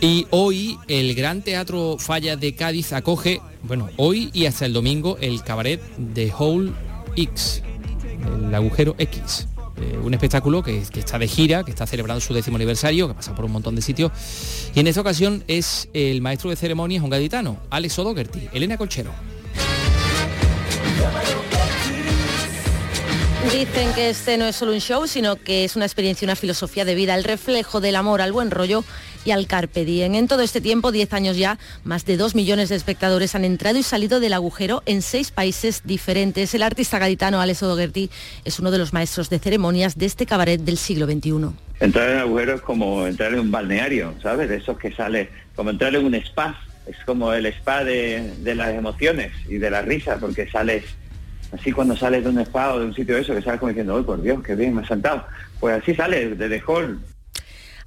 Y 0.00 0.28
hoy 0.30 0.78
el 0.86 1.16
Gran 1.16 1.42
Teatro 1.42 1.96
Falla 1.98 2.36
de 2.36 2.54
Cádiz 2.54 2.92
acoge, 2.92 3.40
bueno, 3.64 3.90
hoy 3.96 4.30
y 4.32 4.46
hasta 4.46 4.66
el 4.66 4.72
domingo 4.72 5.18
el 5.20 5.42
cabaret 5.42 5.82
de 5.96 6.32
Hole 6.38 6.70
X, 7.16 7.64
el 8.24 8.54
agujero 8.54 8.94
X. 8.98 9.48
Eh, 9.80 9.98
un 10.02 10.12
espectáculo 10.14 10.62
que, 10.62 10.78
está 10.78 11.18
de 11.18 11.28
gira, 11.28 11.64
que 11.64 11.70
está 11.70 11.86
celebrando 11.86 12.20
su 12.20 12.34
décimo 12.34 12.56
aniversario, 12.56 13.08
que 13.08 13.14
pasa 13.14 13.34
por 13.34 13.44
un 13.44 13.52
montón 13.52 13.74
de 13.74 13.82
sitios. 13.82 14.12
Y 14.74 14.80
en 14.80 14.86
esta 14.86 15.00
ocasión 15.00 15.44
es 15.46 15.88
el 15.92 16.20
maestro 16.20 16.50
de 16.50 16.56
ceremonias, 16.56 17.02
un 17.02 17.10
gaditano, 17.10 17.58
Alex 17.70 17.98
O'Dougherty, 17.98 18.48
Elena 18.52 18.76
Colchero. 18.76 19.12
Dicen 23.52 23.92
que 23.94 24.10
este 24.10 24.36
no 24.36 24.44
es 24.44 24.56
solo 24.56 24.72
un 24.72 24.80
show, 24.80 25.06
sino 25.06 25.36
que 25.36 25.64
es 25.64 25.74
una 25.74 25.86
experiencia, 25.86 26.26
una 26.26 26.36
filosofía 26.36 26.84
de 26.84 26.94
vida, 26.94 27.14
el 27.14 27.24
reflejo 27.24 27.80
del 27.80 27.96
amor 27.96 28.20
al 28.20 28.32
buen 28.32 28.50
rollo 28.50 28.84
y 29.24 29.30
al 29.30 29.46
Carpe 29.46 29.84
Diem. 29.84 30.14
En 30.14 30.28
todo 30.28 30.42
este 30.42 30.60
tiempo, 30.60 30.92
10 30.92 31.12
años 31.12 31.36
ya, 31.36 31.58
más 31.84 32.04
de 32.04 32.16
2 32.16 32.34
millones 32.34 32.68
de 32.68 32.76
espectadores 32.76 33.34
han 33.34 33.44
entrado 33.44 33.78
y 33.78 33.82
salido 33.82 34.20
del 34.20 34.32
agujero 34.32 34.82
en 34.86 35.02
seis 35.02 35.30
países 35.30 35.82
diferentes. 35.84 36.54
El 36.54 36.62
artista 36.62 36.98
gaditano 36.98 37.40
Alex 37.40 37.62
O'Dougherty 37.62 38.10
es 38.44 38.58
uno 38.58 38.70
de 38.70 38.78
los 38.78 38.92
maestros 38.92 39.30
de 39.30 39.38
ceremonias 39.38 39.96
de 39.96 40.06
este 40.06 40.26
cabaret 40.26 40.60
del 40.60 40.78
siglo 40.78 41.06
XXI. 41.06 41.50
Entrar 41.80 42.08
en 42.08 42.16
el 42.16 42.22
agujero 42.22 42.54
es 42.54 42.60
como 42.60 43.06
entrar 43.06 43.32
en 43.32 43.40
un 43.40 43.50
balneario, 43.50 44.14
¿sabes? 44.22 44.48
De 44.48 44.56
esos 44.56 44.78
que 44.78 44.92
sale, 44.92 45.30
como 45.54 45.70
entrar 45.70 45.94
en 45.94 46.04
un 46.04 46.14
spa. 46.14 46.60
Es 46.86 46.96
como 47.04 47.32
el 47.32 47.46
spa 47.46 47.84
de, 47.84 48.32
las 48.42 48.70
emociones 48.70 49.32
y 49.48 49.58
de 49.58 49.70
la 49.70 49.82
risa, 49.82 50.16
porque 50.18 50.48
sales 50.50 50.84
así 51.52 51.72
cuando 51.72 51.96
sales 51.96 52.24
de 52.24 52.30
un 52.30 52.38
spa 52.40 52.74
o 52.74 52.80
de 52.80 52.86
un 52.86 52.94
sitio 52.94 53.14
de 53.14 53.22
eso, 53.22 53.34
que 53.34 53.42
sales 53.42 53.60
como 53.60 53.68
diciendo, 53.68 53.96
¡ay, 53.96 54.02
por 54.02 54.20
Dios, 54.22 54.42
qué 54.42 54.54
bien, 54.54 54.74
me 54.74 54.82
ha 54.82 54.86
saltado! 54.86 55.24
Pues 55.60 55.80
así 55.80 55.94
sales, 55.94 56.38
de 56.38 56.48
The 56.48 56.62
Hall. 56.66 56.98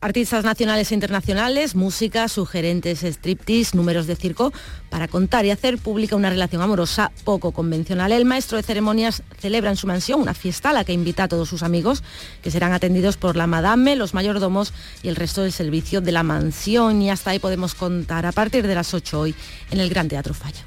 Artistas 0.04 0.44
nacionales 0.44 0.90
e 0.90 0.96
internacionales, 0.96 1.76
música, 1.76 2.28
sugerentes, 2.28 3.04
striptease, 3.04 3.78
números 3.78 4.08
de 4.08 4.16
circo, 4.16 4.52
para 4.90 5.08
contar 5.08 5.46
y 5.46 5.52
hacer 5.52 5.78
pública 5.78 6.16
una 6.16 6.32
relación 6.32 6.64
amorosa 6.64 7.12
poco 7.24 7.52
convencional. 7.52 8.12
El 8.12 8.26
maestro 8.26 8.58
de 8.58 8.64
ceremonias 8.64 9.22
celebra 9.38 9.70
en 9.70 9.78
su 9.78 9.86
mansión 9.86 10.20
una 10.20 10.34
fiesta 10.34 10.72
a 10.72 10.74
la 10.74 10.84
que 10.86 10.94
invita 10.94 11.26
a 11.26 11.28
todos 11.28 11.48
sus 11.48 11.62
amigos, 11.62 12.02
que 12.42 12.50
serán 12.50 12.74
atendidos 12.74 13.18
por 13.18 13.36
la 13.36 13.46
madame, 13.46 13.96
los 13.96 14.16
mayordomos 14.16 14.74
y 15.04 15.08
el 15.10 15.16
resto 15.16 15.44
del 15.44 15.52
servicio 15.52 16.02
de 16.02 16.12
la 16.12 16.24
mansión. 16.24 17.00
Y 17.04 17.12
hasta 17.12 17.30
ahí 17.30 17.38
podemos 17.38 17.76
contar 17.76 18.26
a 18.26 18.32
partir 18.32 18.66
de 18.66 18.74
las 18.74 18.96
8 18.96 19.20
hoy 19.20 19.36
en 19.70 19.82
el 19.82 19.90
Gran 19.92 20.08
Teatro 20.08 20.34
Falla. 20.34 20.66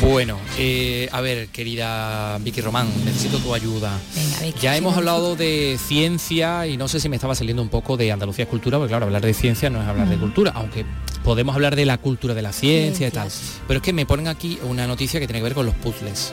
Bueno, 0.00 0.38
eh, 0.58 1.08
a 1.10 1.20
ver, 1.20 1.48
querida 1.48 2.38
Vicky 2.38 2.60
Román, 2.60 2.88
necesito 3.04 3.38
tu 3.38 3.54
ayuda. 3.54 3.98
Venga, 4.14 4.40
Vicky, 4.40 4.60
ya 4.60 4.76
hemos 4.76 4.96
hablado 4.96 5.36
de 5.36 5.78
ciencia 5.84 6.66
y 6.66 6.76
no 6.76 6.88
sé 6.88 7.00
si 7.00 7.08
me 7.08 7.16
estaba 7.16 7.34
saliendo 7.34 7.62
un 7.62 7.68
poco 7.68 7.96
de 7.96 8.12
Andalucía 8.12 8.44
es 8.44 8.50
cultura, 8.50 8.78
porque 8.78 8.90
claro, 8.90 9.06
hablar 9.06 9.22
de 9.22 9.34
ciencia 9.34 9.70
no 9.70 9.80
es 9.80 9.88
hablar 9.88 10.08
de 10.08 10.16
cultura, 10.16 10.52
aunque 10.54 10.84
podemos 11.24 11.54
hablar 11.54 11.76
de 11.76 11.86
la 11.86 11.98
cultura 11.98 12.34
de 12.34 12.42
la 12.42 12.52
ciencia 12.52 13.08
y 13.08 13.10
tal. 13.10 13.28
Pero 13.66 13.78
es 13.78 13.82
que 13.82 13.92
me 13.92 14.06
ponen 14.06 14.28
aquí 14.28 14.58
una 14.68 14.86
noticia 14.86 15.18
que 15.18 15.26
tiene 15.26 15.40
que 15.40 15.44
ver 15.44 15.54
con 15.54 15.66
los 15.66 15.74
puzzles. 15.74 16.32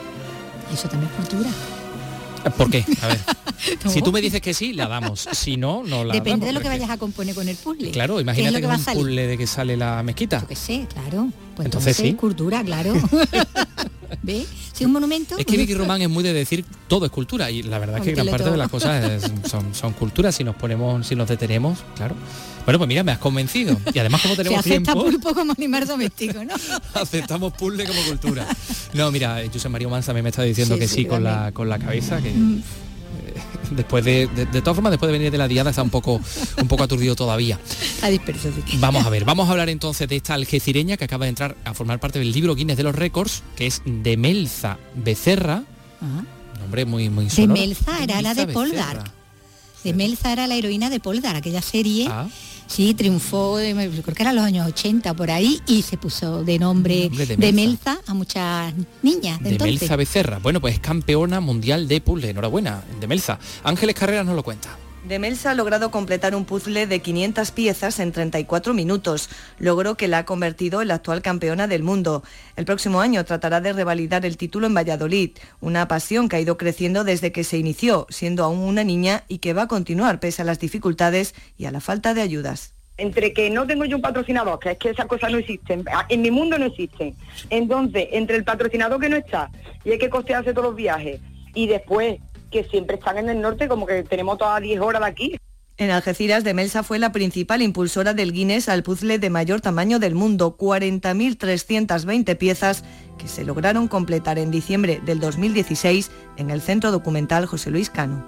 Eso 0.72 0.88
también 0.88 1.10
es 1.10 1.16
cultura. 1.16 1.50
¿Por 2.56 2.70
qué? 2.70 2.84
A 3.02 3.06
ver. 3.08 3.20
No. 3.82 3.90
Si 3.90 4.02
tú 4.02 4.12
me 4.12 4.20
dices 4.20 4.42
que 4.42 4.52
sí, 4.52 4.74
la 4.74 4.88
damos. 4.88 5.26
Si 5.32 5.56
no, 5.56 5.82
no 5.84 6.04
la 6.04 6.12
Depende 6.12 6.30
damos. 6.32 6.46
de 6.48 6.52
lo 6.52 6.60
que 6.60 6.68
vayas 6.68 6.90
a 6.90 6.98
componer 6.98 7.34
con 7.34 7.48
el 7.48 7.56
puzzle. 7.56 7.92
Claro, 7.92 8.14
¿Qué 8.14 8.20
es 8.20 8.24
imagínate 8.24 8.52
lo 8.52 8.56
que, 8.56 8.60
que 8.60 8.66
va 8.66 8.74
a 8.74 8.76
es 8.76 8.86
un 8.88 8.94
puzzle 8.94 9.26
de 9.26 9.38
que 9.38 9.46
sale 9.46 9.76
la 9.76 10.02
mezquita. 10.02 10.42
Que 10.46 10.56
sé, 10.56 10.86
claro. 10.92 11.30
Pues 11.56 11.64
Entonces 11.66 11.96
sí. 11.96 12.12
cultura, 12.14 12.62
claro. 12.62 12.92
¿Ve? 14.22 14.46
Si 14.72 14.84
un 14.84 14.92
monumento. 14.92 15.36
Es 15.38 15.46
que 15.46 15.56
Vicky 15.56 15.74
Román 15.74 16.02
es 16.02 16.08
muy 16.08 16.22
de 16.24 16.32
decir 16.32 16.64
todo 16.88 17.06
es 17.06 17.12
cultura 17.12 17.50
y 17.50 17.62
la 17.62 17.78
verdad 17.78 17.98
es 17.98 18.02
que 18.04 18.12
gran 18.12 18.26
parte 18.26 18.44
de 18.44 18.50
todo. 18.50 18.56
las 18.58 18.68
cosas 18.70 19.04
es- 19.24 19.30
son, 19.50 19.74
son 19.74 19.92
culturas 19.94 20.34
si 20.34 20.44
nos 20.44 20.54
ponemos, 20.56 21.06
si 21.06 21.14
nos 21.16 21.28
detenemos, 21.28 21.78
claro. 21.96 22.14
Bueno, 22.64 22.78
pues 22.78 22.88
mira, 22.88 23.02
me 23.04 23.12
has 23.12 23.18
convencido. 23.18 23.76
Y 23.92 23.98
además 23.98 24.22
como 24.22 24.34
Se 24.36 24.42
tenemos 24.42 24.60
acepta 24.60 24.92
tiempo, 24.94 25.04
pulpo 25.10 25.34
como 25.34 25.52
animal 25.52 25.86
doméstico, 25.86 26.42
¿no? 26.44 26.54
aceptamos 27.00 27.52
puzzle 27.52 27.84
como 27.86 28.00
cultura. 28.04 28.46
No, 28.94 29.10
mira, 29.10 29.42
José 29.52 29.68
María 29.68 29.88
Manza 29.88 30.12
me 30.14 30.26
está 30.26 30.42
diciendo 30.42 30.74
Sí, 30.76 30.80
que 30.80 30.88
sí, 30.88 30.94
sí, 30.94 31.04
con 31.04 31.22
la, 31.24 31.52
con 31.52 31.68
la 31.68 31.78
cabeza, 31.78 32.20
que 32.22 32.30
Mm. 32.30 32.62
Después 33.70 34.04
de, 34.04 34.26
de, 34.28 34.46
de 34.46 34.60
todas 34.62 34.76
formas, 34.76 34.90
después 34.90 35.08
de 35.08 35.18
venir 35.18 35.30
de 35.30 35.38
la 35.38 35.48
diada 35.48 35.70
está 35.70 35.82
un 35.82 35.90
poco, 35.90 36.20
un 36.60 36.68
poco 36.68 36.82
aturdido 36.82 37.14
todavía. 37.14 37.58
Está 37.64 38.08
disperso, 38.08 38.50
sí. 38.52 38.76
Vamos 38.78 39.04
a 39.06 39.10
ver, 39.10 39.24
vamos 39.24 39.48
a 39.48 39.52
hablar 39.52 39.68
entonces 39.68 40.08
de 40.08 40.16
esta 40.16 40.34
algecireña 40.34 40.96
que 40.96 41.04
acaba 41.04 41.24
de 41.26 41.30
entrar 41.30 41.56
a 41.64 41.74
formar 41.74 42.00
parte 42.00 42.18
del 42.18 42.32
libro 42.32 42.54
Guinness 42.54 42.76
de 42.76 42.82
los 42.82 42.94
Récords, 42.94 43.42
que 43.56 43.66
es 43.66 43.82
Demelza 43.84 44.78
Becerra. 44.94 45.62
Ah. 46.00 46.22
Nombre 46.60 46.84
muy, 46.84 47.08
muy 47.10 47.26
De 47.26 47.30
sonoro. 47.30 47.60
Melza 47.60 48.02
era 48.02 48.22
la 48.22 48.34
de 48.34 48.46
Poldark. 48.46 48.98
Becerra. 48.98 49.14
De 49.84 49.92
Melza 49.92 50.32
era 50.32 50.46
la 50.46 50.54
heroína 50.54 50.90
de 50.90 51.00
Poldark, 51.00 51.36
aquella 51.36 51.62
serie. 51.62 52.08
Ah. 52.10 52.28
Sí, 52.66 52.94
triunfó, 52.94 53.58
eh, 53.60 53.74
creo 53.74 54.14
que 54.14 54.22
era 54.22 54.32
los 54.32 54.44
años 54.44 54.66
80 54.66 55.14
por 55.14 55.30
ahí, 55.30 55.60
y 55.66 55.82
se 55.82 55.96
puso 55.96 56.44
de 56.44 56.58
nombre 56.58 57.04
Nombre 57.04 57.26
de 57.26 57.36
de, 57.36 57.52
Melza. 57.52 57.98
A 58.06 58.14
muchas 58.14 58.72
niñas 59.02 59.38
de, 59.38 59.44
De 59.44 59.50
entonces. 59.52 59.80
Melza 59.80 59.96
Becerra. 59.96 60.38
Bueno, 60.38 60.60
pues 60.60 60.74
es 60.74 60.80
campeona 60.80 61.40
mundial 61.40 61.88
de 61.88 62.00
puzzle. 62.00 62.30
Enhorabuena, 62.30 62.82
de 63.00 63.06
Melza. 63.06 63.38
Ángeles 63.62 63.94
Carreras 63.94 64.26
nos 64.26 64.34
lo 64.34 64.42
cuenta. 64.42 64.76
Demelsa 65.08 65.50
ha 65.50 65.54
logrado 65.54 65.90
completar 65.90 66.34
un 66.34 66.46
puzzle 66.46 66.86
de 66.86 67.00
500 67.00 67.50
piezas 67.50 68.00
en 68.00 68.10
34 68.10 68.72
minutos, 68.72 69.28
logro 69.58 69.96
que 69.96 70.08
la 70.08 70.18
ha 70.18 70.24
convertido 70.24 70.80
en 70.80 70.88
la 70.88 70.94
actual 70.94 71.20
campeona 71.20 71.66
del 71.66 71.82
mundo. 71.82 72.22
El 72.56 72.64
próximo 72.64 73.02
año 73.02 73.22
tratará 73.26 73.60
de 73.60 73.74
revalidar 73.74 74.24
el 74.24 74.38
título 74.38 74.66
en 74.66 74.72
Valladolid, 74.74 75.32
una 75.60 75.86
pasión 75.88 76.30
que 76.30 76.36
ha 76.36 76.40
ido 76.40 76.56
creciendo 76.56 77.04
desde 77.04 77.32
que 77.32 77.44
se 77.44 77.58
inició, 77.58 78.06
siendo 78.08 78.44
aún 78.44 78.60
una 78.60 78.82
niña 78.82 79.24
y 79.28 79.38
que 79.38 79.52
va 79.52 79.62
a 79.62 79.68
continuar 79.68 80.20
pese 80.20 80.40
a 80.40 80.46
las 80.46 80.58
dificultades 80.58 81.34
y 81.58 81.66
a 81.66 81.70
la 81.70 81.80
falta 81.80 82.14
de 82.14 82.22
ayudas. 82.22 82.70
entre 82.96 83.32
que 83.32 83.50
no 83.50 83.66
tengo 83.66 83.84
yo 83.86 83.96
un 83.96 84.02
patrocinador, 84.02 84.60
que 84.60 84.70
es 84.70 84.78
que 84.78 84.90
esas 84.90 85.06
cosas 85.06 85.32
no 85.32 85.38
existen, 85.38 85.82
a- 85.92 86.06
en 86.08 86.22
mi 86.22 86.30
mundo 86.30 86.56
no 86.60 86.66
existen. 86.66 87.12
Entonces, 87.50 88.06
entre 88.12 88.36
el 88.36 88.44
patrocinador 88.44 89.00
que 89.00 89.08
no 89.08 89.16
está 89.16 89.50
y 89.84 89.90
hay 89.90 89.98
que 89.98 90.08
costearse 90.08 90.52
todos 90.52 90.66
los 90.68 90.76
viajes 90.76 91.20
y 91.54 91.66
después 91.66 92.18
que 92.54 92.64
siempre 92.70 92.96
están 92.96 93.18
en 93.18 93.28
el 93.28 93.40
norte, 93.40 93.66
como 93.68 93.84
que 93.84 94.04
tenemos 94.04 94.38
todas 94.38 94.62
10 94.62 94.80
horas 94.80 95.02
de 95.02 95.08
aquí. 95.08 95.36
En 95.76 95.90
Algeciras, 95.90 96.44
Demelsa 96.44 96.84
fue 96.84 97.00
la 97.00 97.10
principal 97.10 97.60
impulsora 97.60 98.14
del 98.14 98.32
Guinness 98.32 98.68
al 98.68 98.84
puzzle 98.84 99.18
de 99.18 99.28
mayor 99.28 99.60
tamaño 99.60 99.98
del 99.98 100.14
mundo, 100.14 100.56
40.320 100.56 102.38
piezas 102.38 102.84
que 103.18 103.26
se 103.26 103.44
lograron 103.44 103.88
completar 103.88 104.38
en 104.38 104.52
diciembre 104.52 105.00
del 105.04 105.18
2016 105.18 106.12
en 106.36 106.50
el 106.50 106.60
Centro 106.62 106.92
Documental 106.92 107.46
José 107.46 107.70
Luis 107.72 107.90
Cano. 107.90 108.24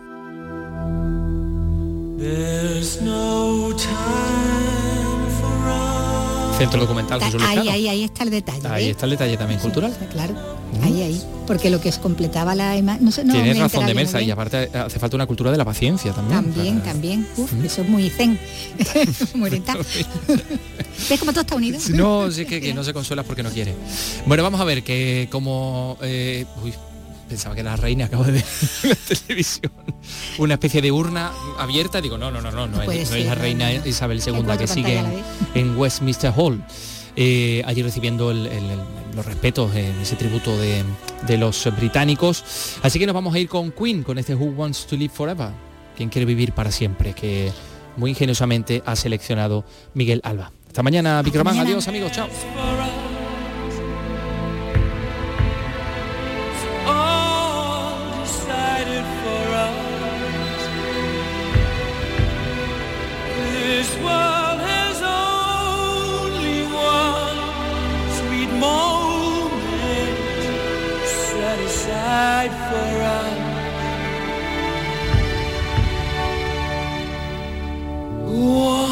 Centro 6.58 6.80
Documental 6.80 7.20
José 7.20 7.38
Luis 7.38 7.48
Ahí, 7.48 7.56
Cano. 7.58 7.70
ahí, 7.70 7.88
ahí 7.88 8.04
está 8.04 8.24
el 8.24 8.30
detalle. 8.30 8.66
Ahí 8.68 8.84
¿ves? 8.84 8.90
está 8.92 9.04
el 9.04 9.10
detalle 9.10 9.36
también 9.36 9.60
cultural. 9.60 9.94
Claro, 10.10 10.34
ahí, 10.82 11.02
ahí. 11.02 11.22
Porque 11.46 11.70
lo 11.70 11.80
que 11.80 11.88
es 11.88 11.98
completaba 11.98 12.54
la 12.54 12.76
imagen. 12.76 13.04
No 13.04 13.10
sé, 13.10 13.24
no 13.24 13.32
Tienes 13.34 13.56
me 13.56 13.62
razón 13.62 13.86
de 13.86 13.94
muy 13.94 14.24
y 14.24 14.30
aparte 14.30 14.70
hace 14.74 14.98
falta 14.98 15.16
una 15.16 15.26
cultura 15.26 15.50
de 15.50 15.56
la 15.58 15.64
paciencia 15.64 16.12
también. 16.12 16.42
También, 16.52 16.78
para- 16.80 16.92
también. 16.92 17.28
Uf, 17.36 17.52
eso 17.64 17.82
es 17.82 17.88
muy 17.88 18.10
zen. 18.10 18.38
muy 19.34 19.48
oriental. 19.48 19.78
¿Ves 21.08 21.20
cómo 21.20 21.32
todo 21.32 21.42
está 21.42 21.54
unido? 21.54 21.78
No, 21.90 22.30
sí 22.30 22.44
que, 22.46 22.60
que 22.60 22.74
no 22.74 22.82
se 22.82 22.92
consuela 22.92 23.22
porque 23.22 23.42
no 23.42 23.50
quiere. 23.50 23.74
Bueno, 24.26 24.42
vamos 24.42 24.60
a 24.60 24.64
ver 24.64 24.82
que 24.82 25.28
como... 25.30 25.98
eh, 26.02 26.44
uy, 26.64 26.72
pensaba 27.28 27.54
que 27.54 27.60
era 27.60 27.70
la 27.72 27.76
reina, 27.76 28.06
acabo 28.06 28.24
de 28.24 28.32
ver 28.32 28.44
en 28.84 28.90
la 28.90 28.96
televisión. 28.96 29.72
Una 30.38 30.54
especie 30.54 30.80
de 30.82 30.90
urna 30.92 31.32
abierta. 31.58 32.00
Digo, 32.00 32.16
no, 32.18 32.30
no, 32.30 32.40
no, 32.40 32.50
no, 32.50 32.66
no, 32.66 32.82
es, 32.82 32.88
no 32.88 33.06
ser, 33.06 33.18
es 33.18 33.26
la 33.26 33.34
reina. 33.34 33.72
Isabel 33.72 34.20
II 34.24 34.42
que 34.58 34.66
sigue 34.66 34.98
en, 34.98 35.06
en 35.54 35.76
Westminster 35.78 36.32
Hall. 36.36 36.62
eh, 37.16 37.62
allí 37.66 37.82
recibiendo 37.82 38.30
el- 38.30 38.46
el- 38.46 38.70
el- 38.70 38.80
los 39.16 39.26
respetos 39.26 39.74
en 39.74 39.98
ese 40.00 40.14
tributo 40.14 40.56
de, 40.56 40.84
de 41.26 41.38
los 41.38 41.68
británicos. 41.76 42.78
Así 42.82 42.98
que 42.98 43.06
nos 43.06 43.14
vamos 43.14 43.34
a 43.34 43.38
ir 43.38 43.48
con 43.48 43.72
Queen, 43.72 44.02
con 44.02 44.18
este 44.18 44.34
Who 44.34 44.52
Wants 44.52 44.86
to 44.86 44.96
Live 44.96 45.12
Forever. 45.14 45.48
¿Quién 45.96 46.10
quiere 46.10 46.26
vivir 46.26 46.52
para 46.52 46.70
siempre? 46.70 47.14
Que 47.14 47.50
muy 47.96 48.10
ingeniosamente 48.10 48.82
ha 48.84 48.94
seleccionado 48.94 49.64
Miguel 49.94 50.20
Alba. 50.22 50.52
Hasta 50.66 50.82
mañana, 50.82 51.22
mañana. 51.22 51.62
Adiós, 51.62 51.88
amigos. 51.88 52.12
Chao. 52.12 52.28
This 63.68 63.94
world 64.02 64.35
died 72.16 72.54
for 72.68 72.92
us. 73.18 73.36
Whoa. 78.24 78.85